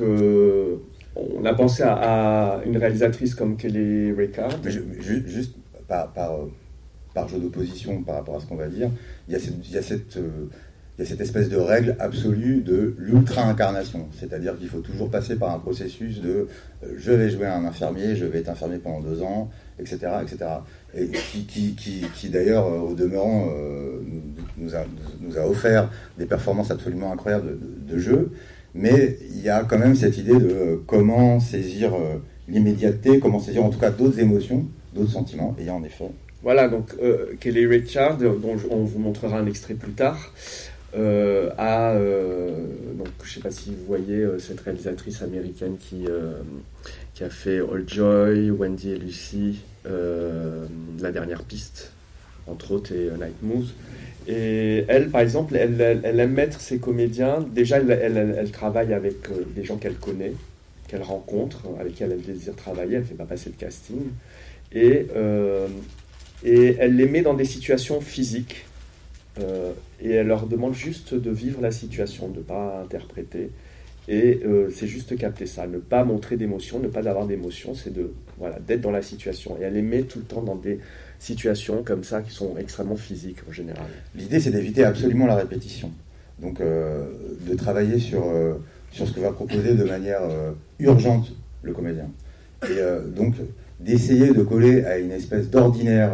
on 1.16 1.46
a 1.46 1.54
pensé 1.54 1.84
à, 1.84 2.62
une 2.66 2.78
réalisatrice 2.78 3.36
comme 3.36 3.58
Kelly 3.58 4.12
Ricard. 4.12 4.52
juste 4.66 5.56
par, 5.88 7.28
jeu 7.28 7.40
d'opposition 7.40 8.02
par 8.04 8.16
rapport 8.16 8.38
à 8.38 8.40
ce 8.40 8.48
qu'on 8.48 8.56
va 8.56 8.68
dire, 8.68 8.90
il 9.28 9.34
y 9.34 9.78
a 9.78 9.82
cette, 9.82 10.18
euh, 10.18 10.48
il 10.98 11.04
y 11.04 11.08
a 11.08 11.10
cette 11.10 11.22
espèce 11.22 11.50
de 11.50 11.58
règle 11.58 11.96
absolue 12.00 12.62
de 12.62 12.96
l'ultra-incarnation. 13.00 14.08
C'est-à-dire 14.20 14.58
qu'il 14.58 14.70
faut 14.70 14.82
toujours 14.82 15.10
passer 15.10 15.36
par 15.36 15.52
un 15.52 15.60
processus 15.60 16.22
de 16.22 16.48
euh, 16.84 16.94
je 16.98 17.12
vais 17.12 17.32
jouer 17.32 17.48
un 17.48 17.66
infirmier, 17.66 18.16
je 18.16 18.26
vais 18.26 18.40
être 18.40 18.50
infirmier 18.50 18.78
pendant 18.78 19.02
deux 19.02 19.24
ans, 19.24 19.50
etc. 19.80 19.98
etc. 20.22 20.38
Et 20.96 21.08
qui, 21.08 21.46
qui, 21.46 21.74
qui, 21.76 22.06
qui 22.14 22.30
d'ailleurs, 22.30 22.68
euh, 22.68 22.80
au 22.80 22.94
demeurant, 22.94 23.50
nous, 24.58 24.76
a, 24.76 24.86
nous, 25.22 25.38
a, 25.38 25.48
offert 25.48 25.90
des 26.20 26.26
performances 26.26 26.70
absolument 26.70 27.12
incroyables 27.12 27.58
de, 27.88 27.98
jeu. 27.98 28.32
Mais 28.76 29.18
il 29.32 29.42
y 29.42 29.50
a 29.50 29.64
quand 29.64 29.80
même 29.80 29.96
cette 29.96 30.18
idée 30.18 30.38
de 30.38 30.82
comment 30.86 31.40
saisir 31.40 31.94
l'immédiateté, 32.48 33.20
comment 33.20 33.40
saisir 33.40 33.64
en 33.64 33.70
tout 33.70 33.80
cas 33.80 33.92
d'autres 33.92 34.20
émotions, 34.20 34.66
d'autres 34.94 35.12
sentiments. 35.12 35.56
Et 35.60 35.70
en 35.70 35.84
effet 35.84 36.10
voilà, 36.44 36.68
donc 36.68 36.94
euh, 37.02 37.36
Kelly 37.40 37.66
Richard, 37.66 38.18
dont 38.18 38.58
on 38.70 38.84
vous 38.84 39.00
montrera 39.00 39.38
un 39.38 39.48
extrait 39.48 39.76
plus 39.76 39.94
tard, 39.94 40.34
euh, 40.96 41.50
a, 41.58 41.92
euh, 41.94 42.52
donc 42.98 43.08
je 43.24 43.30
ne 43.30 43.34
sais 43.34 43.40
pas 43.40 43.52
si 43.52 43.72
vous 43.72 43.86
voyez 43.86 44.26
cette 44.40 44.60
réalisatrice 44.62 45.22
américaine 45.22 45.78
qui, 45.78 46.06
qui 47.14 47.24
a 47.24 47.30
fait 47.30 47.60
All 47.60 47.84
Joy, 47.88 48.52
Wendy 48.52 48.92
et 48.92 48.98
Lucy, 48.98 49.60
La 49.86 51.12
dernière 51.12 51.44
piste, 51.44 51.92
entre 52.48 52.72
autres, 52.72 52.92
et 52.94 53.10
Night 53.12 53.42
Moves. 53.42 53.72
Et 54.26 54.86
elle, 54.88 55.10
par 55.10 55.22
exemple, 55.22 55.56
elle, 55.56 56.02
elle, 56.04 56.20
aime 56.20 56.32
mettre 56.34 56.62
ses 56.62 56.78
comédiens. 56.78 57.46
Déjà, 57.54 57.78
elle, 57.78 58.36
elle 58.38 58.52
travaille 58.52 58.94
avec 58.94 59.16
des 59.54 59.66
gens 59.66 59.76
qu'elle 59.76 59.96
connaît, 59.96 60.34
qu'elle 60.88 61.02
rencontre, 61.02 61.64
avec 61.80 61.96
qui 61.96 62.04
elle 62.04 62.22
désire 62.22 62.56
travailler. 62.56 62.96
Elle 62.96 63.02
ne 63.02 63.08
fait 63.08 63.16
pas 63.16 63.26
passer 63.26 63.50
de 63.50 63.56
casting. 63.56 64.02
Et 64.72 65.08
et 66.44 66.76
elle 66.80 66.96
les 66.96 67.08
met 67.08 67.22
dans 67.22 67.34
des 67.34 67.46
situations 67.46 68.02
physiques. 68.02 68.66
Euh, 69.40 69.72
et 70.00 70.12
elle 70.12 70.28
leur 70.28 70.46
demande 70.46 70.74
juste 70.74 71.14
de 71.14 71.32
vivre 71.32 71.62
la 71.62 71.72
situation, 71.72 72.28
de 72.28 72.38
ne 72.38 72.44
pas 72.44 72.82
interpréter. 72.82 73.50
Et 74.08 74.42
euh, 74.46 74.70
c'est 74.70 74.88
juste 74.88 75.18
capter 75.18 75.46
ça, 75.46 75.66
ne 75.66 75.78
pas 75.78 76.04
montrer 76.04 76.36
d'émotion, 76.36 76.80
ne 76.80 76.88
pas 76.88 77.08
avoir 77.08 77.26
d'émotion, 77.26 77.74
c'est 77.74 77.94
de 77.94 78.12
voilà 78.38 78.60
d'être 78.60 78.82
dans 78.82 78.92
la 78.92 79.02
situation. 79.02 79.58
Et 79.60 79.64
elle 79.64 79.74
les 79.74 79.82
met 79.82 80.04
tout 80.04 80.20
le 80.20 80.26
temps 80.26 80.42
dans 80.42 80.56
des 80.56 80.80
situations 81.20 81.84
comme 81.84 82.04
ça 82.04 82.22
qui 82.22 82.32
sont 82.32 82.58
extrêmement 82.58 82.98
physiques 82.98 83.40
en 83.48 83.52
général. 83.52 83.88
L'idée 84.16 84.40
c'est 84.42 84.52
d'éviter 84.52 84.84
absolument 84.84 85.26
la 85.26 85.36
répétition. 85.36 85.92
Donc 86.40 86.60
euh, 86.60 87.06
de 87.48 87.56
travailler 87.56 87.98
sur, 87.98 88.26
sur 88.92 89.08
ce 89.08 89.14
que 89.14 89.22
va 89.22 89.32
proposer 89.32 89.74
de 89.74 89.84
manière 89.86 90.22
urgente 90.80 91.32
le 91.62 91.72
comédien. 91.72 92.10
Et 92.64 92.82
donc 93.16 93.36
d'essayer 93.80 94.34
de 94.34 94.44
coller 94.44 94.84
à 94.84 94.98
une 94.98 95.12
espèce 95.12 95.50
d'ordinaire 95.50 96.12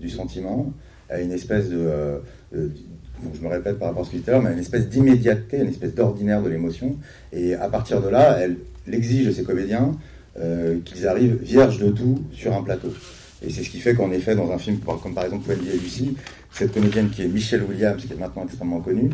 du 0.00 0.08
sentiment, 0.08 0.72
à 1.10 1.20
une 1.20 1.32
espèce 1.32 1.68
de, 1.68 1.78
euh, 1.78 2.18
je 2.52 3.40
me 3.40 3.48
répète 3.48 3.78
par 3.78 3.88
rapport 3.88 4.02
à 4.02 4.04
ce 4.04 4.10
que 4.10 4.16
je 4.16 4.22
disais 4.22 4.38
mais 4.40 4.48
à 4.48 4.52
une 4.52 4.58
espèce 4.58 4.88
d'immédiateté, 4.88 5.58
une 5.58 5.68
espèce 5.68 5.94
d'ordinaire 5.94 6.42
de 6.42 6.48
l'émotion. 6.48 6.96
Et 7.32 7.54
à 7.54 7.68
partir 7.68 8.00
de 8.00 8.08
là, 8.08 8.38
elle, 8.40 8.56
exige 8.92 9.26
de 9.26 9.32
ses 9.32 9.44
comédiens 9.44 9.92
euh, 10.38 10.78
qu'ils 10.84 11.06
arrivent 11.06 11.38
vierges 11.40 11.78
de 11.78 11.90
tout 11.90 12.22
sur 12.32 12.54
un 12.54 12.62
plateau. 12.62 12.92
Et 13.46 13.50
c'est 13.50 13.62
ce 13.62 13.70
qui 13.70 13.80
fait 13.80 13.94
qu'en 13.94 14.10
effet, 14.10 14.34
dans 14.34 14.50
un 14.52 14.58
film 14.58 14.78
comme 14.78 15.14
par 15.14 15.24
exemple 15.24 15.48
Wendy 15.48 15.68
et 15.70 15.78
Lucie, 15.78 16.16
cette 16.50 16.72
comédienne 16.72 17.08
qui 17.10 17.22
est 17.22 17.28
Michelle 17.28 17.62
Williams, 17.62 18.04
qui 18.04 18.12
est 18.12 18.16
maintenant 18.16 18.44
extrêmement 18.44 18.80
connue, 18.80 19.10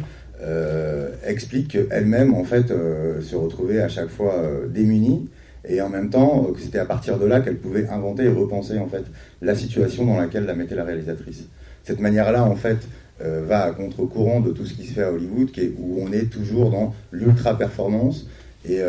explique 1.24 1.68
qu'elle-même, 1.68 2.34
en 2.34 2.44
fait, 2.44 2.68
se 2.68 3.36
retrouvait 3.36 3.80
à 3.80 3.88
chaque 3.88 4.08
fois 4.08 4.34
démunie 4.68 5.28
et 5.68 5.80
en 5.80 5.88
même 5.88 6.10
temps 6.10 6.44
que 6.54 6.60
c'était 6.60 6.78
à 6.78 6.86
partir 6.86 7.18
de 7.18 7.26
là 7.26 7.40
qu'elle 7.40 7.58
pouvait 7.58 7.88
inventer 7.88 8.24
et 8.24 8.28
repenser 8.28 8.78
en 8.78 8.88
fait 8.88 9.04
la 9.42 9.54
situation 9.54 10.04
dans 10.04 10.16
laquelle 10.16 10.46
la 10.46 10.54
mettait 10.54 10.74
la 10.74 10.84
réalisatrice. 10.84 11.44
Cette 11.84 12.00
manière-là, 12.00 12.44
en 12.44 12.56
fait, 12.56 12.78
va 13.20 13.64
à 13.64 13.72
contre-courant 13.72 14.40
de 14.40 14.50
tout 14.50 14.64
ce 14.64 14.72
qui 14.72 14.86
se 14.86 14.94
fait 14.94 15.02
à 15.02 15.12
Hollywood, 15.12 15.50
qui 15.50 15.60
est, 15.60 15.74
où 15.78 15.98
on 16.00 16.10
est 16.10 16.30
toujours 16.30 16.70
dans 16.70 16.94
l'ultra-performance, 17.12 18.26
et 18.66 18.80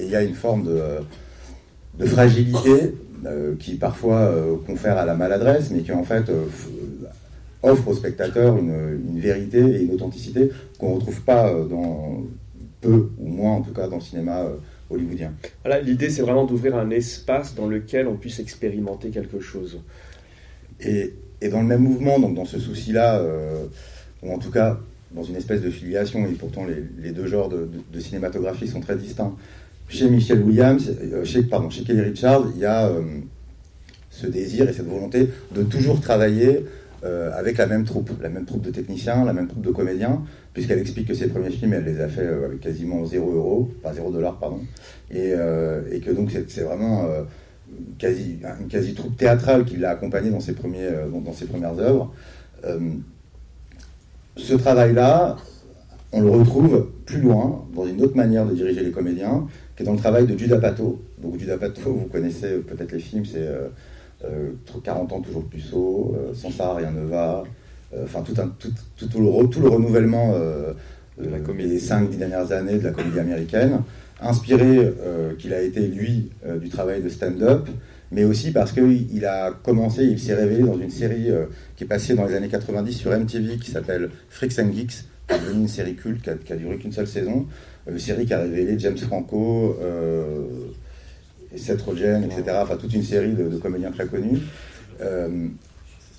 il 0.00 0.08
y 0.08 0.16
a 0.16 0.22
une 0.22 0.34
forme 0.34 0.64
de, 0.64 0.80
de 1.98 2.06
fragilité 2.06 2.94
qui 3.60 3.74
parfois 3.74 4.34
confère 4.66 4.98
à 4.98 5.04
la 5.04 5.14
maladresse, 5.14 5.70
mais 5.70 5.82
qui 5.82 5.92
en 5.92 6.02
fait 6.02 6.30
offre 7.64 7.88
au 7.88 7.94
spectateur 7.94 8.56
une, 8.56 9.18
vérité 9.18 9.58
et 9.58 9.82
une 9.82 9.92
authenticité 9.92 10.50
qu'on 10.78 10.90
ne 10.90 10.94
retrouve 10.96 11.22
pas 11.22 11.48
euh, 11.48 11.64
dans 11.64 12.22
peu 12.80 13.10
ou 13.18 13.28
moins 13.28 13.52
en 13.52 13.62
tout 13.62 13.72
cas 13.72 13.88
dans 13.88 13.96
le 13.96 14.02
cinéma 14.02 14.42
euh, 14.42 14.56
hollywoodien. 14.90 15.32
Voilà, 15.64 15.80
l'idée 15.80 16.10
c'est 16.10 16.22
vraiment 16.22 16.44
d'ouvrir 16.44 16.76
un 16.76 16.90
espace 16.90 17.54
dans 17.54 17.66
lequel 17.66 18.06
on 18.06 18.16
puisse 18.16 18.38
expérimenter 18.38 19.08
quelque 19.08 19.40
chose. 19.40 19.80
Et, 20.80 21.14
et 21.40 21.48
dans 21.48 21.60
le 21.60 21.66
même 21.66 21.82
mouvement, 21.82 22.18
donc 22.18 22.34
dans 22.34 22.44
ce 22.44 22.58
souci-là, 22.58 23.18
euh, 23.18 23.64
ou 24.22 24.32
en 24.32 24.38
tout 24.38 24.50
cas 24.50 24.78
dans 25.12 25.22
une 25.22 25.36
espèce 25.36 25.60
de 25.60 25.70
filiation, 25.70 26.26
et 26.26 26.32
pourtant 26.32 26.64
les, 26.64 27.12
deux 27.12 27.26
genres 27.26 27.48
de, 27.48 28.00
cinématographie 28.00 28.66
sont 28.66 28.80
très 28.80 28.96
distincts. 28.96 29.34
Chez 29.88 30.10
Michel 30.10 30.42
Williams, 30.42 30.90
chez, 31.24 31.42
pardon, 31.44 31.70
chez 31.70 31.84
Kelly 31.84 32.00
Richard, 32.00 32.46
il 32.54 32.60
y 32.60 32.64
a 32.64 32.90
ce 34.10 34.26
désir 34.26 34.68
et 34.68 34.72
cette 34.72 34.88
volonté 34.88 35.28
de 35.54 35.62
toujours 35.62 36.00
travailler 36.00 36.64
euh, 37.04 37.30
avec 37.34 37.58
la 37.58 37.66
même 37.66 37.84
troupe, 37.84 38.10
la 38.22 38.30
même 38.30 38.46
troupe 38.46 38.62
de 38.62 38.70
techniciens, 38.70 39.26
la 39.26 39.34
même 39.34 39.46
troupe 39.46 39.60
de 39.60 39.70
comédiens, 39.70 40.22
puisqu'elle 40.54 40.78
explique 40.78 41.08
que 41.08 41.14
ses 41.14 41.28
premiers 41.28 41.50
films, 41.50 41.74
elle 41.74 41.84
les 41.84 42.00
a 42.00 42.08
fait 42.08 42.22
euh, 42.22 42.46
avec 42.46 42.60
quasiment 42.60 43.04
0 43.04 43.32
euros, 43.32 43.70
pas 43.82 43.92
0 43.92 44.10
dollars, 44.10 44.38
pardon, 44.38 44.60
euh, 45.14 45.82
et, 45.92 46.00
que 46.00 46.10
donc 46.10 46.30
c'est 46.30 46.62
vraiment 46.62 47.06
quasi, 47.98 48.38
une 48.60 48.68
quasi 48.68 48.94
troupe 48.94 49.16
théâtrale 49.16 49.64
qui 49.64 49.76
l'a 49.76 49.90
accompagnée 49.90 50.30
dans 50.30 50.40
ses, 50.40 50.54
premiers, 50.54 50.90
dans, 51.12 51.32
ses 51.32 51.46
premières 51.46 51.78
œuvres. 51.78 52.12
ce 54.36 54.54
travail-là, 54.54 55.36
on 56.14 56.20
le 56.20 56.30
retrouve 56.30 56.90
plus 57.06 57.20
loin, 57.20 57.64
dans 57.74 57.86
une 57.86 58.00
autre 58.02 58.16
manière 58.16 58.46
de 58.46 58.54
diriger 58.54 58.82
les 58.82 58.92
comédiens, 58.92 59.46
qui 59.76 59.82
est 59.82 59.86
dans 59.86 59.92
le 59.92 59.98
travail 59.98 60.26
de 60.26 60.38
Judah 60.38 60.58
Pato. 60.58 61.02
Donc 61.20 61.38
Judah 61.38 61.58
Pato, 61.58 61.92
vous 61.92 62.06
connaissez 62.06 62.58
peut-être 62.58 62.92
les 62.92 63.00
films, 63.00 63.24
c'est 63.24 63.48
40 64.84 65.12
euh, 65.12 65.14
ans 65.16 65.20
toujours 65.20 65.44
plus 65.44 65.72
haut, 65.72 66.14
euh, 66.16 66.32
sans 66.34 66.50
ça 66.50 66.74
rien 66.74 66.92
ne 66.92 67.04
va. 67.04 67.42
Euh, 67.94 68.04
enfin, 68.04 68.22
tout, 68.22 68.34
un, 68.40 68.48
tout, 68.58 68.70
tout, 68.96 69.20
le, 69.20 69.48
tout 69.48 69.60
le 69.60 69.68
renouvellement 69.68 70.34
de 71.18 71.28
la 71.28 71.40
comédie. 71.40 71.70
des 71.70 71.80
5-10 71.80 72.16
dernières 72.16 72.52
années 72.52 72.78
de 72.78 72.84
la 72.84 72.90
comédie 72.90 73.18
américaine, 73.18 73.80
inspiré 74.20 74.92
qu'il 75.38 75.52
a 75.52 75.60
été, 75.60 75.86
lui, 75.86 76.30
du 76.60 76.68
travail 76.68 77.02
de 77.02 77.08
stand-up, 77.08 77.68
mais 78.12 78.24
aussi 78.24 78.52
parce 78.52 78.72
qu'il 78.72 79.24
a 79.26 79.50
commencé, 79.50 80.04
il 80.04 80.18
s'est 80.18 80.34
révélé 80.34 80.62
dans 80.62 80.78
une 80.78 80.90
série 80.90 81.28
qui 81.76 81.84
est 81.84 81.86
passée 81.86 82.14
dans 82.14 82.26
les 82.26 82.34
années 82.34 82.48
90 82.48 82.92
sur 82.92 83.10
MTV 83.10 83.56
qui 83.58 83.70
s'appelle 83.70 84.10
Freaks 84.30 84.58
and 84.60 84.72
Geeks, 84.72 85.04
qui 85.28 85.34
est 85.34 85.38
devenue 85.38 85.62
une 85.62 85.68
série 85.68 85.94
culte 85.94 86.22
qui 86.44 86.52
a, 86.52 86.56
duré 86.56 86.76
qu'une 86.76 86.92
seule 86.92 87.08
saison, 87.08 87.46
une 87.90 87.98
série 87.98 88.24
qui 88.24 88.34
a 88.34 88.38
révélé 88.38 88.78
James 88.78 88.96
Franco, 88.96 89.76
Seth 91.56 91.82
Rogen, 91.82 92.24
etc. 92.24 92.58
Enfin, 92.62 92.76
toute 92.76 92.94
une 92.94 93.02
série 93.02 93.32
de, 93.32 93.56
comédiens 93.58 93.90
très 93.90 94.06
connus. 94.06 94.38
Euh, 95.00 95.48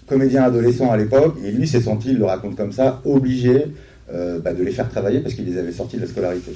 comédien 0.07 0.43
adolescent 0.43 0.91
à 0.91 0.97
l'époque, 0.97 1.35
et 1.43 1.51
lui 1.51 1.67
s'est 1.67 1.81
senti, 1.81 2.09
il 2.09 2.17
le 2.17 2.25
raconte 2.25 2.55
comme 2.55 2.71
ça, 2.71 3.01
obligé 3.05 3.65
euh, 4.11 4.39
bah, 4.39 4.53
de 4.53 4.63
les 4.63 4.71
faire 4.71 4.89
travailler 4.89 5.19
parce 5.19 5.33
qu'il 5.33 5.45
les 5.45 5.57
avait 5.57 5.71
sortis 5.71 5.97
de 5.97 6.01
la 6.01 6.07
scolarité. 6.07 6.51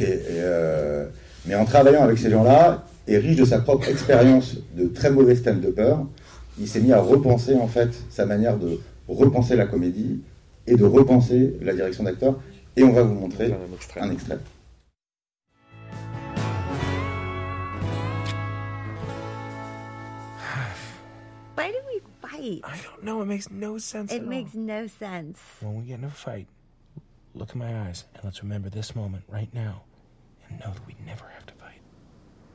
Euh, 0.00 1.06
mais 1.46 1.54
en 1.54 1.64
travaillant 1.64 2.02
avec 2.02 2.18
ces 2.18 2.30
gens-là, 2.30 2.84
et 3.06 3.16
riche 3.16 3.36
de 3.36 3.44
sa 3.44 3.58
propre 3.58 3.88
expérience 3.88 4.56
de 4.76 4.86
très 4.86 5.10
mauvais 5.10 5.34
de 5.34 5.70
peur, 5.70 6.06
il 6.58 6.68
s'est 6.68 6.80
mis 6.80 6.92
à 6.92 7.00
repenser 7.00 7.54
en 7.54 7.68
fait 7.68 7.90
sa 8.10 8.26
manière 8.26 8.58
de 8.58 8.80
repenser 9.08 9.56
la 9.56 9.66
comédie 9.66 10.20
et 10.66 10.76
de 10.76 10.84
repenser 10.84 11.56
la 11.62 11.72
direction 11.72 12.04
d'acteur. 12.04 12.38
Et 12.76 12.84
on 12.84 12.92
va 12.92 13.02
vous 13.02 13.14
montrer 13.14 13.54
un 13.98 14.10
extrait. 14.10 14.38
fight? 22.38 22.60
I 22.64 22.78
don't 22.84 23.04
know. 23.04 23.22
It 23.22 23.26
makes 23.26 23.50
no 23.50 23.78
sense. 23.78 24.12
It 24.12 24.26
makes 24.26 24.54
all. 24.54 24.60
no 24.60 24.86
sense. 24.86 25.38
When 25.60 25.80
we 25.80 25.88
get 25.88 25.98
in 25.98 26.04
a 26.04 26.10
fight, 26.10 26.46
look 27.38 27.52
in 27.52 27.58
my 27.58 27.86
eyes 27.86 28.04
and 28.14 28.24
let's 28.24 28.42
remember 28.42 28.68
this 28.68 28.94
moment 28.96 29.24
right 29.28 29.52
now 29.54 29.82
and 30.48 30.60
know 30.60 30.72
that 30.72 30.86
we 30.86 30.96
never 31.06 31.26
have 31.28 31.46
to 31.46 31.54
fight. 31.54 31.80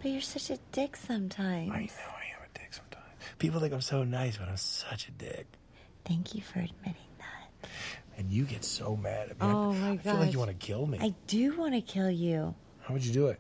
But 0.01 0.11
you're 0.11 0.21
such 0.21 0.49
a 0.49 0.57
dick 0.71 0.95
sometimes. 0.95 1.71
I 1.71 1.79
know 1.79 2.11
I 2.15 2.37
am 2.37 2.43
a 2.43 2.57
dick 2.59 2.73
sometimes. 2.73 3.05
People 3.39 3.59
think 3.59 3.73
I'm 3.73 3.81
so 3.81 4.03
nice, 4.03 4.37
but 4.37 4.49
I'm 4.49 4.57
such 4.57 5.07
a 5.07 5.11
dick. 5.11 5.47
Thank 6.05 6.35
you 6.35 6.41
for 6.41 6.59
admitting 6.59 6.95
that. 7.19 7.69
And 8.17 8.31
you 8.31 8.43
get 8.43 8.63
so 8.63 8.95
mad 8.95 9.29
at 9.29 9.41
me. 9.41 9.47
Oh 9.47 9.71
I, 9.71 9.75
my 9.75 9.95
god! 9.95 9.99
I 9.99 10.11
feel 10.11 10.15
like 10.19 10.33
you 10.33 10.39
want 10.39 10.51
to 10.51 10.57
kill 10.57 10.85
me. 10.85 10.99
I 11.01 11.13
do 11.27 11.57
want 11.57 11.73
to 11.73 11.81
kill 11.81 12.11
you. 12.11 12.53
How 12.81 12.93
would 12.93 13.05
you 13.05 13.13
do 13.13 13.27
it? 13.27 13.39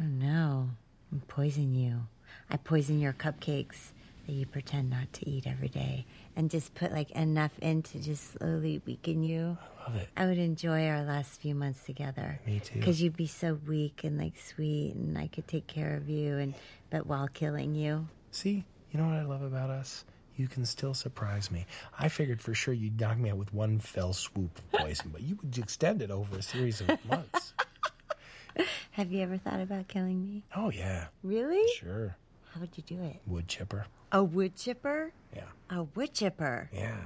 Oh 0.00 0.04
no! 0.04 0.70
I 1.12 1.18
poison 1.26 1.74
you. 1.74 2.06
I 2.50 2.56
poison 2.56 3.00
your 3.00 3.12
cupcakes 3.12 3.92
that 4.26 4.32
you 4.32 4.46
pretend 4.46 4.90
not 4.90 5.12
to 5.14 5.28
eat 5.28 5.46
every 5.46 5.68
day 5.68 6.06
and 6.38 6.52
just 6.52 6.72
put 6.76 6.92
like 6.92 7.10
enough 7.10 7.50
in 7.60 7.82
to 7.82 7.98
just 7.98 8.38
slowly 8.38 8.80
weaken 8.86 9.24
you. 9.24 9.58
I 9.80 9.90
love 9.90 10.00
it. 10.00 10.08
I 10.16 10.26
would 10.26 10.38
enjoy 10.38 10.86
our 10.86 11.02
last 11.02 11.40
few 11.40 11.52
months 11.52 11.82
together. 11.84 12.38
Me 12.46 12.60
too. 12.60 12.78
Because 12.78 13.02
you'd 13.02 13.16
be 13.16 13.26
so 13.26 13.58
weak 13.66 14.04
and 14.04 14.16
like 14.16 14.38
sweet 14.38 14.94
and 14.94 15.18
I 15.18 15.26
could 15.26 15.48
take 15.48 15.66
care 15.66 15.96
of 15.96 16.08
you 16.08 16.38
and 16.38 16.54
but 16.90 17.06
while 17.08 17.26
killing 17.26 17.74
you. 17.74 18.06
See, 18.30 18.64
you 18.92 19.00
know 19.00 19.06
what 19.08 19.16
I 19.16 19.24
love 19.24 19.42
about 19.42 19.70
us? 19.70 20.04
You 20.36 20.46
can 20.46 20.64
still 20.64 20.94
surprise 20.94 21.50
me. 21.50 21.66
I 21.98 22.08
figured 22.08 22.40
for 22.40 22.54
sure 22.54 22.72
you'd 22.72 23.00
knock 23.00 23.18
me 23.18 23.30
out 23.30 23.36
with 23.36 23.52
one 23.52 23.80
fell 23.80 24.12
swoop 24.12 24.56
of 24.58 24.70
poison, 24.80 25.10
but 25.12 25.22
you 25.22 25.36
would 25.42 25.58
extend 25.58 26.02
it 26.02 26.12
over 26.12 26.38
a 26.38 26.42
series 26.42 26.80
of 26.80 26.86
months. 27.06 27.52
Have 28.92 29.10
you 29.10 29.22
ever 29.22 29.38
thought 29.38 29.60
about 29.60 29.88
killing 29.88 30.22
me? 30.22 30.44
Oh 30.54 30.70
yeah. 30.70 31.06
Really? 31.24 31.66
Sure. 31.74 32.16
How 32.52 32.60
would 32.60 32.70
you 32.76 32.82
do 32.84 33.02
it? 33.02 33.16
Wood 33.26 33.48
chipper. 33.48 33.86
A 34.12 34.22
wood 34.24 34.56
chipper? 34.56 35.12
Yeah. 35.34 35.42
A 35.70 35.82
wood 35.82 36.14
chipper? 36.14 36.70
Yeah. 36.72 36.96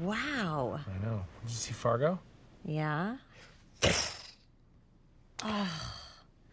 Wow. 0.00 0.80
I 0.86 1.04
know. 1.06 1.24
Did 1.42 1.50
you 1.50 1.56
see 1.56 1.72
Fargo? 1.72 2.18
Yeah. 2.64 3.16
oh, 5.44 5.94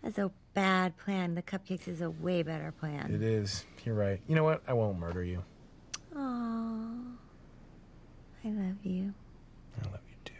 that's 0.04 0.18
a 0.18 0.32
bad 0.54 0.96
plan. 0.98 1.36
The 1.36 1.42
cupcakes 1.42 1.88
is 1.88 2.02
a 2.02 2.10
way 2.10 2.44
better 2.44 2.72
plan. 2.72 3.14
It 3.14 3.22
is. 3.22 3.66
You're 3.84 3.96
right. 3.96 4.22
You 4.28 4.36
know 4.36 4.44
what? 4.44 4.62
I 4.68 4.74
won't 4.74 4.98
murder 5.00 5.24
you. 5.24 5.44
Oh, 6.16 6.96
I 8.44 8.48
love 8.48 8.78
you. 8.84 9.14
I 9.82 9.86
love 9.92 10.00
you 10.08 10.16
too. 10.24 10.34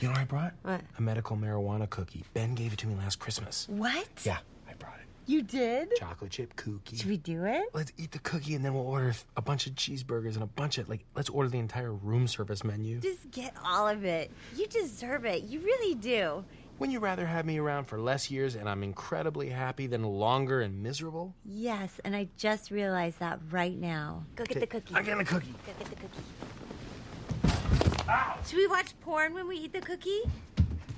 You 0.00 0.08
know 0.08 0.12
what 0.12 0.20
I 0.20 0.24
brought? 0.24 0.54
What? 0.62 0.80
A 0.98 1.02
medical 1.02 1.36
marijuana 1.36 1.90
cookie. 1.90 2.24
Ben 2.34 2.54
gave 2.54 2.72
it 2.72 2.78
to 2.80 2.86
me 2.86 2.94
last 2.94 3.18
Christmas. 3.18 3.66
What? 3.68 4.06
Yeah, 4.22 4.38
I 4.68 4.74
brought 4.74 4.98
it. 5.00 5.07
You 5.28 5.42
did? 5.42 5.94
Chocolate 5.98 6.30
chip 6.30 6.56
cookie. 6.56 6.96
Should 6.96 7.10
we 7.10 7.18
do 7.18 7.44
it? 7.44 7.64
Let's 7.74 7.92
eat 7.98 8.12
the 8.12 8.18
cookie 8.20 8.54
and 8.54 8.64
then 8.64 8.72
we'll 8.72 8.86
order 8.86 9.14
a 9.36 9.42
bunch 9.42 9.66
of 9.66 9.74
cheeseburgers 9.74 10.36
and 10.36 10.42
a 10.42 10.46
bunch 10.46 10.78
of, 10.78 10.88
like, 10.88 11.04
let's 11.14 11.28
order 11.28 11.50
the 11.50 11.58
entire 11.58 11.92
room 11.92 12.26
service 12.26 12.64
menu. 12.64 12.98
Just 12.98 13.30
get 13.30 13.52
all 13.62 13.86
of 13.86 14.06
it. 14.06 14.30
You 14.56 14.66
deserve 14.68 15.26
it. 15.26 15.42
You 15.42 15.60
really 15.60 15.94
do. 15.94 16.46
Wouldn't 16.78 16.94
you 16.94 16.98
rather 17.00 17.26
have 17.26 17.44
me 17.44 17.58
around 17.58 17.84
for 17.84 18.00
less 18.00 18.30
years 18.30 18.54
and 18.54 18.66
I'm 18.66 18.82
incredibly 18.82 19.50
happy 19.50 19.86
than 19.86 20.02
longer 20.02 20.62
and 20.62 20.82
miserable? 20.82 21.34
Yes, 21.44 22.00
and 22.06 22.16
I 22.16 22.28
just 22.38 22.70
realized 22.70 23.18
that 23.18 23.38
right 23.50 23.76
now. 23.76 24.24
Go 24.34 24.44
get 24.44 24.60
the 24.60 24.66
cookie. 24.66 24.94
I'm 24.94 25.04
getting 25.04 25.18
the 25.18 25.24
cookie. 25.24 25.54
Go 25.66 25.72
get 25.78 25.90
the 25.90 25.96
cookie. 25.96 26.22
Ow! 28.08 28.38
Should 28.46 28.56
we 28.56 28.66
watch 28.66 28.98
porn 29.02 29.34
when 29.34 29.46
we 29.46 29.56
eat 29.56 29.74
the 29.74 29.82
cookie? 29.82 30.22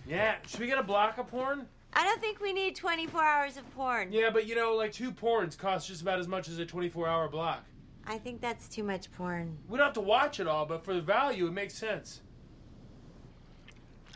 Yeah. 0.07 0.37
Should 0.47 0.61
we 0.61 0.69
get 0.69 0.79
a 0.79 0.85
block 0.85 1.19
of 1.19 1.27
porn? 1.27 1.67
I 1.93 2.05
don't 2.05 2.21
think 2.21 2.41
we 2.41 2.53
need 2.53 2.77
24 2.77 3.23
hours 3.23 3.57
of 3.57 3.69
porn. 3.75 4.13
Yeah, 4.13 4.31
but 4.31 4.47
you 4.47 4.55
know, 4.55 4.75
like 4.75 4.93
two 4.93 5.11
porns 5.11 5.59
cost 5.59 5.89
just 5.89 6.03
about 6.03 6.19
as 6.21 6.29
much 6.29 6.49
as 6.49 6.59
a 6.59 6.67
24 6.67 7.09
hour 7.09 7.29
block. 7.29 7.65
I 8.07 8.19
think 8.19 8.41
that's 8.41 8.69
too 8.69 8.83
much 8.83 9.13
porn. 9.13 9.59
We 9.69 9.79
don't 9.79 9.87
have 9.87 9.95
to 9.95 10.01
watch 10.01 10.41
it 10.41 10.47
all, 10.47 10.67
but 10.67 10.85
for 10.85 10.95
the 10.95 11.01
value, 11.01 11.47
it 11.47 11.53
makes 11.53 11.75
sense. 11.75 12.23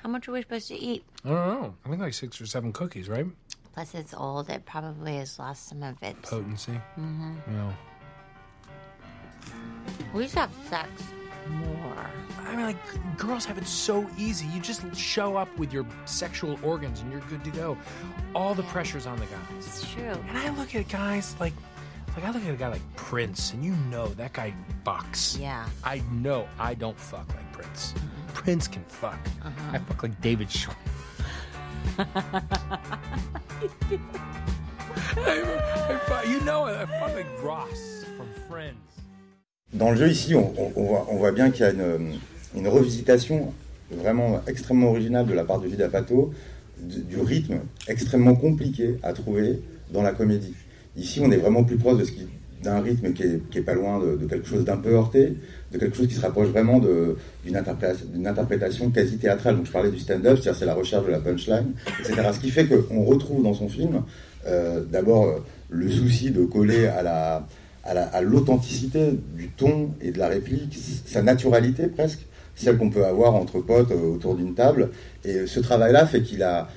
How 0.03 0.09
much 0.09 0.29
are 0.29 0.33
we 0.33 0.43
supposed 0.43 0.69
to 0.69 0.75
eat? 0.75 1.05
I 1.25 1.29
don't 1.31 1.63
know. 1.63 1.75
I 1.85 1.89
think 1.89 2.01
like 2.01 2.15
six 2.15 2.41
or 2.41 2.47
seven 2.47 2.73
cookies, 2.73 3.09
right? 3.09 3.27
Plus, 3.73 3.95
it's 3.95 4.15
old. 4.15 4.51
It 4.51 4.65
probably 4.67 5.17
has 5.17 5.39
lost 5.39 5.69
some 5.69 5.83
of 5.83 6.01
its 6.03 6.31
potency. 6.31 6.81
Mm-hmm. 6.99 7.35
Yeah. 7.51 7.73
We 10.13 10.29
should 10.29 10.39
have 10.39 10.53
sex 10.69 10.91
more. 11.49 12.11
I 12.41 12.57
mean, 12.57 12.67
like, 12.67 13.17
girls 13.17 13.45
have 13.45 13.59
it 13.59 13.67
so 13.67 14.09
easy. 14.19 14.47
You 14.47 14.61
just 14.61 14.95
show 14.95 15.37
up 15.37 15.57
with 15.59 15.73
your 15.73 15.87
sexual 16.05 16.59
organs 16.63 17.01
and 17.01 17.11
you're 17.11 17.23
good 17.23 17.45
to 17.45 17.51
go. 17.51 17.77
All 18.35 18.55
the 18.55 18.63
pressure's 18.65 19.07
on 19.07 19.19
the 19.19 19.27
guys. 19.27 19.67
It's 19.67 19.93
true. 19.93 20.17
And 20.29 20.39
I 20.39 20.51
look 20.51 20.75
at 20.75 20.89
guys 20.89 21.35
like, 21.41 21.55
like 22.15 22.25
I 22.25 22.31
look 22.31 22.45
at 22.45 22.53
a 22.53 22.57
guy 22.57 22.69
like 22.69 22.97
Prince, 22.97 23.53
and 23.53 23.65
you 23.65 23.73
know 23.91 24.09
that 24.09 24.33
guy 24.33 24.55
bucks. 24.85 25.37
Yeah. 25.37 25.67
I 25.83 26.03
know 26.13 26.49
I 26.59 26.75
don't 26.75 26.99
fuck 26.99 27.29
like 27.29 27.53
Prince. 27.53 27.93
Mm-hmm. 27.93 28.33
Prince 28.35 28.69
can 28.69 28.85
fuck. 28.85 29.19
Uh-huh. 29.43 29.71
I 29.73 29.79
fuck 29.79 30.03
like 30.03 30.21
David 30.21 30.49
Schwimmer. 30.49 30.77
you 36.29 36.41
know, 36.45 36.65
I 36.65 36.87
felt 36.87 37.15
like 37.15 37.27
Ross 37.43 38.05
from 38.17 38.29
Friends. 38.49 38.79
Dans 39.75 39.91
le 39.91 39.97
jeu 39.97 40.09
ici, 40.09 40.37
on, 40.37 41.17
voit, 41.17 41.33
bien 41.33 41.51
qu'il 41.51 41.67
y 41.67 41.69
a 41.69 41.73
une, 41.73 42.69
revisitation 42.69 43.53
vraiment 43.91 44.41
extrêmement 44.47 44.91
originale 44.91 45.27
de 45.27 45.35
la 45.35 45.43
part 45.43 45.59
de 45.59 45.69
Judas 45.69 45.89
Pato 45.89 46.33
du, 46.81 47.21
rythme 47.21 47.57
extrêmement 47.89 48.37
compliqué 48.37 48.99
à 49.03 49.13
trouver 49.13 49.61
dans 49.93 50.03
la 50.03 50.13
comédie. 50.13 50.55
Ici, 50.97 51.21
on 51.21 51.31
est 51.33 51.39
vraiment 51.39 51.65
plus 51.65 51.77
proche 51.77 51.97
d'un 52.63 52.81
rythme 52.81 53.13
qui 53.13 53.25
est, 53.25 53.63
pas 53.63 53.75
loin 53.75 53.99
de, 53.99 54.25
quelque 54.27 54.47
chose 54.47 54.65
d'un 54.65 54.77
peu 54.77 54.95
heurté, 54.95 55.35
de 55.73 55.79
quelque 55.79 55.97
chose 55.97 56.07
qui 56.07 56.15
se 56.15 56.21
rapproche 56.21 56.49
vraiment 56.49 56.79
de- 56.79 57.17
d'une 57.45 57.57
interprétation, 57.57 58.07
d'une 58.15 58.29
interprétation 58.29 58.91
quasi 58.91 59.19
théâtrale. 59.19 59.57
Donc 59.57 59.67
je 59.67 59.73
parlais 59.73 59.91
du 59.91 59.99
stand-up, 59.99 60.39
c'est-à-dire 60.41 60.55
c'est 60.55 60.67
la 60.67 60.75
recherche 60.75 61.05
de 61.05 61.11
la 61.11 61.19
punchline, 61.19 61.73
etc. 61.99 62.29
Ce 62.33 62.39
qui 62.39 62.51
fait 62.51 62.67
qu'on 62.67 63.05
retrouve 63.05 63.43
dans 63.43 63.55
son 63.55 63.69
film 63.69 64.03
euh, 64.47 64.85
d'abord 64.85 65.27
euh, 65.27 65.39
le 65.69 65.91
souci 65.91 66.31
de 66.31 66.45
coller 66.45 66.87
à 66.87 67.03
la 67.03 67.47
à 67.85 67.94
la- 67.94 68.07
à 68.07 68.20
l'authenticité 68.23 69.11
du 69.37 69.49
ton 69.49 69.90
et 70.01 70.11
de 70.11 70.18
la 70.18 70.29
réplique, 70.29 70.79
sa 71.07 71.23
naturalité 71.23 71.87
presque, 71.87 72.27
celle 72.55 72.77
qu'on 72.79 72.90
peut 72.90 73.05
avoir 73.05 73.35
entre 73.35 73.61
potes 73.61 73.90
euh, 73.92 74.14
autour 74.14 74.35
d'une 74.37 74.55
table. 74.55 74.90
Et 75.25 75.47
ce 75.47 75.61
travail-là 75.61 76.07
fait 76.07 76.23
qu'il 76.23 76.42
a, 76.42 76.68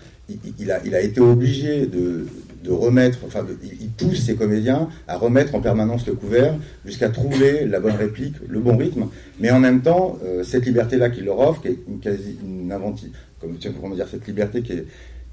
il, 0.59 0.71
a, 0.71 0.83
il 0.85 0.93
a 0.95 1.01
été 1.01 1.21
obligé 1.21 1.85
de, 1.85 2.25
de 2.63 2.71
remettre, 2.71 3.19
enfin, 3.25 3.45
il 3.81 3.89
pousse 3.91 4.25
ses 4.25 4.35
comédiens 4.35 4.89
à 5.07 5.17
remettre 5.17 5.55
en 5.55 5.61
permanence 5.61 6.05
le 6.07 6.13
couvert 6.13 6.55
jusqu'à 6.85 7.09
trouver 7.09 7.65
la 7.65 7.79
bonne 7.79 7.95
réplique, 7.95 8.35
le 8.49 8.59
bon 8.59 8.75
rythme. 8.75 9.05
Mais 9.39 9.51
en 9.51 9.59
même 9.59 9.81
temps, 9.81 10.17
euh, 10.25 10.43
cette 10.43 10.65
liberté-là 10.65 11.09
qu'il 11.09 11.25
leur 11.25 11.39
offre, 11.39 11.61
qui 11.61 11.69
est 11.69 11.79
une 11.87 11.99
quasi 11.99 12.37
une 12.43 12.71
inventive, 12.71 13.11
comme 13.39 13.55
comment 13.79 13.95
dire, 13.95 14.07
cette 14.09 14.27
liberté 14.27 14.61
qui 14.63 14.73
est, 14.73 14.85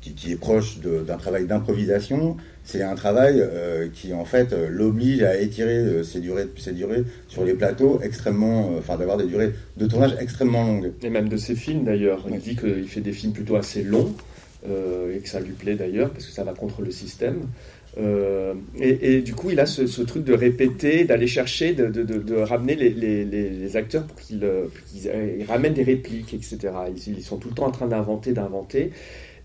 qui, 0.04 0.12
qui 0.14 0.32
est 0.32 0.36
proche 0.36 0.78
d'un 0.80 1.16
travail 1.16 1.46
d'improvisation, 1.46 2.36
c'est 2.62 2.82
un 2.82 2.94
travail 2.94 3.36
euh, 3.40 3.88
qui 3.92 4.12
en 4.12 4.24
fait 4.26 4.52
euh, 4.52 4.68
l'oblige 4.70 5.22
à 5.22 5.38
étirer 5.40 5.76
euh, 5.78 6.02
ses 6.02 6.20
durées, 6.20 6.46
ses 6.58 6.72
durées 6.72 7.04
sur 7.28 7.44
les 7.44 7.54
plateaux 7.54 8.00
extrêmement, 8.02 8.72
enfin 8.78 8.96
d'avoir 8.96 9.16
des 9.16 9.24
durées 9.26 9.52
de 9.76 9.86
tournage 9.86 10.14
extrêmement 10.20 10.64
longues. 10.66 10.92
Et 11.02 11.10
même 11.10 11.28
de 11.28 11.36
ses 11.38 11.54
films 11.54 11.84
d'ailleurs. 11.84 12.24
Il 12.30 12.38
dit 12.38 12.56
qu'il 12.56 12.86
fait 12.88 13.00
des 13.00 13.12
films 13.12 13.32
plutôt 13.32 13.56
assez 13.56 13.82
longs 13.82 14.12
et 14.66 15.18
que 15.18 15.28
ça 15.28 15.40
lui 15.40 15.52
plaît 15.52 15.74
d'ailleurs 15.74 16.10
parce 16.10 16.26
que 16.26 16.32
ça 16.32 16.44
va 16.44 16.52
contre 16.54 16.80
le 16.82 16.90
système. 16.90 17.40
Euh, 17.98 18.54
et, 18.80 19.16
et 19.16 19.20
du 19.20 19.34
coup, 19.34 19.50
il 19.50 19.60
a 19.60 19.66
ce, 19.66 19.86
ce 19.86 20.02
truc 20.02 20.24
de 20.24 20.32
répéter, 20.32 21.04
d'aller 21.04 21.26
chercher, 21.28 21.74
de, 21.74 21.86
de- 21.86 22.02
de- 22.02 22.18
de 22.18 22.34
ramener 22.34 22.74
les, 22.74 22.90
les- 22.90 23.24
les- 23.24 23.50
les 23.50 23.76
acteurs 23.76 24.04
pour 24.04 24.18
qu'ils 24.18 24.40
ramènent 25.48 25.74
des 25.74 25.84
répliques, 25.84 26.34
etc. 26.34 26.58
Ils, 26.96 27.18
ils 27.18 27.22
sont 27.22 27.36
tout 27.36 27.50
le 27.50 27.54
temps 27.54 27.66
en 27.66 27.70
train 27.70 27.86
d'inventer, 27.86 28.32
d'inventer. 28.32 28.90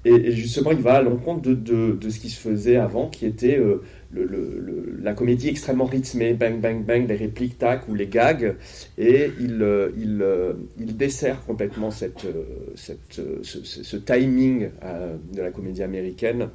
Et, 0.06 0.32
justement, 0.32 0.72
il 0.72 0.78
va 0.80 0.94
à 0.96 1.02
l'encontre 1.02 1.42
de, 1.42 1.54
de- 1.92 2.10
ce 2.10 2.20
qui 2.20 2.30
se 2.30 2.40
faisait 2.40 2.78
avant, 2.78 3.10
qui 3.10 3.26
était 3.26 3.58
euh, 3.58 3.82
le- 4.12 4.98
la 5.02 5.14
comédie 5.14 5.50
extrêmement 5.50 5.86
rythmée, 5.86 6.34
bang, 6.34 6.60
bang, 6.62 6.84
bang, 6.86 7.08
les 7.08 7.16
répliques, 7.16 7.58
tac, 7.58 7.88
ou 7.90 7.96
les 7.96 8.08
gags. 8.08 8.56
Et 8.98 9.32
il, 9.42 9.62
euh, 9.62 9.90
il, 9.98 10.22
euh, 10.22 10.54
il 10.80 10.96
dessert 10.96 11.44
complètement 11.46 11.92
cette, 11.92 12.26
cette, 12.76 13.22
ce, 13.44 13.98
timing 13.98 14.70
de 15.34 15.42
la 15.42 15.52
comédie 15.52 15.84
américaine. 15.84 16.50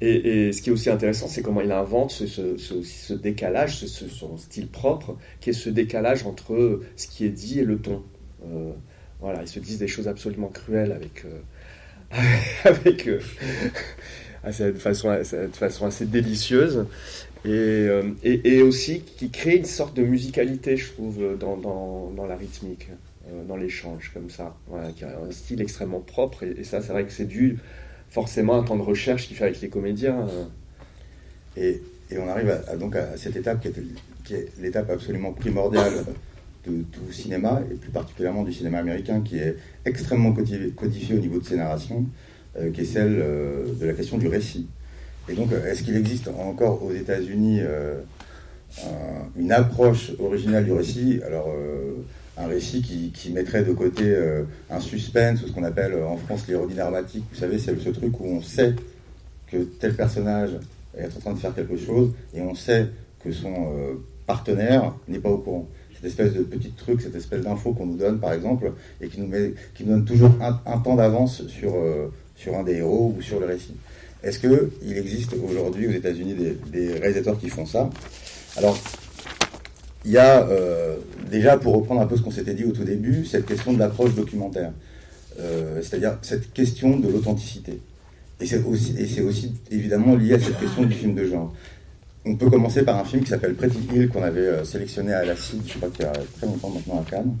Et, 0.00 0.52
ce 0.52 0.62
qui 0.62 0.70
est 0.70 0.72
aussi 0.72 0.88
intéressant, 0.90 1.28
c'est 1.28 1.42
comment 1.42 1.60
il 1.60 1.72
invente 1.72 2.10
ce, 2.10 2.26
ce, 2.26 3.12
décalage, 3.12 3.84
son 3.86 4.36
style 4.38 4.68
propre, 4.68 5.16
qui 5.40 5.50
est 5.50 5.54
ce 5.54 5.68
décalage 5.68 6.24
entre 6.24 6.80
ce 6.96 7.06
qui 7.06 7.26
est 7.26 7.30
dit 7.30 7.60
et 7.60 7.64
le 7.64 7.78
ton. 7.78 8.02
Voilà, 9.20 9.42
ils 9.42 9.48
se 9.48 9.60
disent 9.60 9.78
des 9.78 9.88
choses 9.88 10.08
absolument 10.08 10.48
cruelles 10.48 10.92
avec, 10.92 11.24
avec 12.64 13.06
euh, 13.06 13.20
cette 14.50 14.78
façon, 14.78 15.10
assez 15.86 16.06
délicieuse. 16.06 16.86
Et, 17.44 17.48
euh, 17.48 18.02
et, 18.22 18.56
et 18.56 18.62
aussi 18.62 19.00
qui 19.00 19.30
crée 19.30 19.56
une 19.56 19.64
sorte 19.64 19.96
de 19.96 20.02
musicalité, 20.02 20.76
je 20.76 20.92
trouve, 20.92 21.38
dans, 21.38 21.56
dans, 21.56 22.26
la 22.26 22.36
rythmique, 22.36 22.88
euh, 23.28 23.44
dans 23.44 23.56
l'échange, 23.56 24.10
comme 24.12 24.28
ça. 24.30 24.54
Qui 24.96 25.04
a 25.04 25.18
un 25.26 25.30
style 25.30 25.60
extrêmement 25.60 26.00
propre. 26.00 26.42
Et, 26.44 26.64
ça, 26.64 26.82
c'est 26.82 26.92
vrai 26.92 27.04
que 27.04 27.12
c'est 27.12 27.26
dû 27.26 27.58
forcément 28.10 28.54
à 28.54 28.58
un 28.58 28.62
temps 28.64 28.76
de 28.76 28.82
recherche 28.82 29.26
qu'il 29.28 29.36
fait 29.36 29.44
avec 29.44 29.60
les 29.60 29.68
comédiens. 29.68 30.26
euh. 30.28 30.44
Et, 31.56 31.82
on 32.18 32.28
arrive 32.28 32.60
donc 32.80 32.96
à 32.96 33.16
cette 33.16 33.36
étape 33.36 33.64
qui 34.24 34.34
est 34.34 34.48
l'étape 34.60 34.90
absolument 34.90 35.32
primordiale 35.32 36.04
de 36.66 36.82
tout 36.92 37.12
cinéma, 37.12 37.62
et 37.70 37.74
plus 37.74 37.90
particulièrement 37.90 38.42
du 38.42 38.52
cinéma 38.52 38.78
américain, 38.78 39.22
qui 39.22 39.38
est 39.38 39.56
extrêmement 39.84 40.32
codifié, 40.32 41.14
au 41.16 41.20
niveau 41.20 41.38
de 41.40 41.44
ses 41.44 41.56
narrations, 41.56 42.04
euh, 42.58 42.70
qui 42.70 42.82
est 42.82 42.84
celle 42.84 43.18
euh, 43.18 43.64
de 43.80 43.86
la 43.86 43.92
question 43.94 44.18
du 44.18 44.28
récit. 44.28 44.66
Et 45.28 45.34
donc, 45.34 45.52
euh, 45.52 45.64
est-ce 45.70 45.82
qu'il 45.82 45.96
existe 45.96 46.28
encore 46.28 46.82
aux 46.84 46.92
États-Unis 46.92 47.60
un- 47.60 49.40
une 49.40 49.52
approche 49.52 50.12
originale 50.18 50.64
du 50.64 50.72
récit? 50.72 51.20
Alors, 51.26 51.52
un 52.36 52.46
récit 52.46 52.82
qui, 52.82 53.10
qui 53.10 53.32
mettrait 53.32 53.64
de 53.64 53.72
côté 53.72 54.16
un 54.70 54.80
suspense, 54.80 55.42
ou 55.42 55.48
ce 55.48 55.52
qu'on 55.52 55.64
appelle 55.64 55.94
en 55.94 56.16
France 56.16 56.46
l'ironie 56.48 56.74
dramatique. 56.74 57.24
Vous 57.32 57.38
savez, 57.38 57.58
c'est 57.58 57.78
ce 57.78 57.90
truc 57.90 58.18
où 58.20 58.24
on 58.26 58.42
sait 58.42 58.74
que 59.46 59.58
tel 59.58 59.94
personnage 59.94 60.50
est 60.96 61.06
en 61.16 61.20
train 61.20 61.32
de 61.32 61.38
faire 61.38 61.54
quelque 61.54 61.76
chose 61.76 62.12
et 62.34 62.40
on 62.40 62.54
sait 62.54 62.86
que 63.22 63.30
son 63.32 63.68
partenaire 64.26 64.94
n'est 65.08 65.18
pas 65.18 65.28
au 65.30 65.38
courant. 65.38 65.68
Cette 66.02 66.10
espèce 66.10 66.32
de 66.32 66.42
petit 66.42 66.70
truc, 66.70 67.02
cette 67.02 67.14
espèce 67.14 67.42
d'info 67.42 67.72
qu'on 67.72 67.86
nous 67.86 67.96
donne 67.96 68.18
par 68.18 68.32
exemple 68.32 68.72
et 69.00 69.08
qui 69.08 69.20
nous, 69.20 69.26
met, 69.26 69.52
qui 69.74 69.84
nous 69.84 69.90
donne 69.90 70.04
toujours 70.04 70.30
un, 70.40 70.78
temps 70.78 70.96
d'avance 70.96 71.46
sur, 71.48 71.74
euh, 71.74 72.10
sur 72.36 72.56
un 72.56 72.62
des 72.62 72.76
héros 72.76 73.14
ou 73.16 73.22
sur 73.22 73.38
le 73.38 73.46
récit. 73.46 73.74
Est-ce 74.22 74.38
qu'il 74.38 74.96
existe 74.96 75.34
aujourd'hui 75.34 75.88
aux 75.88 75.92
États-Unis 75.92 76.34
des, 76.72 76.92
réalisateurs 76.94 77.38
qui 77.38 77.48
font 77.48 77.66
ça? 77.66 77.90
Alors, 78.56 78.78
il 80.04 80.12
y 80.12 80.18
a 80.18 80.46
euh, 80.48 80.96
déjà, 81.30 81.58
pour 81.58 81.74
reprendre 81.74 82.00
un 82.00 82.06
peu 82.06 82.16
ce 82.16 82.22
qu'on 82.22 82.30
s'était 82.30 82.54
dit 82.54 82.64
au 82.64 82.72
tout 82.72 82.84
début, 82.84 83.24
cette 83.24 83.46
question 83.46 83.72
de 83.72 83.78
l'approche 83.78 84.14
documentaire, 84.14 84.72
Euh, 85.40 85.80
c'est-à-dire 85.82 86.18
cette 86.22 86.52
question 86.52 86.98
de 86.98 87.08
l'authenticité. 87.08 87.80
Et 88.40 88.46
c'est 88.46 88.62
aussi, 88.64 88.94
aussi 89.22 89.54
évidemment 89.70 90.16
lié 90.16 90.34
à 90.34 90.40
cette 90.40 90.58
question 90.58 90.82
du 90.82 90.94
film 90.94 91.14
de 91.14 91.24
genre. 91.24 91.54
On 92.24 92.36
peut 92.36 92.50
commencer 92.50 92.84
par 92.84 92.98
un 92.98 93.04
film 93.04 93.22
qui 93.22 93.30
s'appelle 93.30 93.54
Pretty 93.54 93.78
Hill, 93.92 94.08
qu'on 94.10 94.22
avait 94.22 94.40
euh, 94.40 94.64
sélectionné 94.64 95.12
à 95.12 95.24
la 95.24 95.36
CID, 95.36 95.62
je 95.66 95.76
crois 95.78 95.88
qu'il 95.88 96.04
y 96.04 96.08
a 96.08 96.12
très 96.12 96.46
longtemps 96.46 96.70
maintenant 96.70 97.00
à 97.00 97.10
Cannes, 97.10 97.36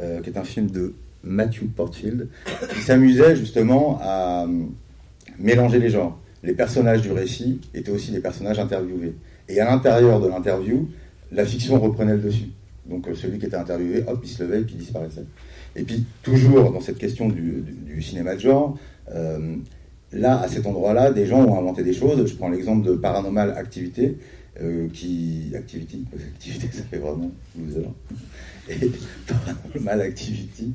euh, 0.00 0.20
qui 0.20 0.30
est 0.30 0.38
un 0.38 0.44
film 0.44 0.70
de 0.70 0.94
Matthew 1.24 1.66
Portfield, 1.74 2.28
qui 2.72 2.80
s'amusait 2.80 3.36
justement 3.36 3.98
à 4.00 4.44
euh, 4.44 4.64
mélanger 5.38 5.78
les 5.78 5.90
genres. 5.90 6.18
Les 6.42 6.54
personnages 6.54 7.02
du 7.02 7.12
récit 7.12 7.60
étaient 7.74 7.90
aussi 7.90 8.10
des 8.10 8.20
personnages 8.20 8.58
interviewés. 8.58 9.14
Et 9.48 9.60
à 9.60 9.64
l'intérieur 9.64 10.20
de 10.20 10.28
l'interview, 10.28 10.88
la 11.30 11.44
fiction 11.44 11.80
reprenait 11.80 12.14
le 12.14 12.22
dessus. 12.22 12.50
Donc 12.86 13.06
euh, 13.08 13.14
celui 13.14 13.38
qui 13.38 13.46
était 13.46 13.56
interviewé, 13.56 14.04
hop, 14.06 14.20
il 14.22 14.28
se 14.28 14.42
levait 14.42 14.60
et 14.60 14.64
puis 14.64 14.74
il 14.74 14.80
disparaissait. 14.80 15.24
Et 15.76 15.82
puis 15.84 16.04
toujours 16.22 16.72
dans 16.72 16.80
cette 16.80 16.98
question 16.98 17.28
du, 17.28 18.02
cinéma 18.02 18.34
de 18.34 18.40
genre, 18.40 18.76
euh, 19.14 19.56
là, 20.12 20.40
à 20.40 20.48
cet 20.48 20.66
endroit-là, 20.66 21.10
des 21.10 21.26
gens 21.26 21.44
ont 21.44 21.58
inventé 21.58 21.82
des 21.82 21.92
choses. 21.92 22.26
Je 22.26 22.34
prends 22.34 22.48
l'exemple 22.48 22.86
de 22.86 22.94
Paranormal 22.94 23.54
Activité, 23.56 24.18
euh, 24.60 24.88
qui... 24.92 25.52
Activity, 25.56 26.04
parce 26.10 26.22
que 26.24 26.28
activité, 26.28 26.68
ça 26.72 26.82
fait 26.90 26.98
vraiment 26.98 27.30
loser. 27.58 27.86
Et 28.68 28.76
Paranormal 29.26 30.00
Activity, 30.02 30.72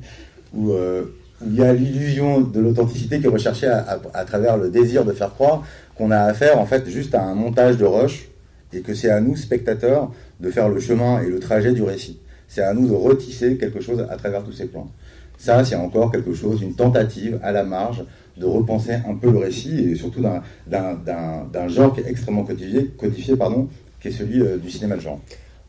où, 0.52 0.72
euh, 0.72 1.04
où 1.40 1.46
il 1.46 1.56
y 1.56 1.62
a 1.62 1.72
l'illusion 1.72 2.40
de 2.40 2.60
l'authenticité 2.60 3.20
qui 3.20 3.26
est 3.26 3.30
recherchée 3.30 3.68
à, 3.68 4.24
travers 4.24 4.56
le 4.56 4.70
désir 4.70 5.04
de 5.04 5.12
faire 5.12 5.32
croire 5.34 5.64
qu'on 5.94 6.10
a 6.10 6.18
affaire, 6.18 6.58
en 6.58 6.66
fait, 6.66 6.88
juste 6.88 7.14
à 7.14 7.22
un 7.22 7.34
montage 7.34 7.76
de 7.76 7.84
rush, 7.84 8.28
et 8.72 8.80
que 8.80 8.94
c'est 8.94 9.10
à 9.10 9.20
nous, 9.20 9.36
spectateurs, 9.36 10.12
de 10.40 10.50
faire 10.50 10.68
le 10.68 10.78
chemin 10.80 11.22
et 11.22 11.28
le 11.28 11.38
trajet 11.38 11.72
du 11.72 11.82
récit. 11.82 12.18
C'est 12.48 12.62
à 12.62 12.74
nous 12.74 12.88
de 12.88 12.94
retisser 12.94 13.56
quelque 13.56 13.80
chose 13.80 14.04
à 14.08 14.16
travers 14.16 14.42
tous 14.42 14.52
ces 14.52 14.66
plans. 14.66 14.90
Ça, 15.38 15.64
c'est 15.64 15.76
encore 15.76 16.10
quelque 16.10 16.34
chose, 16.34 16.60
une 16.62 16.74
tentative 16.74 17.38
à 17.42 17.52
la 17.52 17.62
marge 17.62 18.04
de 18.38 18.46
repenser 18.46 18.92
un 18.92 19.14
peu 19.14 19.30
le 19.30 19.38
récit 19.38 19.90
et 19.90 19.94
surtout 19.94 20.20
d'un- 20.22 21.68
genre 21.68 21.94
qui 21.94 22.00
est 22.00 22.08
extrêmement 22.08 22.44
codifié, 22.44 22.86
codifié 22.96 23.36
pardon, 23.36 23.68
qui 24.00 24.08
est 24.08 24.12
celui 24.12 24.40
euh, 24.40 24.56
du 24.56 24.70
cinéma 24.70 24.96
de 24.96 25.00
genre. 25.00 25.20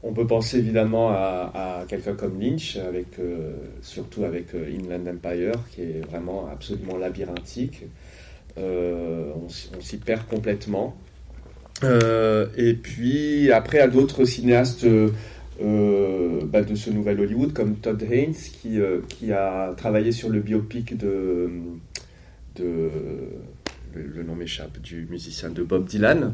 On 0.01 0.13
peut 0.13 0.26
penser 0.28 0.59
évidemment 0.59 1.09
à, 1.09 1.84
quelqu'un 1.89 2.13
comme 2.13 2.39
Lynch, 2.39 2.78
avec, 2.78 3.20
euh, 3.20 3.51
surtout 3.82 4.24
avec 4.24 4.55
euh, 4.55 4.72
Inland 4.74 5.05
Empire, 5.07 5.55
qui 5.72 5.82
est 5.82 6.01
vraiment 6.09 6.47
absolument 6.51 6.97
labyrinthique. 6.97 7.86
On, 8.57 9.47
s'y- 9.82 9.97
perd 9.97 10.26
complètement. 10.28 10.95
Et 11.84 12.74
puis 12.74 13.51
après, 13.51 13.80
à 13.80 13.88
d'autres 13.88 14.26
cinéastes 14.26 14.86
bah, 15.61 16.61
de 16.61 16.76
ce 16.76 16.89
nouvel 16.89 17.22
Hollywood, 17.22 17.53
comme 17.53 17.76
Todd 17.76 18.01
Haynes, 18.09 18.34
qui, 18.34 18.80
qui 19.07 19.32
a 19.32 19.74
travaillé 19.78 20.11
sur 20.11 20.30
le 20.30 20.41
biopic 20.41 20.97
de, 20.97 21.49
le, 22.60 24.24
nom 24.24 24.36
m'échappe, 24.36 24.80
du 24.80 25.07
musicien 25.10 25.49
de 25.49 25.64
Bob 25.64 25.86
Dylan. 25.86 26.34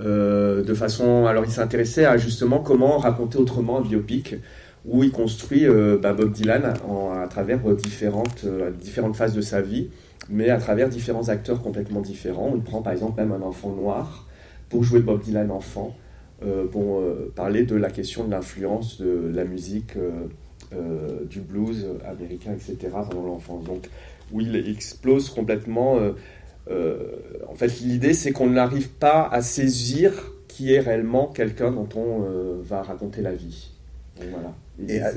Euh, 0.00 0.62
de 0.62 0.74
façon, 0.74 1.26
alors 1.26 1.44
il 1.44 1.50
s'intéressait 1.50 2.04
à 2.04 2.16
justement 2.16 2.60
comment 2.60 2.98
raconter 2.98 3.38
autrement 3.38 3.78
un 3.78 3.82
biopic 3.82 4.36
où 4.84 5.04
il 5.04 5.12
construit 5.12 5.66
euh, 5.66 5.98
bah, 6.00 6.12
Bob 6.12 6.32
Dylan 6.32 6.64
à 6.64 7.28
travers 7.28 7.60
différentes, 7.76 8.44
euh, 8.44 8.70
différentes 8.70 9.14
phases 9.16 9.34
de 9.34 9.40
sa 9.40 9.60
vie 9.60 9.88
mais 10.30 10.50
à 10.50 10.56
travers 10.56 10.88
différents 10.88 11.28
acteurs 11.28 11.60
complètement 11.60 12.00
différents. 12.00 12.52
Il 12.54 12.62
prend 12.62 12.80
par 12.80 12.92
exemple 12.92 13.20
même 13.20 13.32
un 13.32 13.42
enfant 13.42 13.70
noir 13.70 14.26
pour 14.68 14.84
jouer 14.84 15.00
Bob 15.00 15.20
Dylan 15.20 15.50
enfant, 15.50 15.96
pour 16.70 17.02
parler 17.34 17.64
de 17.64 17.74
la 17.74 17.90
question 17.90 18.24
de 18.24 18.30
l'influence 18.30 19.00
de 19.00 19.32
la 19.34 19.44
musique 19.44 19.94
du 21.28 21.40
blues 21.40 21.88
américain, 22.08 22.52
etc. 22.52 22.76
pendant 23.10 23.26
l'enfance. 23.26 23.64
Donc 23.64 23.88
où 24.32 24.40
il 24.40 24.56
explose 24.68 25.30
complètement. 25.30 25.98
en 26.68 27.54
fait, 27.54 27.80
l'idée 27.80 28.14
c'est 28.14 28.32
qu'on 28.32 28.50
n'arrive 28.50 28.90
pas 28.90 29.28
à 29.30 29.42
saisir 29.42 30.12
qui 30.48 30.72
est 30.72 30.80
réellement 30.80 31.26
quelqu'un 31.26 31.70
dont 31.70 31.88
on 31.96 32.60
va 32.62 32.82
raconter 32.82 33.22
la 33.22 33.34
vie. 33.34 33.70
Voilà. 34.16 34.54
Et 34.88 35.00
à, 35.00 35.12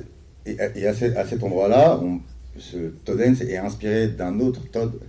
et 0.45 0.87
à, 0.87 0.91
à 1.19 1.25
cet 1.25 1.43
endroit-là, 1.43 1.99
ce 2.57 2.77
est 3.43 3.57
inspiré 3.57 4.07
d'un 4.07 4.39
autre 4.39 4.61
Todd, 4.71 4.99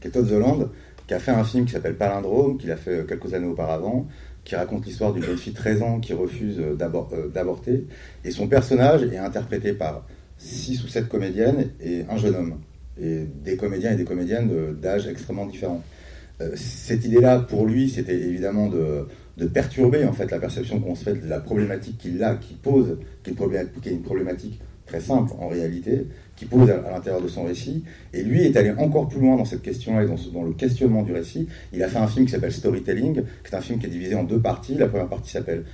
qui 0.00 0.08
est 0.08 0.10
Todd 0.10 0.26
The 0.28 0.68
qui 1.06 1.14
a 1.14 1.20
fait 1.20 1.30
un 1.30 1.44
film 1.44 1.66
qui 1.66 1.72
s'appelle 1.72 1.96
Palindrome, 1.96 2.58
qu'il 2.58 2.70
a 2.70 2.76
fait 2.76 3.06
quelques 3.06 3.32
années 3.32 3.46
auparavant, 3.46 4.08
qui 4.44 4.56
raconte 4.56 4.86
l'histoire 4.86 5.12
d'une 5.12 5.22
jeune 5.22 5.36
fille 5.36 5.52
de 5.52 5.58
13 5.58 5.82
ans 5.82 6.00
qui 6.00 6.12
refuse 6.12 6.58
euh, 6.58 6.74
d'avorter. 6.74 7.86
Et 8.24 8.30
son 8.30 8.48
personnage 8.48 9.02
est 9.02 9.18
interprété 9.18 9.72
par 9.72 10.06
6 10.38 10.84
ou 10.84 10.88
7 10.88 11.08
comédiennes 11.08 11.70
et 11.80 12.04
un 12.08 12.16
jeune 12.16 12.36
homme. 12.36 12.60
Et 13.00 13.24
des 13.44 13.56
comédiens 13.56 13.92
et 13.92 13.96
des 13.96 14.04
comédiennes 14.04 14.50
d'âge 14.80 15.06
extrêmement 15.06 15.46
différents. 15.46 15.82
Euh, 16.40 16.50
cette 16.54 17.04
idée-là, 17.04 17.40
pour 17.40 17.66
lui, 17.66 17.88
c'était 17.88 18.16
évidemment 18.16 18.68
de, 18.68 19.06
perturber 19.52 20.04
en 20.04 20.12
fait 20.12 20.30
la 20.30 20.38
perception 20.38 20.80
qu'on 20.80 20.94
se 20.94 21.04
fait 21.04 21.14
de 21.14 21.28
la 21.28 21.40
problématique 21.40 21.98
qu'il 21.98 22.22
a, 22.22 22.36
qui 22.36 22.54
pose, 22.54 22.98
qui 23.22 23.30
est 23.30 23.92
une 23.92 24.02
problématique 24.02 24.60
très 24.86 25.00
simple 25.00 25.32
en 25.38 25.48
réalité, 25.48 26.06
qui 26.36 26.46
pose 26.46 26.70
à, 26.70 26.90
l'intérieur 26.90 27.22
de 27.22 27.28
son 27.28 27.44
récit. 27.44 27.84
Et 28.12 28.22
lui 28.22 28.42
est 28.42 28.56
allé 28.56 28.72
encore 28.72 29.08
plus 29.08 29.20
loin 29.20 29.36
dans 29.36 29.44
cette 29.44 29.62
question-là 29.62 30.04
et 30.04 30.06
dans, 30.06 30.44
le 30.44 30.52
questionnement 30.52 31.02
du 31.02 31.12
récit. 31.12 31.48
Il 31.72 31.82
a 31.82 31.88
fait 31.88 31.98
un 31.98 32.06
film 32.06 32.26
qui 32.26 32.32
s'appelle 32.32 32.52
Storytelling, 32.52 33.14
qui 33.14 33.52
est 33.52 33.54
un 33.54 33.60
film 33.60 33.78
qui 33.78 33.86
est 33.86 33.90
divisé 33.90 34.14
en 34.14 34.24
deux 34.24 34.40
parties. 34.40 34.74
La 34.74 34.88
première 34.88 35.08
partie 35.08 35.30
s'appelle 35.30 35.64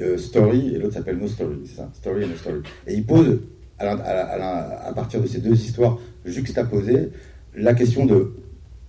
euh, 0.00 0.16
Story 0.16 0.74
et 0.74 0.78
l'autre 0.78 0.94
s'appelle 0.94 1.16
No 1.16 1.26
Story. 1.26 1.56
C'est 1.64 1.76
ça, 1.76 1.90
Story 1.94 2.24
et 2.24 2.26
No 2.26 2.36
Story. 2.36 2.60
Et 2.86 2.94
il 2.94 3.04
pose, 3.04 3.40
à, 3.78 4.92
partir 4.94 5.20
de 5.20 5.26
ces 5.26 5.38
deux 5.38 5.54
histoires 5.54 5.98
juxtaposées, 6.24 7.10
la 7.54 7.74
question 7.74 8.06
de 8.06 8.34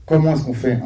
comment 0.05 0.33
est-ce 0.33 0.43
qu'on 0.43 0.53
fait 0.53 0.79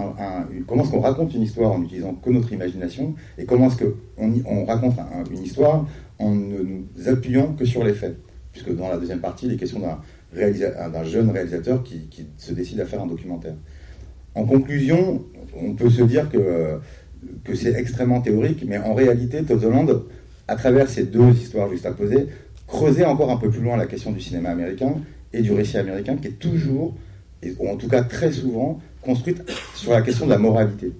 comment 0.68 0.84
est-ce 0.84 0.92
qu'on 0.92 1.00
raconte 1.00 1.34
une 1.34 1.44
histoire 1.44 1.72
en 1.72 1.80
n'utilisant 1.80 2.14
que 2.14 2.30
notre 2.30 2.52
imagination 2.52 3.16
et 3.38 3.46
comment 3.46 3.68
est-ce 3.68 3.78
qu'on 3.78 4.44
on 4.46 4.66
raconte 4.66 4.96
une 5.32 5.44
histoire 5.44 5.88
en 6.20 6.36
ne 6.36 6.58
nous 6.62 7.10
appuyant 7.10 7.54
que 7.54 7.66
sur 7.66 7.84
les 7.84 7.94
faits 7.94 8.18
puisque 8.54 8.74
dans 8.74 8.88
la 8.88 8.98
deuxième 8.98 9.20
partie, 9.20 9.48
il 9.48 9.54
est 9.54 9.58
question 9.58 9.82
d'un 9.82 11.04
jeune 11.04 11.30
réalisateur 11.32 11.84
qui, 11.84 12.08
se 12.38 12.54
décide 12.54 12.80
à 12.80 12.86
faire 12.86 13.02
un 13.02 13.08
documentaire. 13.08 13.56
En 14.36 14.46
conclusion, 14.46 15.26
on 15.60 15.74
peut 15.74 15.90
se 15.90 16.04
dire 16.04 16.30
que, 16.30 16.80
c'est 17.56 17.74
extrêmement 17.74 18.22
théorique, 18.22 18.64
mais 18.68 18.78
en 18.78 18.94
réalité, 18.94 19.44
Todd 19.44 19.64
Holland, 19.64 20.04
à 20.48 20.56
travers 20.56 20.88
ces 20.88 21.04
deux 21.04 21.32
histoires 21.32 21.70
juste 21.70 21.86
creusait 22.68 23.06
encore 23.06 23.32
un 23.32 23.38
peu 23.38 23.50
plus 23.50 23.62
loin 23.62 23.78
la 23.78 23.86
question 23.86 24.12
du 24.12 24.22
cinéma 24.22 24.50
américain 24.50 24.96
et 25.34 25.42
du 25.42 25.52
récit 25.52 25.78
américain, 25.78 26.16
qui 26.16 26.28
est 26.28 26.40
toujours, 26.40 26.96
ou 27.60 27.70
en 27.70 27.76
tout 27.76 27.88
cas 27.88 28.04
très 28.04 28.32
souvent, 28.32 28.80
construite 29.02 29.44
sur 29.76 29.92
la 29.92 30.02
question 30.02 30.26
de 30.26 30.32
la 30.32 30.38
moralité. 30.38 30.92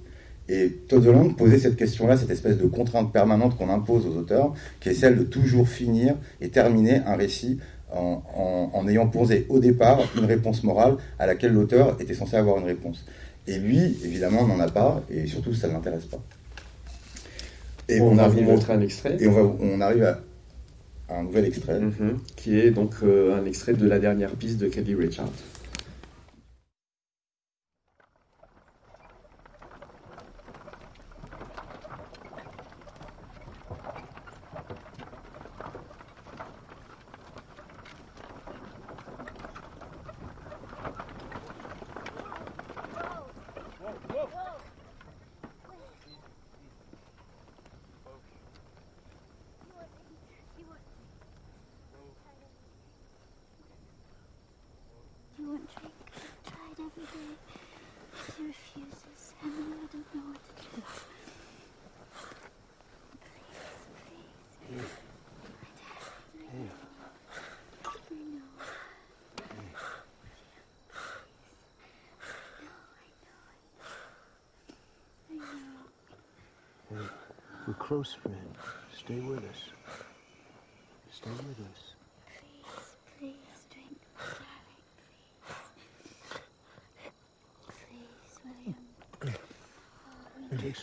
Et 0.50 0.70
Todd 0.90 1.06
Holland 1.06 1.36
posait 1.38 1.58
cette 1.58 1.78
question-là, 1.78 2.18
cette 2.18 2.30
espèce 2.30 2.58
de 2.58 2.66
contrainte 2.66 3.14
permanente 3.14 3.58
qu'on 3.58 3.70
impose 3.70 4.06
aux 4.06 4.18
auteurs, 4.18 4.54
qui 4.82 4.90
est 4.90 4.94
celle 4.94 5.18
de 5.18 5.24
toujours 5.24 5.70
finir 5.70 6.16
et 6.42 6.50
terminer 6.50 6.98
un 7.06 7.16
récit 7.16 7.60
en, 7.96 8.88
ayant 8.88 9.08
posé 9.08 9.46
au 9.50 9.60
départ 9.60 10.00
une 10.18 10.26
réponse 10.26 10.64
morale 10.64 10.98
à 11.20 11.28
laquelle 11.28 11.54
l'auteur 11.54 11.96
était 12.02 12.16
censé 12.16 12.36
avoir 12.36 12.58
une 12.58 12.66
réponse. 12.66 13.06
Et 13.48 13.60
lui, 13.60 13.98
évidemment, 14.04 14.48
n'en 14.48 14.60
a 14.60 14.68
pas, 14.68 15.04
et 15.10 15.28
surtout, 15.28 15.54
ça 15.54 15.68
ne 15.68 15.74
l'intéresse 15.74 16.06
pas. 16.06 16.22
Et 17.88 18.02
on, 18.02 18.16
va 18.16 18.28
vous 18.28 18.42
montrer 18.42 18.74
un 18.74 18.82
extrait. 18.82 19.18
Et 19.20 19.28
on, 19.28 19.58
on 19.62 19.82
arrive 19.82 20.04
à, 20.04 20.20
un 21.20 21.24
nouvel 21.24 21.46
extrait. 21.46 21.80
Mhm. 21.80 22.20
qui 22.36 22.60
est 22.60 22.72
donc 22.72 22.96
euh, 23.04 23.40
un 23.40 23.46
extrait 23.46 23.74
de 23.74 23.88
la 23.88 24.00
dernière 24.00 24.32
piste 24.32 24.60
de 24.60 24.68
Kelly 24.68 24.96
Richard. 24.96 25.30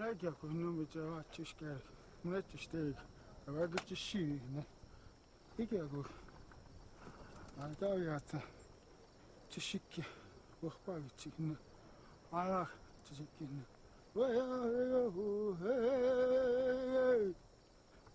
Raja 0.00 0.30
kunyo 0.32 0.72
mecha 0.72 1.00
wa 1.00 1.24
chishkar, 1.30 1.76
muna 2.24 2.42
chishteg, 2.42 2.96
awaga 3.48 3.78
chishiri 3.84 4.40
na. 4.54 4.62
Iki 5.58 5.78
agur. 5.78 6.06
Ata 7.62 7.86
yata 7.86 8.42
chishikki, 9.50 10.04
wakpa 10.62 10.98
vichikna, 10.98 11.56
ala 12.32 12.68
chishikina. 13.04 13.64
Vaya 14.14 14.44
vaya 14.44 15.10
ho, 15.14 15.56
hey, 15.60 17.34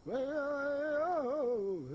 vaya 0.05 0.43
vaya 0.49 1.23
ho, 1.23 1.83
hey. 1.89 1.94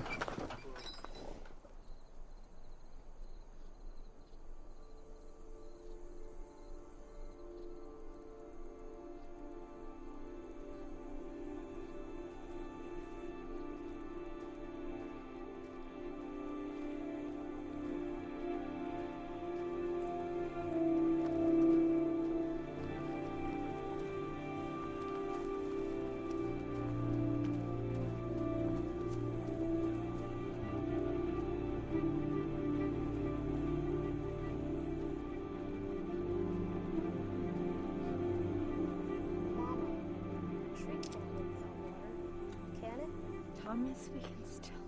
Thomas, 43.71 44.09
we 44.13 44.19
can 44.19 44.43
still 44.51 44.83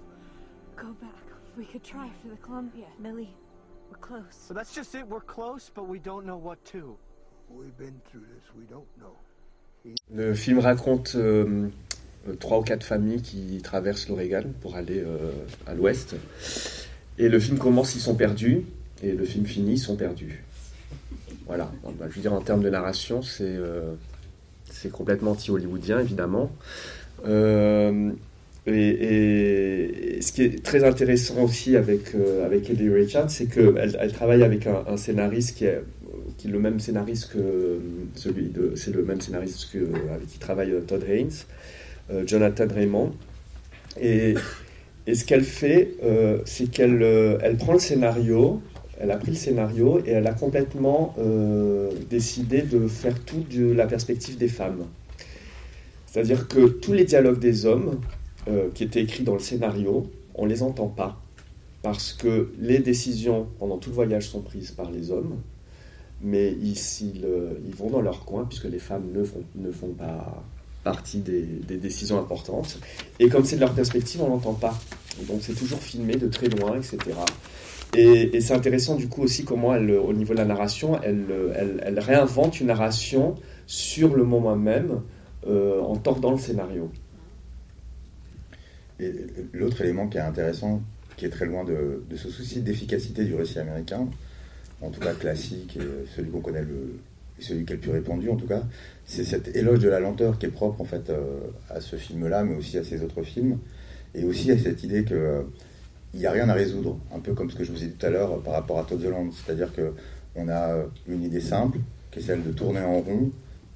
go 0.75 0.87
back. 0.99 1.23
We 1.57 1.63
could 1.63 1.85
try 1.85 2.09
for 2.21 2.27
the 2.27 2.35
Columbia. 2.41 2.87
Millie, 2.99 3.33
we're 3.89 3.97
close. 3.97 4.35
So 4.45 4.53
that's 4.53 4.75
just 4.75 4.93
it. 4.93 5.07
We're 5.07 5.21
close, 5.21 5.71
but 5.73 5.87
we 5.87 5.99
don't 5.99 6.25
know 6.25 6.35
what 6.35 6.57
to. 6.73 6.97
We've 7.49 7.77
been 7.77 8.01
through 8.11 8.25
this. 8.33 8.43
We 8.57 8.65
don't 8.69 8.89
know. 8.99 9.15
Le 10.13 10.33
film 10.33 10.59
raconte 10.59 11.15
euh, 11.15 11.69
euh, 12.27 12.35
trois 12.35 12.59
ou 12.59 12.63
quatre 12.63 12.83
familles 12.83 13.21
qui 13.21 13.61
traversent 13.61 14.09
l'Oregon 14.09 14.51
pour 14.59 14.75
aller 14.75 14.99
euh, 14.99 15.31
à 15.65 15.73
l'ouest. 15.75 16.15
Et 17.17 17.29
le 17.29 17.39
film 17.39 17.59
commence, 17.59 17.95
ils 17.95 18.01
sont 18.01 18.15
perdus, 18.15 18.65
et 19.01 19.13
le 19.13 19.23
film 19.23 19.45
finit, 19.45 19.75
ils 19.75 19.79
sont 19.79 19.95
perdus. 19.95 20.43
Voilà. 21.45 21.71
Donc, 21.85 21.95
bah, 21.95 22.07
je 22.09 22.15
veux 22.15 22.21
dire, 22.21 22.33
en 22.33 22.41
termes 22.41 22.61
de 22.61 22.69
narration, 22.69 23.21
c'est 23.21 23.45
euh, 23.45 23.93
c'est 24.69 24.91
complètement 24.91 25.31
anti-hollywoodien, 25.31 25.99
évidemment. 25.99 26.51
Euh, 27.25 28.11
et, 28.67 30.19
ce 30.21 30.31
qui 30.31 30.43
est 30.43 30.63
très 30.63 30.83
intéressant 30.83 31.43
aussi 31.43 31.75
avec, 31.75 32.15
euh, 32.15 32.45
avec 32.45 32.69
Ellie 32.69 32.89
Richards, 32.89 33.29
c'est 33.29 33.45
qu'elle 33.45 33.97
elle 33.99 34.13
travaille 34.13 34.43
avec 34.43 34.67
un, 34.67 34.95
scénariste 34.95 35.57
qui 35.57 35.65
est, 35.65 35.81
qui 36.37 36.47
le 36.47 36.59
même 36.59 36.79
scénariste 36.79 37.31
que 37.33 37.79
celui 38.15 38.45
de. 38.45 38.73
C'est 38.75 38.93
le 38.95 39.03
même 39.03 39.19
scénariste 39.19 39.69
que, 39.73 39.79
avec 40.13 40.27
qui 40.27 40.39
travaille 40.39 40.71
euh, 40.71 40.81
Todd 40.81 41.03
Haynes, 41.07 41.29
euh, 42.11 42.23
Jonathan 42.25 42.67
Raymond. 42.73 43.11
Et, 44.01 44.35
ce 45.13 45.25
qu'elle 45.25 45.43
fait, 45.43 45.95
euh, 46.03 46.39
c'est 46.45 46.71
qu'elle 46.71 47.03
euh, 47.03 47.37
elle 47.41 47.57
prend 47.57 47.73
le 47.73 47.79
scénario, 47.79 48.61
elle 48.99 49.11
a 49.11 49.17
pris 49.17 49.31
le 49.31 49.37
scénario 49.37 49.99
et 50.05 50.11
elle 50.11 50.27
a 50.27 50.33
complètement 50.33 51.13
euh, 51.19 51.89
décidé 52.09 52.61
de 52.61 52.87
faire 52.87 53.19
tout 53.19 53.43
de 53.51 53.73
la 53.73 53.85
perspective 53.85 54.37
des 54.37 54.47
femmes. 54.47 54.85
C'est-à-dire 56.05 56.47
que 56.47 56.67
tous 56.67 56.93
les 56.93 57.03
dialogues 57.03 57.39
des 57.39 57.65
hommes 57.65 57.99
euh, 58.47 58.69
qui 58.73 58.83
étaient 58.83 59.01
écrits 59.01 59.23
dans 59.23 59.33
le 59.33 59.39
scénario, 59.39 60.09
on 60.35 60.45
les 60.45 60.63
entend 60.63 60.87
pas. 60.87 61.21
Parce 61.81 62.13
que 62.13 62.51
les 62.59 62.79
décisions 62.79 63.47
pendant 63.59 63.77
tout 63.77 63.89
le 63.89 63.95
voyage 63.95 64.29
sont 64.29 64.41
prises 64.41 64.71
par 64.71 64.89
les 64.89 65.11
hommes, 65.11 65.37
mais 66.21 66.51
ils, 66.51 66.77
ils, 67.01 67.75
vont 67.75 67.89
dans 67.89 68.01
leur 68.01 68.23
coin, 68.23 68.45
puisque 68.45 68.65
les 68.65 68.79
femmes 68.79 69.11
ne 69.13 69.23
font, 69.23 69.43
ne 69.55 69.71
font 69.71 69.89
pas 69.89 70.43
partie 70.83 71.19
des, 71.19 71.41
décisions 71.77 72.19
importantes. 72.19 72.79
Et 73.19 73.27
comme 73.27 73.43
c'est 73.43 73.55
de 73.55 73.61
leur 73.61 73.73
perspective, 73.73 74.21
on 74.21 74.29
l'entend 74.29 74.53
pas. 74.53 74.77
Donc 75.27 75.39
c'est 75.41 75.55
toujours 75.55 75.79
filmé 75.79 76.15
de 76.15 76.27
très 76.27 76.47
loin, 76.47 76.77
etc. 76.77 76.97
Et, 77.95 78.39
c'est 78.41 78.53
intéressant 78.53 78.95
du 78.95 79.07
coup 79.07 79.21
aussi 79.21 79.43
comment 79.43 79.69
au 79.69 80.13
niveau 80.13 80.33
de 80.33 80.39
la 80.39 80.45
narration, 80.45 80.99
elle 81.03 81.99
réinvente 81.99 82.59
une 82.59 82.67
narration 82.67 83.35
sur 83.67 84.15
le 84.15 84.23
moment 84.23 84.55
même 84.55 85.01
euh, 85.47 85.81
en 85.81 85.97
tordant 85.97 86.31
le 86.31 86.37
scénario. 86.37 86.89
Et 88.99 89.11
l'autre 89.53 89.81
élément 89.81 90.07
qui 90.07 90.17
est 90.17 90.21
intéressant, 90.21 90.81
qui 91.17 91.25
est 91.25 91.29
très 91.29 91.45
loin 91.45 91.63
de, 91.63 92.01
ce 92.15 92.29
souci 92.29 92.61
d'efficacité 92.61 93.25
du 93.25 93.35
récit 93.35 93.59
américain, 93.59 94.07
en 94.81 94.89
tout 94.89 94.99
cas 94.99 95.13
classique, 95.13 95.77
et 95.77 96.07
celui 96.15 96.29
qu'on 96.29 96.41
connaît 96.41 96.63
le, 96.63 96.99
celui 97.39 97.65
qui 97.65 97.73
est 97.73 97.75
le 97.75 97.81
plus 97.81 97.91
répandu 97.91 98.29
en 98.29 98.35
tout 98.35 98.47
cas, 98.47 98.63
c'est 99.05 99.23
cet 99.23 99.55
éloge 99.55 99.79
de 99.79 99.89
la 99.89 99.99
lenteur 99.99 100.37
qui 100.37 100.45
est 100.45 100.49
propre 100.49 100.81
en 100.81 100.85
fait 100.85 101.09
euh, 101.09 101.39
à 101.69 101.81
ce 101.81 101.95
film-là, 101.95 102.43
mais 102.43 102.55
aussi 102.55 102.77
à 102.77 102.83
ses 102.83 103.03
autres 103.03 103.23
films, 103.23 103.59
et 104.15 104.23
aussi 104.23 104.51
à 104.51 104.57
cette 104.57 104.83
idée 104.83 105.03
que 105.03 105.15
euh, 105.15 105.41
il 106.13 106.19
n'y 106.19 106.27
a 106.27 106.31
rien 106.31 106.47
à 106.49 106.53
résoudre, 106.53 106.99
un 107.13 107.19
peu 107.19 107.33
comme 107.33 107.49
ce 107.49 107.55
que 107.55 107.63
je 107.63 107.71
vous 107.71 107.83
ai 107.83 107.87
dit 107.87 107.93
tout 107.93 108.05
à 108.05 108.09
l'heure 108.09 108.41
par 108.43 108.53
rapport 108.53 108.79
à 108.79 108.83
Todd 108.83 109.03
Land, 109.03 109.29
c'est-à-dire 109.31 109.73
que 109.73 109.93
on 110.35 110.47
a 110.47 110.73
euh, 110.73 110.85
une 111.07 111.23
idée 111.23 111.41
simple, 111.41 111.79
qui 112.11 112.19
est 112.19 112.21
celle 112.21 112.43
de 112.43 112.51
tourner 112.51 112.81
en 112.81 112.99
rond, 112.99 113.31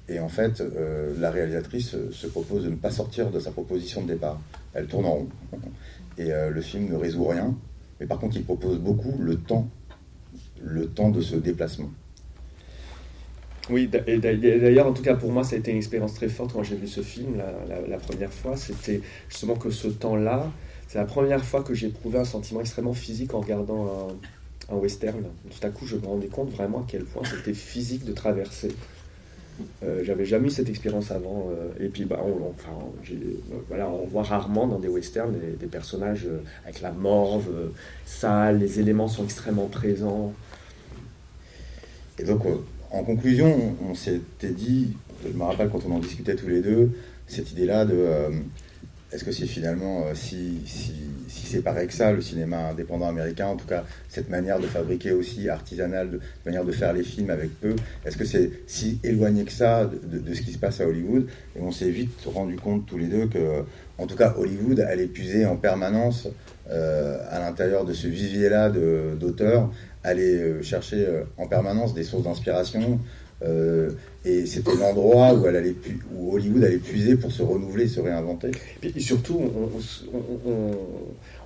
et 0.08 0.20
en 0.20 0.28
fait, 0.28 0.60
euh, 0.60 1.14
la 1.18 1.30
réalisatrice 1.30 1.94
euh, 1.94 2.10
se 2.12 2.26
propose 2.26 2.64
de 2.64 2.70
ne 2.70 2.76
pas 2.76 2.90
sortir 2.90 3.30
de 3.30 3.38
sa 3.38 3.50
proposition 3.50 4.02
de 4.02 4.08
départ. 4.08 4.40
Elle 4.72 4.86
tourne 4.86 5.04
en 5.04 5.12
rond. 5.12 5.28
Et 6.16 6.32
euh, 6.32 6.50
le 6.50 6.60
film 6.62 6.88
ne 6.88 6.96
résout 6.96 7.24
rien, 7.24 7.54
mais 8.00 8.06
par 8.06 8.18
contre, 8.18 8.36
il 8.36 8.44
propose 8.44 8.78
beaucoup 8.78 9.16
le 9.18 9.36
temps, 9.36 9.68
le 10.62 10.86
temps 10.86 11.10
de 11.10 11.20
ce 11.20 11.36
déplacement. 11.36 11.90
Oui, 13.70 13.86
d'ailleurs, 13.86 14.86
en 14.86 14.94
tout 14.94 15.02
cas 15.02 15.14
pour 15.14 15.30
moi, 15.30 15.44
ça 15.44 15.54
a 15.54 15.58
été 15.58 15.70
une 15.70 15.76
expérience 15.76 16.14
très 16.14 16.30
forte 16.30 16.54
quand 16.54 16.62
j'ai 16.62 16.74
vu 16.74 16.88
ce 16.88 17.02
film 17.02 17.36
la 17.86 17.98
première 17.98 18.32
fois. 18.32 18.56
C'était 18.56 19.02
justement 19.28 19.56
que 19.56 19.68
ce 19.68 19.88
temps-là, 19.88 20.50
c'est 20.86 20.96
la 20.96 21.04
première 21.04 21.44
fois 21.44 21.62
que 21.62 21.74
j'ai 21.74 21.88
éprouvé 21.88 22.18
un 22.18 22.24
sentiment 22.24 22.60
extrêmement 22.60 22.94
physique 22.94 23.34
en 23.34 23.40
regardant 23.40 23.84
un, 24.70 24.74
un 24.74 24.76
western. 24.78 25.22
Tout 25.50 25.66
à 25.66 25.68
coup, 25.68 25.86
je 25.86 25.96
me 25.96 26.06
rendais 26.06 26.28
compte 26.28 26.50
vraiment 26.50 26.78
à 26.78 26.84
quel 26.88 27.04
point 27.04 27.22
c'était 27.24 27.52
physique 27.52 28.06
de 28.06 28.12
traverser. 28.12 28.74
Euh, 29.82 30.02
J'avais 30.04 30.24
jamais 30.24 30.48
eu 30.48 30.50
cette 30.50 30.68
expérience 30.68 31.10
avant. 31.10 31.50
euh, 31.50 31.84
et 31.84 31.88
puis, 31.88 32.04
bah, 32.04 32.20
on, 32.22 32.50
enfin, 32.50 32.78
euh, 33.10 33.14
voilà, 33.68 33.88
on 33.88 34.06
voit 34.06 34.22
rarement 34.22 34.66
dans 34.66 34.78
des 34.78 34.88
westerns 34.88 35.34
des, 35.58 35.66
personnages 35.66 36.26
avec 36.64 36.80
la 36.80 36.92
morve, 36.92 37.48
sale, 38.06 38.58
les 38.58 38.80
éléments 38.80 39.08
sont 39.08 39.24
extrêmement 39.24 39.66
présents. 39.66 40.32
Et 42.18 42.24
donc, 42.24 42.42
en 42.90 43.04
conclusion, 43.04 43.74
on, 43.88 43.94
s'était 43.94 44.50
dit, 44.50 44.96
je 45.24 45.36
me 45.36 45.42
rappelle 45.44 45.68
quand 45.68 45.84
on 45.86 45.92
en 45.92 45.98
discutait 45.98 46.34
tous 46.34 46.48
les 46.48 46.62
deux, 46.62 46.90
cette 47.26 47.52
idée-là 47.52 47.84
de 47.84 48.06
est-ce 49.10 49.24
que 49.24 49.32
c'est 49.32 49.46
finalement 49.46 50.04
euh, 50.06 50.14
si, 50.14 50.60
si, 50.66 50.92
si 51.28 51.46
c'est 51.46 51.62
pareil 51.62 51.86
que 51.86 51.94
ça, 51.94 52.12
le 52.12 52.20
cinéma 52.20 52.68
indépendant 52.70 53.08
américain, 53.08 53.46
en 53.46 53.56
tout 53.56 53.66
cas 53.66 53.84
cette 54.08 54.28
manière 54.28 54.60
de 54.60 54.66
fabriquer 54.66 55.12
aussi 55.12 55.48
artisanale, 55.48 56.10
de 56.10 56.20
manière 56.44 56.64
de 56.64 56.72
faire 56.72 56.92
les 56.92 57.02
films 57.02 57.30
avec 57.30 57.58
peu, 57.58 57.74
est-ce 58.04 58.18
que 58.18 58.24
c'est 58.24 58.50
si 58.66 59.00
éloigné 59.02 59.44
que 59.44 59.52
ça 59.52 59.86
de, 59.86 60.34
ce 60.34 60.42
qui 60.42 60.52
se 60.52 60.58
passe 60.58 60.80
à 60.80 60.86
Hollywood? 60.86 61.26
Et 61.56 61.60
on 61.60 61.72
s'est 61.72 61.90
vite 61.90 62.18
rendu 62.26 62.56
compte 62.56 62.86
tous 62.86 62.98
les 62.98 63.06
deux 63.06 63.26
que, 63.26 63.64
en 63.96 64.06
tout 64.06 64.16
cas, 64.16 64.34
Hollywood 64.36 64.80
allait 64.80 65.06
puiser 65.06 65.46
en 65.46 65.56
permanence 65.56 66.28
euh, 66.70 67.18
à 67.30 67.38
l'intérieur 67.38 67.86
de 67.86 67.94
ce 67.94 68.08
vivier-là 68.08 68.70
d'auteurs, 69.18 69.70
allait 70.04 70.36
euh, 70.36 70.62
chercher 70.62 71.06
en 71.38 71.46
permanence 71.46 71.94
des 71.94 72.04
sources 72.04 72.24
d'inspiration. 72.24 73.00
Et 74.28 74.46
c'était 74.46 74.74
l'endroit 74.76 75.32
où, 75.34 75.46
elle 75.46 75.56
allait 75.56 75.72
pu- 75.72 76.00
où 76.14 76.34
Hollywood 76.34 76.62
allait 76.64 76.78
puiser 76.78 77.16
pour 77.16 77.32
se 77.32 77.42
renouveler, 77.42 77.88
se 77.88 78.00
réinventer. 78.00 78.50
Et 78.82 79.00
surtout, 79.00 79.40
on, 79.40 79.70
on- 80.16 80.50
on- 80.50 80.70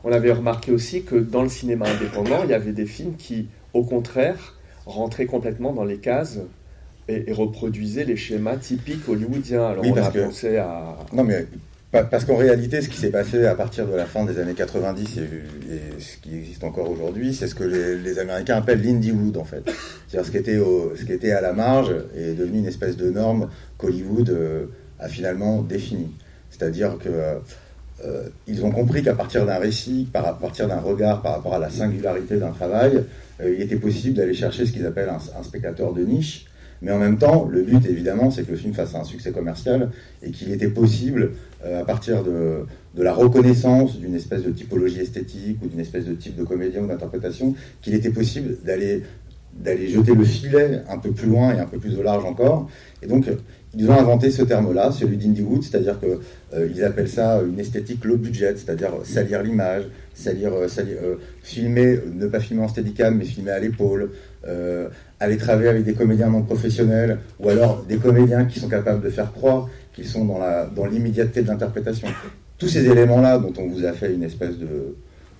on 0.04 0.12
avait 0.12 0.32
remarqué 0.32 0.72
aussi 0.72 1.02
que 1.02 1.14
dans 1.16 1.42
le 1.42 1.48
cinéma 1.48 1.86
indépendant, 1.88 2.42
il 2.44 2.50
y 2.50 2.54
avait 2.54 2.72
des 2.72 2.86
films 2.86 3.14
qui, 3.16 3.46
au 3.72 3.84
contraire, 3.84 4.58
rentraient 4.86 5.26
complètement 5.26 5.72
dans 5.72 5.84
les 5.84 5.98
cases 5.98 6.38
et, 7.08 7.30
et 7.30 7.32
reproduisaient 7.32 8.04
les 8.04 8.16
schémas 8.16 8.56
typiques 8.56 9.08
hollywoodiens. 9.08 9.64
Alors 9.66 9.84
Oui, 9.84 9.92
on 9.92 9.96
a 9.96 10.10
que- 10.10 10.18
pensé 10.24 10.56
à... 10.56 10.96
Non, 11.12 11.22
mais 11.24 11.46
parce 11.92 12.24
qu'en 12.24 12.36
réalité, 12.36 12.80
ce 12.80 12.88
qui 12.88 12.96
s'est 12.96 13.10
passé 13.10 13.44
à 13.44 13.54
partir 13.54 13.86
de 13.86 13.94
la 13.94 14.06
fin 14.06 14.24
des 14.24 14.38
années 14.38 14.54
90 14.54 15.18
et, 15.18 15.20
ce 15.98 16.16
qui 16.16 16.36
existe 16.36 16.64
encore 16.64 16.90
aujourd'hui, 16.90 17.34
c'est 17.34 17.46
ce 17.46 17.54
que 17.54 17.64
les, 17.64 18.18
Américains 18.18 18.56
appellent 18.56 18.82
l'Indiewood, 18.82 19.36
en 19.36 19.44
fait. 19.44 19.62
C'est-à-dire 20.08 20.26
ce 20.26 20.30
qui, 20.30 20.38
était 20.38 20.56
ce 20.56 21.04
qui 21.04 21.12
était 21.12 21.32
à 21.32 21.42
la 21.42 21.52
marge 21.52 21.94
est 22.16 22.32
devenu 22.32 22.58
une 22.58 22.66
espèce 22.66 22.96
de 22.96 23.10
norme 23.10 23.48
qu'Hollywood 23.76 24.30
euh, 24.30 24.66
a 24.98 25.08
finalement 25.08 25.60
définie. 25.60 26.12
C'est-à-dire 26.50 26.96
que 26.98 27.08
euh, 28.04 28.28
ils 28.46 28.64
ont 28.64 28.70
compris 28.70 29.02
qu'à 29.02 29.14
partir 29.14 29.44
d'un 29.44 29.58
récit, 29.58 30.08
à 30.14 30.32
partir 30.32 30.68
d'un 30.68 30.80
regard 30.80 31.20
par 31.20 31.32
rapport 31.32 31.54
à 31.54 31.58
la 31.58 31.70
singularité 31.70 32.36
d'un 32.36 32.50
travail, 32.50 33.04
euh, 33.40 33.54
il 33.54 33.60
était 33.60 33.76
possible 33.76 34.16
d'aller 34.16 34.34
chercher 34.34 34.64
ce 34.64 34.72
qu'ils 34.72 34.86
appellent 34.86 35.10
un 35.10 35.42
spectateur 35.42 35.92
de 35.92 36.02
niche. 36.04 36.46
Mais 36.82 36.90
en 36.90 36.98
même 36.98 37.16
temps, 37.16 37.48
le 37.48 37.62
but, 37.62 37.86
évidemment, 37.86 38.30
c'est 38.30 38.42
que 38.42 38.50
le 38.50 38.56
film 38.56 38.74
fasse 38.74 38.94
un 38.94 39.04
succès 39.04 39.30
commercial 39.30 39.90
et 40.22 40.32
qu'il 40.32 40.50
était 40.50 40.68
possible, 40.68 41.30
euh, 41.64 41.80
à 41.80 41.84
partir 41.84 42.24
de, 42.24 42.66
de 42.94 43.02
la 43.02 43.14
reconnaissance 43.14 43.98
d'une 43.98 44.14
espèce 44.14 44.42
de 44.42 44.50
typologie 44.50 45.00
esthétique 45.00 45.58
ou 45.62 45.68
d'une 45.68 45.80
espèce 45.80 46.04
de 46.04 46.14
type 46.14 46.36
de 46.36 46.42
comédien 46.42 46.82
ou 46.82 46.88
d'interprétation, 46.88 47.54
qu'il 47.80 47.94
était 47.94 48.10
possible 48.10 48.56
d'aller 48.64 49.02
d'aller 49.60 49.88
jeter 49.88 50.14
le 50.14 50.24
filet 50.24 50.82
un 50.88 50.96
peu 50.96 51.10
plus 51.10 51.28
loin 51.28 51.54
et 51.54 51.60
un 51.60 51.66
peu 51.66 51.78
plus 51.78 51.98
au 51.98 52.02
large 52.02 52.24
encore. 52.24 52.70
Et 53.02 53.06
donc, 53.06 53.26
ils 53.76 53.90
ont 53.90 53.98
inventé 53.98 54.30
ce 54.30 54.42
terme-là, 54.42 54.92
celui 54.92 55.16
d'Indiewood, 55.16 55.62
c'est-à-dire 55.62 55.98
qu'ils 55.98 56.18
euh, 56.54 56.86
appellent 56.86 57.08
ça 57.08 57.40
une 57.42 57.58
esthétique 57.58 58.04
low 58.04 58.16
budget, 58.16 58.54
c'est-à-dire 58.56 58.90
salir 59.04 59.42
l'image, 59.42 59.84
salir, 60.14 60.52
euh, 60.52 60.68
euh, 60.78 61.16
filmer, 61.42 61.98
ne 62.14 62.26
pas 62.26 62.40
filmer 62.40 62.62
en 62.62 62.68
steadicam, 62.68 63.16
mais 63.16 63.24
filmer 63.24 63.52
à 63.52 63.58
l'épaule, 63.58 64.10
aller 65.20 65.36
travailler 65.36 65.68
avec 65.68 65.84
des 65.84 65.94
comédiens 65.94 66.30
non 66.30 66.42
professionnels, 66.42 67.18
ou 67.38 67.48
alors 67.48 67.84
des 67.84 67.96
comédiens 67.96 68.44
qui 68.44 68.60
sont 68.60 68.68
capables 68.68 69.02
de 69.02 69.10
faire 69.10 69.32
croire 69.32 69.68
qu'ils 69.94 70.06
sont 70.06 70.24
dans, 70.24 70.38
la, 70.38 70.66
dans 70.66 70.86
l'immédiateté 70.86 71.42
de 71.42 71.48
l'interprétation. 71.48 72.08
Tous 72.58 72.68
ces 72.68 72.86
éléments-là 72.86 73.38
dont 73.38 73.52
on 73.58 73.68
vous 73.68 73.84
a 73.84 73.92
fait 73.92 74.14
une 74.14 74.22
espèce 74.22 74.58
de... 74.58 74.96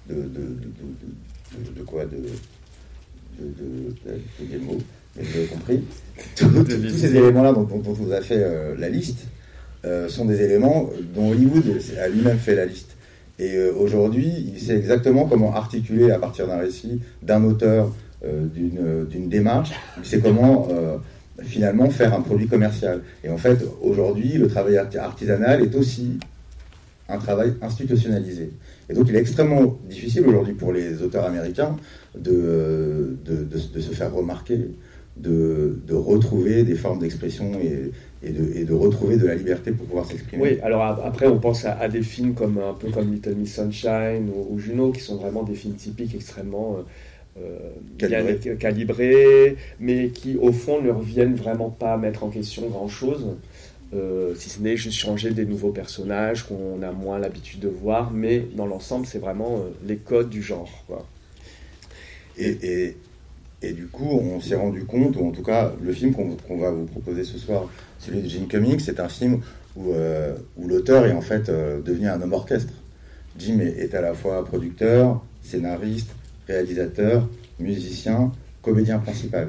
de, 0.09 0.15
de, 0.15 1.79
de 1.79 1.83
quoi 1.83 2.05
de, 2.05 2.17
de, 3.39 4.47
de, 4.47 4.59
mots 4.59 4.79
mais 5.17 5.25
vous 5.25 5.39
avez 5.39 5.47
compris, 5.47 5.83
tous 6.37 6.97
ces 6.97 7.17
éléments-là 7.17 7.53
dont, 7.53 7.69
on 7.71 7.93
vous 7.93 8.13
a 8.13 8.21
fait 8.21 8.43
euh, 8.43 8.75
la 8.79 8.89
liste 8.89 9.27
euh, 9.85 10.09
sont 10.09 10.25
des 10.25 10.41
éléments 10.41 10.91
dont 11.15 11.31
Hollywood 11.31 11.65
a 12.03 12.09
lui-même 12.09 12.39
fait 12.39 12.55
la 12.55 12.65
liste. 12.65 12.97
Et 13.39 13.57
euh, 13.57 13.73
aujourd'hui, 13.79 14.53
il 14.55 14.61
sait 14.61 14.77
exactement 14.77 15.27
comment 15.27 15.55
articuler 15.55 16.11
à 16.11 16.19
partir 16.19 16.47
d'un 16.47 16.59
récit, 16.59 17.01
d'un 17.23 17.45
auteur, 17.45 17.93
d'une 18.23 19.29
démarche, 19.29 19.73
sait 20.03 20.21
comment 20.21 20.69
finalement 21.43 21.91
faire 21.91 22.15
un 22.15 22.21
produit 22.21 22.47
commercial. 22.47 23.03
Et 23.25 23.29
en 23.29 23.39
fait, 23.39 23.65
aujourd'hui, 23.81 24.35
le 24.35 24.49
travail 24.49 24.77
artisanal 24.77 25.63
est 25.63 25.75
aussi 25.75 26.19
un 27.09 27.19
travail 27.19 27.55
institutionnalisé. 27.61 28.53
Et 28.89 28.95
donc 28.95 29.07
il 29.09 29.17
est 29.17 29.21
extrêmement 29.21 29.79
difficile 29.89 30.27
aujourd'hui 30.27 30.55
pour 30.55 30.73
les 30.73 31.03
auteurs 31.03 31.25
américains 31.25 31.77
de, 32.19 33.17
de, 33.25 33.45
de 33.45 33.81
se 33.81 33.93
faire 33.93 34.13
remarquer, 34.13 34.59
de, 35.17 35.75
retrouver 35.91 36.65
des 36.65 36.75
formes 36.75 36.99
d'expression 36.99 37.53
et, 37.61 37.93
et, 38.23 38.31
de, 38.31 38.57
et, 38.57 38.65
de, 38.65 38.73
retrouver 38.73 39.17
de 39.17 39.27
la 39.27 39.35
liberté 39.35 39.73
pour 39.73 39.87
pouvoir 39.87 40.07
s'exprimer. 40.07 40.43
Oui, 40.43 40.59
alors 40.63 40.83
après 40.83 41.27
on 41.27 41.39
pense 41.39 41.65
à, 41.65 41.89
des 41.89 42.03
films 42.03 42.35
comme 42.35 42.59
un 42.59 42.75
peu 42.75 42.89
comme 42.91 43.13
Little 43.13 43.35
Miss 43.35 43.55
Sunshine 43.55 44.31
ou, 44.51 44.59
Juno 44.59 44.91
qui 44.91 45.01
sont 45.01 45.17
vraiment 45.17 45.43
des 45.43 45.55
films 45.55 45.75
typiques 45.75 46.15
extrêmement 46.15 46.79
euh, 46.79 46.83
Calibré. 47.99 48.35
bien 48.35 48.57
calibrés, 48.57 49.57
mais 49.81 50.09
qui 50.09 50.37
au 50.37 50.53
fond 50.53 50.83
ne 50.83 50.91
reviennent 50.91 51.35
vraiment 51.35 51.71
pas 51.71 51.95
à 51.95 51.97
mettre 51.97 52.25
en 52.25 52.29
question 52.29 52.69
grand 52.69 52.89
chose. 52.89 53.37
Euh, 53.95 54.35
si 54.37 54.49
ce 54.49 54.61
n'est 54.61 54.77
juste 54.77 54.99
changer 54.99 55.31
des 55.33 55.45
nouveaux 55.45 55.71
personnages 55.71 56.47
qu'on 56.47 56.83
a 56.83 56.93
moins 56.93 57.19
l'habitude 57.19 57.61
de 57.61 57.69
voir, 57.69 58.11
mais 58.11 58.47
dans 58.55 58.67
l'ensemble, 58.67 59.07
c'est 59.07 59.19
vraiment 59.19 59.57
euh, 59.57 59.71
les 59.87 59.97
codes 59.97 60.31
du 60.31 60.43
genre. 60.43 60.85
Quoi. 60.87 61.07
Et, 62.39 62.57
et, 62.63 62.97
et 63.63 63.73
du 63.73 63.87
coup, 63.87 64.05
on 64.09 64.41
s'est 64.41 64.57
rendu 64.57 64.85
compte, 64.85 65.17
ou 65.17 65.27
en 65.27 65.31
tout 65.31 65.43
cas, 65.43 65.73
le 65.83 65.93
film 65.93 66.15
qu'on 66.15 66.59
va 66.59 66.71
vous 66.71 66.87
proposer 66.87 67.23
ce 67.23 67.39
soir, 67.39 67.69
celui 67.99 68.21
de 68.23 68.29
Jim 68.29 68.47
Cummings, 68.49 68.81
c'est 68.81 68.99
un 68.99 69.09
film 69.09 69.41
où, 69.77 69.93
euh, 69.93 70.35
où 70.57 70.67
l'auteur 70.67 71.07
est 71.07 71.13
en 71.13 71.21
fait 71.21 71.49
euh, 71.49 71.81
devenu 71.81 72.09
un 72.09 72.21
homme 72.21 72.33
orchestre. 72.33 72.73
Jim 73.39 73.61
est, 73.61 73.95
à 73.95 74.01
la 74.01 74.15
fois 74.15 74.45
producteur, 74.45 75.23
scénariste, 75.43 76.11
réalisateur, 76.53 77.29
musicien, 77.59 78.33
comédien 78.63 78.99
principal. 78.99 79.49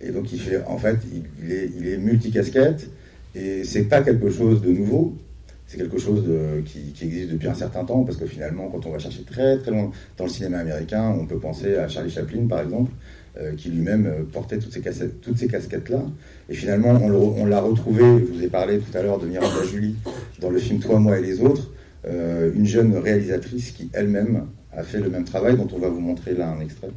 Et 0.00 0.10
donc, 0.10 0.32
il 0.32 0.40
fait, 0.40 0.62
en 0.64 0.78
fait, 0.78 0.96
il, 1.42 1.52
est, 1.52 1.70
il 1.78 1.88
est 1.88 1.98
multicasquette, 1.98 2.90
et 3.34 3.64
c'est 3.64 3.84
pas 3.84 4.02
quelque 4.02 4.30
chose 4.30 4.62
de 4.62 4.70
nouveau, 4.70 5.16
c'est 5.66 5.76
quelque 5.76 5.98
chose 5.98 6.24
de, 6.24 6.62
qui, 6.62 6.92
existe 7.04 7.30
depuis 7.30 7.48
un 7.48 7.54
certain 7.54 7.84
temps, 7.84 8.02
parce 8.02 8.16
que 8.16 8.26
finalement, 8.26 8.68
quand 8.68 8.86
on 8.86 8.90
va 8.90 8.98
chercher 8.98 9.22
très 9.22 9.58
très 9.58 9.70
loin 9.70 9.90
dans 10.16 10.24
le 10.24 10.30
cinéma 10.30 10.58
américain, 10.58 11.14
on 11.16 11.26
peut 11.26 11.38
penser 11.38 11.76
à 11.76 11.86
Charlie 11.86 12.10
Chaplin, 12.10 12.46
par 12.48 12.60
exemple, 12.60 12.90
euh, 13.40 13.54
qui 13.54 13.68
lui-même 13.68 14.06
euh, 14.06 14.24
portait 14.24 14.58
toutes 14.58 14.72
ces, 14.72 14.82
toutes 15.22 15.38
ces 15.38 15.46
casquettes-là. 15.46 16.02
Et 16.48 16.54
finalement, 16.54 16.90
on, 16.90 17.46
l'a 17.46 17.60
retrouvé, 17.60 18.02
je 18.02 18.32
vous 18.32 18.42
ai 18.42 18.48
parlé 18.48 18.80
tout 18.80 18.98
à 18.98 19.02
l'heure 19.02 19.20
de 19.20 19.26
Miranda 19.26 19.62
Julie, 19.70 19.94
dans 20.40 20.50
le 20.50 20.58
film 20.58 20.80
Toi, 20.80 20.98
moi 20.98 21.18
et 21.18 21.22
les 21.22 21.40
autres, 21.40 21.70
euh, 22.06 22.50
une 22.52 22.66
jeune 22.66 22.96
réalisatrice 22.96 23.70
qui 23.70 23.90
elle-même 23.92 24.46
a 24.72 24.82
fait 24.82 25.00
le 25.00 25.10
même 25.10 25.24
travail, 25.24 25.56
dont 25.56 25.68
on 25.72 25.78
va 25.78 25.88
vous 25.88 26.00
montrer 26.00 26.34
là 26.34 26.48
un 26.48 26.60
extrait. 26.60 26.90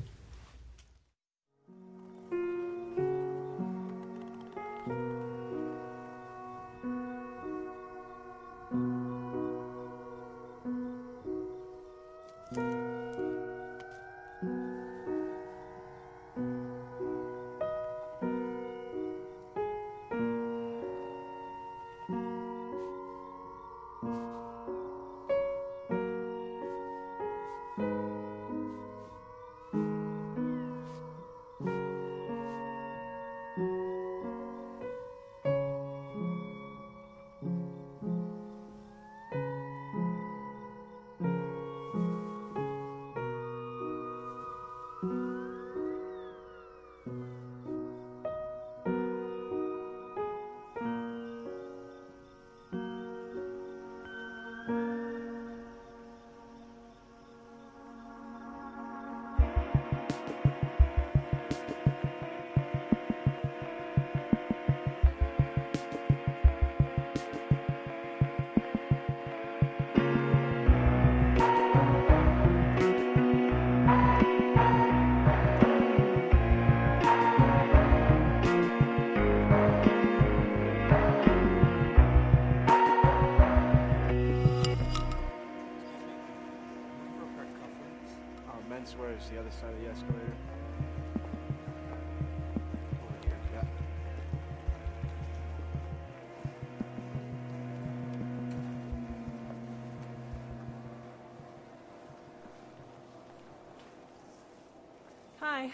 Hi. 105.40 105.68
Do 105.68 105.72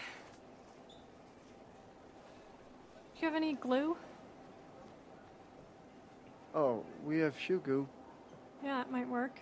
you 3.20 3.26
have 3.26 3.34
any 3.34 3.54
glue? 3.54 3.96
Oh, 6.54 6.84
we 7.04 7.18
have 7.18 7.38
shoe 7.38 7.60
goo. 7.64 7.88
Yeah, 8.62 8.80
it 8.82 8.90
might 8.90 9.08
work. 9.08 9.40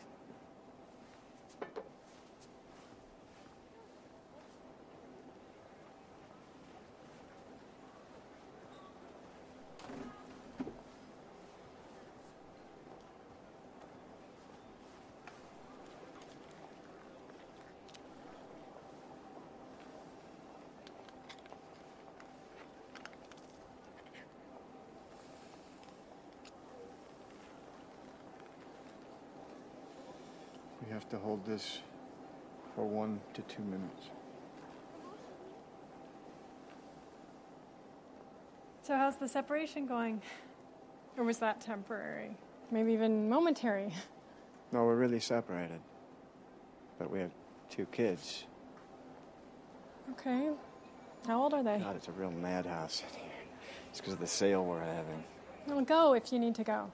Have 30.89 31.09
to 31.11 31.19
hold 31.19 31.45
this 31.45 31.81
for 32.75 32.85
one 32.85 33.21
to 33.35 33.43
two 33.43 33.63
minutes. 33.63 34.11
So, 38.83 38.97
how's 38.97 39.17
the 39.17 39.29
separation 39.29 39.87
going? 39.87 40.23
Or 41.17 41.25
was 41.25 41.39
that 41.39 41.61
temporary? 41.61 42.37
Maybe 42.71 42.93
even 42.93 43.29
momentary? 43.29 43.93
No, 44.73 44.85
we're 44.85 44.97
really 44.97 45.21
separated. 45.21 45.81
But 46.99 47.11
we 47.11 47.21
have 47.21 47.31
two 47.71 47.87
kids. 47.87 48.45
Okay. 50.13 50.51
How 51.27 51.43
old 51.43 51.55
are 51.55 51.63
they? 51.63 51.79
God, 51.79 51.97
it's 51.97 52.09
a 52.09 52.13
real 52.13 52.31
madhouse 52.31 53.03
in 53.03 53.21
here. 53.21 53.31
It's 53.91 54.01
because 54.01 54.15
of 54.15 54.21
the 54.21 54.27
sale 54.27 54.65
we're 54.65 54.81
having. 54.81 55.25
Well, 55.67 55.83
go 55.83 56.15
if 56.15 56.33
you 56.33 56.39
need 56.39 56.55
to 56.55 56.65
go. 56.65 56.91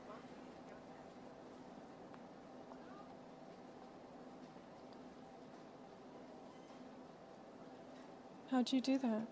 How'd 8.55 8.72
you 8.72 8.80
do 8.80 8.98
that? 8.98 9.26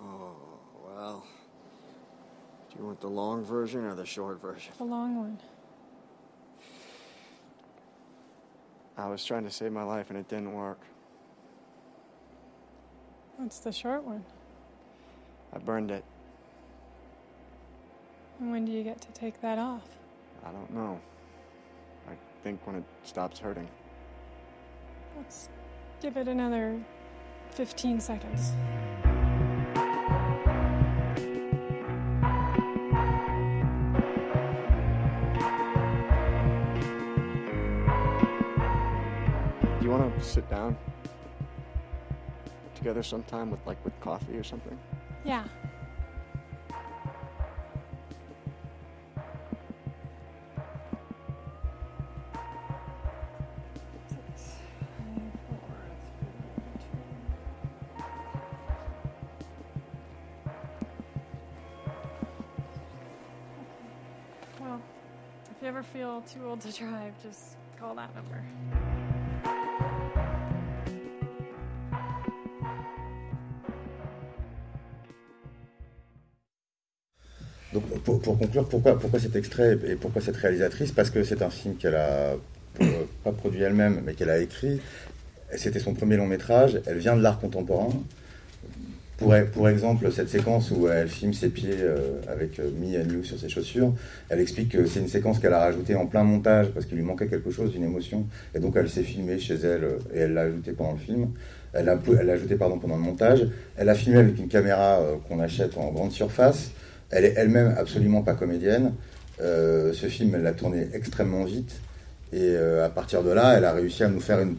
Oh, 0.00 0.36
well. 0.86 1.26
Do 2.70 2.78
you 2.78 2.86
want 2.86 3.00
the 3.00 3.08
long 3.08 3.42
version 3.44 3.84
or 3.84 3.96
the 3.96 4.06
short 4.06 4.40
version? 4.40 4.72
The 4.78 4.84
long 4.84 5.16
one. 5.16 5.38
I 8.96 9.08
was 9.08 9.24
trying 9.24 9.42
to 9.42 9.50
save 9.50 9.72
my 9.72 9.82
life 9.82 10.10
and 10.10 10.18
it 10.20 10.28
didn't 10.28 10.52
work. 10.52 10.78
What's 13.36 13.58
the 13.58 13.72
short 13.72 14.04
one? 14.04 14.24
I 15.52 15.58
burned 15.58 15.90
it. 15.90 16.04
And 18.38 18.52
when 18.52 18.64
do 18.64 18.70
you 18.70 18.84
get 18.84 19.00
to 19.00 19.08
take 19.08 19.40
that 19.40 19.58
off? 19.58 19.88
I 20.46 20.52
don't 20.52 20.72
know. 20.72 21.00
I 22.08 22.12
think 22.44 22.64
when 22.64 22.76
it 22.76 22.84
stops 23.02 23.40
hurting. 23.40 23.68
Let's 25.16 25.48
give 26.00 26.16
it 26.16 26.28
another 26.28 26.80
15 27.52 28.00
seconds. 28.00 28.52
Do 39.78 39.84
you 39.86 39.90
want 39.90 40.18
to 40.18 40.24
sit 40.24 40.48
down 40.48 40.76
together 42.74 43.02
sometime 43.02 43.50
with 43.50 43.60
like 43.66 43.82
with 43.84 43.98
coffee 44.00 44.36
or 44.36 44.44
something? 44.44 44.78
Yeah. 45.24 45.44
You 65.62 65.68
ever 65.68 65.82
feel 65.82 66.22
too 66.22 66.44
old 66.44 66.60
to 66.60 66.72
drive, 66.72 67.12
just 67.22 67.56
call 67.78 67.94
that 67.94 68.10
number. 68.16 68.42
Donc, 77.72 77.84
pour, 78.02 78.20
pour 78.20 78.38
conclure, 78.38 78.68
pourquoi, 78.68 78.98
pourquoi 78.98 79.20
cet 79.20 79.36
extrait 79.36 79.78
et 79.86 79.94
pourquoi 79.94 80.20
cette 80.20 80.36
réalisatrice? 80.36 80.92
Parce 80.92 81.10
que 81.10 81.22
c'est 81.22 81.42
un 81.42 81.48
film 81.48 81.76
qu'elle 81.76 81.94
a 81.94 82.34
euh, 82.80 83.04
pas 83.24 83.32
produit 83.32 83.62
elle-même, 83.62 84.02
mais 84.04 84.14
qu'elle 84.14 84.30
a 84.30 84.38
écrit. 84.38 84.80
C'était 85.56 85.80
son 85.80 85.94
premier 85.94 86.16
long 86.16 86.26
métrage. 86.26 86.80
Elle 86.86 86.98
vient 86.98 87.16
de 87.16 87.22
l'art 87.22 87.38
contemporain. 87.38 87.90
Pour, 89.52 89.68
exemple, 89.68 90.10
cette 90.10 90.28
séquence 90.28 90.72
où 90.72 90.88
elle 90.88 91.08
filme 91.08 91.32
ses 91.32 91.48
pieds 91.48 91.76
euh, 91.80 92.20
avec 92.28 92.58
euh, 92.58 92.70
Me 92.76 93.00
and 93.00 93.08
You 93.08 93.22
sur 93.22 93.38
ses 93.38 93.48
chaussures, 93.48 93.92
elle 94.28 94.40
explique 94.40 94.70
que 94.70 94.84
c'est 94.86 94.98
une 94.98 95.08
séquence 95.08 95.38
qu'elle 95.38 95.52
a 95.52 95.60
rajoutée 95.60 95.94
en 95.94 96.06
plein 96.06 96.24
montage 96.24 96.68
parce 96.70 96.86
qu'il 96.86 96.96
lui 96.96 97.04
manquait 97.04 97.28
quelque 97.28 97.50
chose, 97.50 97.72
une 97.76 97.84
émotion. 97.84 98.26
Et 98.54 98.58
donc 98.58 98.74
elle 98.76 98.88
s'est 98.88 99.04
filmée 99.04 99.38
chez 99.38 99.54
elle 99.54 99.84
euh, 99.84 99.98
et 100.12 100.18
elle 100.20 100.34
l'a 100.34 100.42
ajoutée 100.42 100.72
pendant 100.72 100.92
le 100.92 100.98
film. 100.98 101.28
Elle 101.72 101.84
l'a 101.84 101.98
elle 102.06 102.58
pendant 102.58 102.96
le 102.96 103.02
montage. 103.02 103.46
Elle 103.76 103.88
a 103.88 103.94
filmé 103.94 104.18
avec 104.18 104.38
une 104.38 104.48
caméra 104.48 105.00
qu'on 105.26 105.40
achète 105.40 105.78
en 105.78 105.90
grande 105.90 106.12
surface. 106.12 106.72
Elle 107.10 107.24
est 107.24 107.34
elle-même 107.36 107.74
absolument 107.78 108.22
pas 108.22 108.34
comédienne. 108.34 108.92
Ce 109.38 110.06
film, 110.06 110.34
elle 110.34 110.42
l'a 110.42 110.52
tourné 110.52 110.88
extrêmement 110.92 111.44
vite. 111.44 111.80
Et 112.30 112.54
à 112.54 112.90
partir 112.90 113.22
de 113.22 113.30
là, 113.30 113.54
elle 113.56 113.64
a 113.64 113.72
réussi 113.72 114.04
à 114.04 114.08
nous 114.08 114.20
faire 114.20 114.40
une 114.40 114.56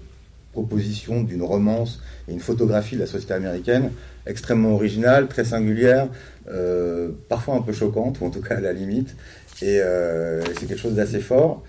proposition 0.54 1.24
d'une 1.24 1.44
romance 1.44 2.02
et 2.28 2.32
une 2.32 2.40
photographie 2.40 2.96
de 2.96 3.02
la 3.02 3.08
société 3.08 3.34
américaine 3.34 3.92
extrêmement 4.26 4.74
originale, 4.74 5.28
très 5.28 5.44
singulière, 5.44 6.08
euh, 6.50 7.10
parfois 7.30 7.56
un 7.56 7.62
peu 7.62 7.74
choquante, 7.74 8.22
ou 8.22 8.26
en 8.26 8.30
tout 8.30 8.42
cas 8.42 8.56
à 8.58 8.62
la 8.62 8.74
limite. 8.74 9.16
Et 9.62 9.80
euh, 9.82 10.42
c'est 10.46 10.68
quelque 10.68 10.80
chose 10.80 10.96
d'assez 10.96 11.20
fort. 11.20 11.64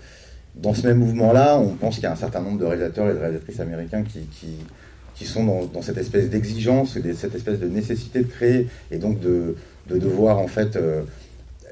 Dans 0.55 0.73
ce 0.73 0.87
même 0.87 0.99
mouvement-là, 0.99 1.59
on 1.59 1.73
pense 1.73 1.95
qu'il 1.95 2.05
y 2.05 2.07
a 2.07 2.13
un 2.13 2.17
certain 2.17 2.41
nombre 2.41 2.59
de 2.59 2.65
réalisateurs 2.65 3.09
et 3.09 3.13
de 3.13 3.19
réalisatrices 3.19 3.59
américains 3.59 4.03
qui, 4.03 4.27
qui, 5.15 5.25
sont 5.25 5.69
dans, 5.73 5.81
cette 5.81 5.97
espèce 5.97 6.29
d'exigence, 6.29 6.93
cette 6.93 7.35
espèce 7.35 7.59
de 7.59 7.67
nécessité 7.67 8.19
de 8.19 8.27
créer, 8.27 8.67
et 8.91 8.97
donc 8.97 9.19
de, 9.19 9.55
de 9.89 9.97
devoir 9.97 10.39
en 10.39 10.47
fait 10.47 10.75
euh, 10.75 11.01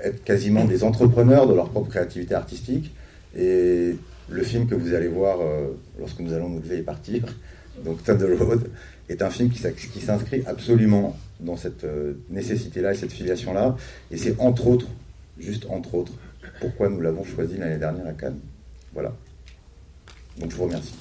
être 0.04 0.24
quasiment 0.24 0.66
des 0.66 0.84
entrepreneurs 0.84 1.48
de 1.48 1.54
leur 1.54 1.70
propre 1.70 1.90
créativité 1.90 2.36
artistique. 2.36 2.94
Et 3.38 3.96
le 4.30 4.44
film 4.44 4.68
que 4.68 4.76
vous 4.76 4.94
allez 4.94 5.08
voir 5.08 5.40
euh, 5.42 5.72
lorsque 6.00 6.20
nous 6.20 6.34
allons 6.34 6.50
nous 6.50 6.60
lever 6.60 6.80
et 6.80 6.84
partir, 6.84 7.24
donc 7.86 8.04
Thunder 8.04 8.36
Road, 8.40 8.70
est 9.10 9.22
un 9.22 9.30
film 9.30 9.50
qui, 9.50 9.60
s'inscrit 9.60 10.44
absolument 10.46 11.18
dans 11.40 11.58
cette 11.58 11.84
euh, 11.84 12.14
nécessité-là 12.30 12.94
et 12.94 12.96
cette 12.96 13.12
filiation-là. 13.12 13.76
Et 14.12 14.18
c'est 14.18 14.40
entre 14.40 14.68
autres, 14.68 14.88
juste 15.38 15.66
entre 15.70 15.96
autres, 15.96 16.14
pourquoi 16.60 16.90
nous 16.90 17.02
l'avons 17.02 17.24
choisi 17.24 17.58
l'année 17.58 17.78
dernière 17.78 18.08
à 18.08 18.14
Cannes. 18.14 18.40
Voilà. 18.94 19.14
Donc 20.38 20.52
je 20.52 20.56
vous 20.56 20.64
remercie. 20.64 20.94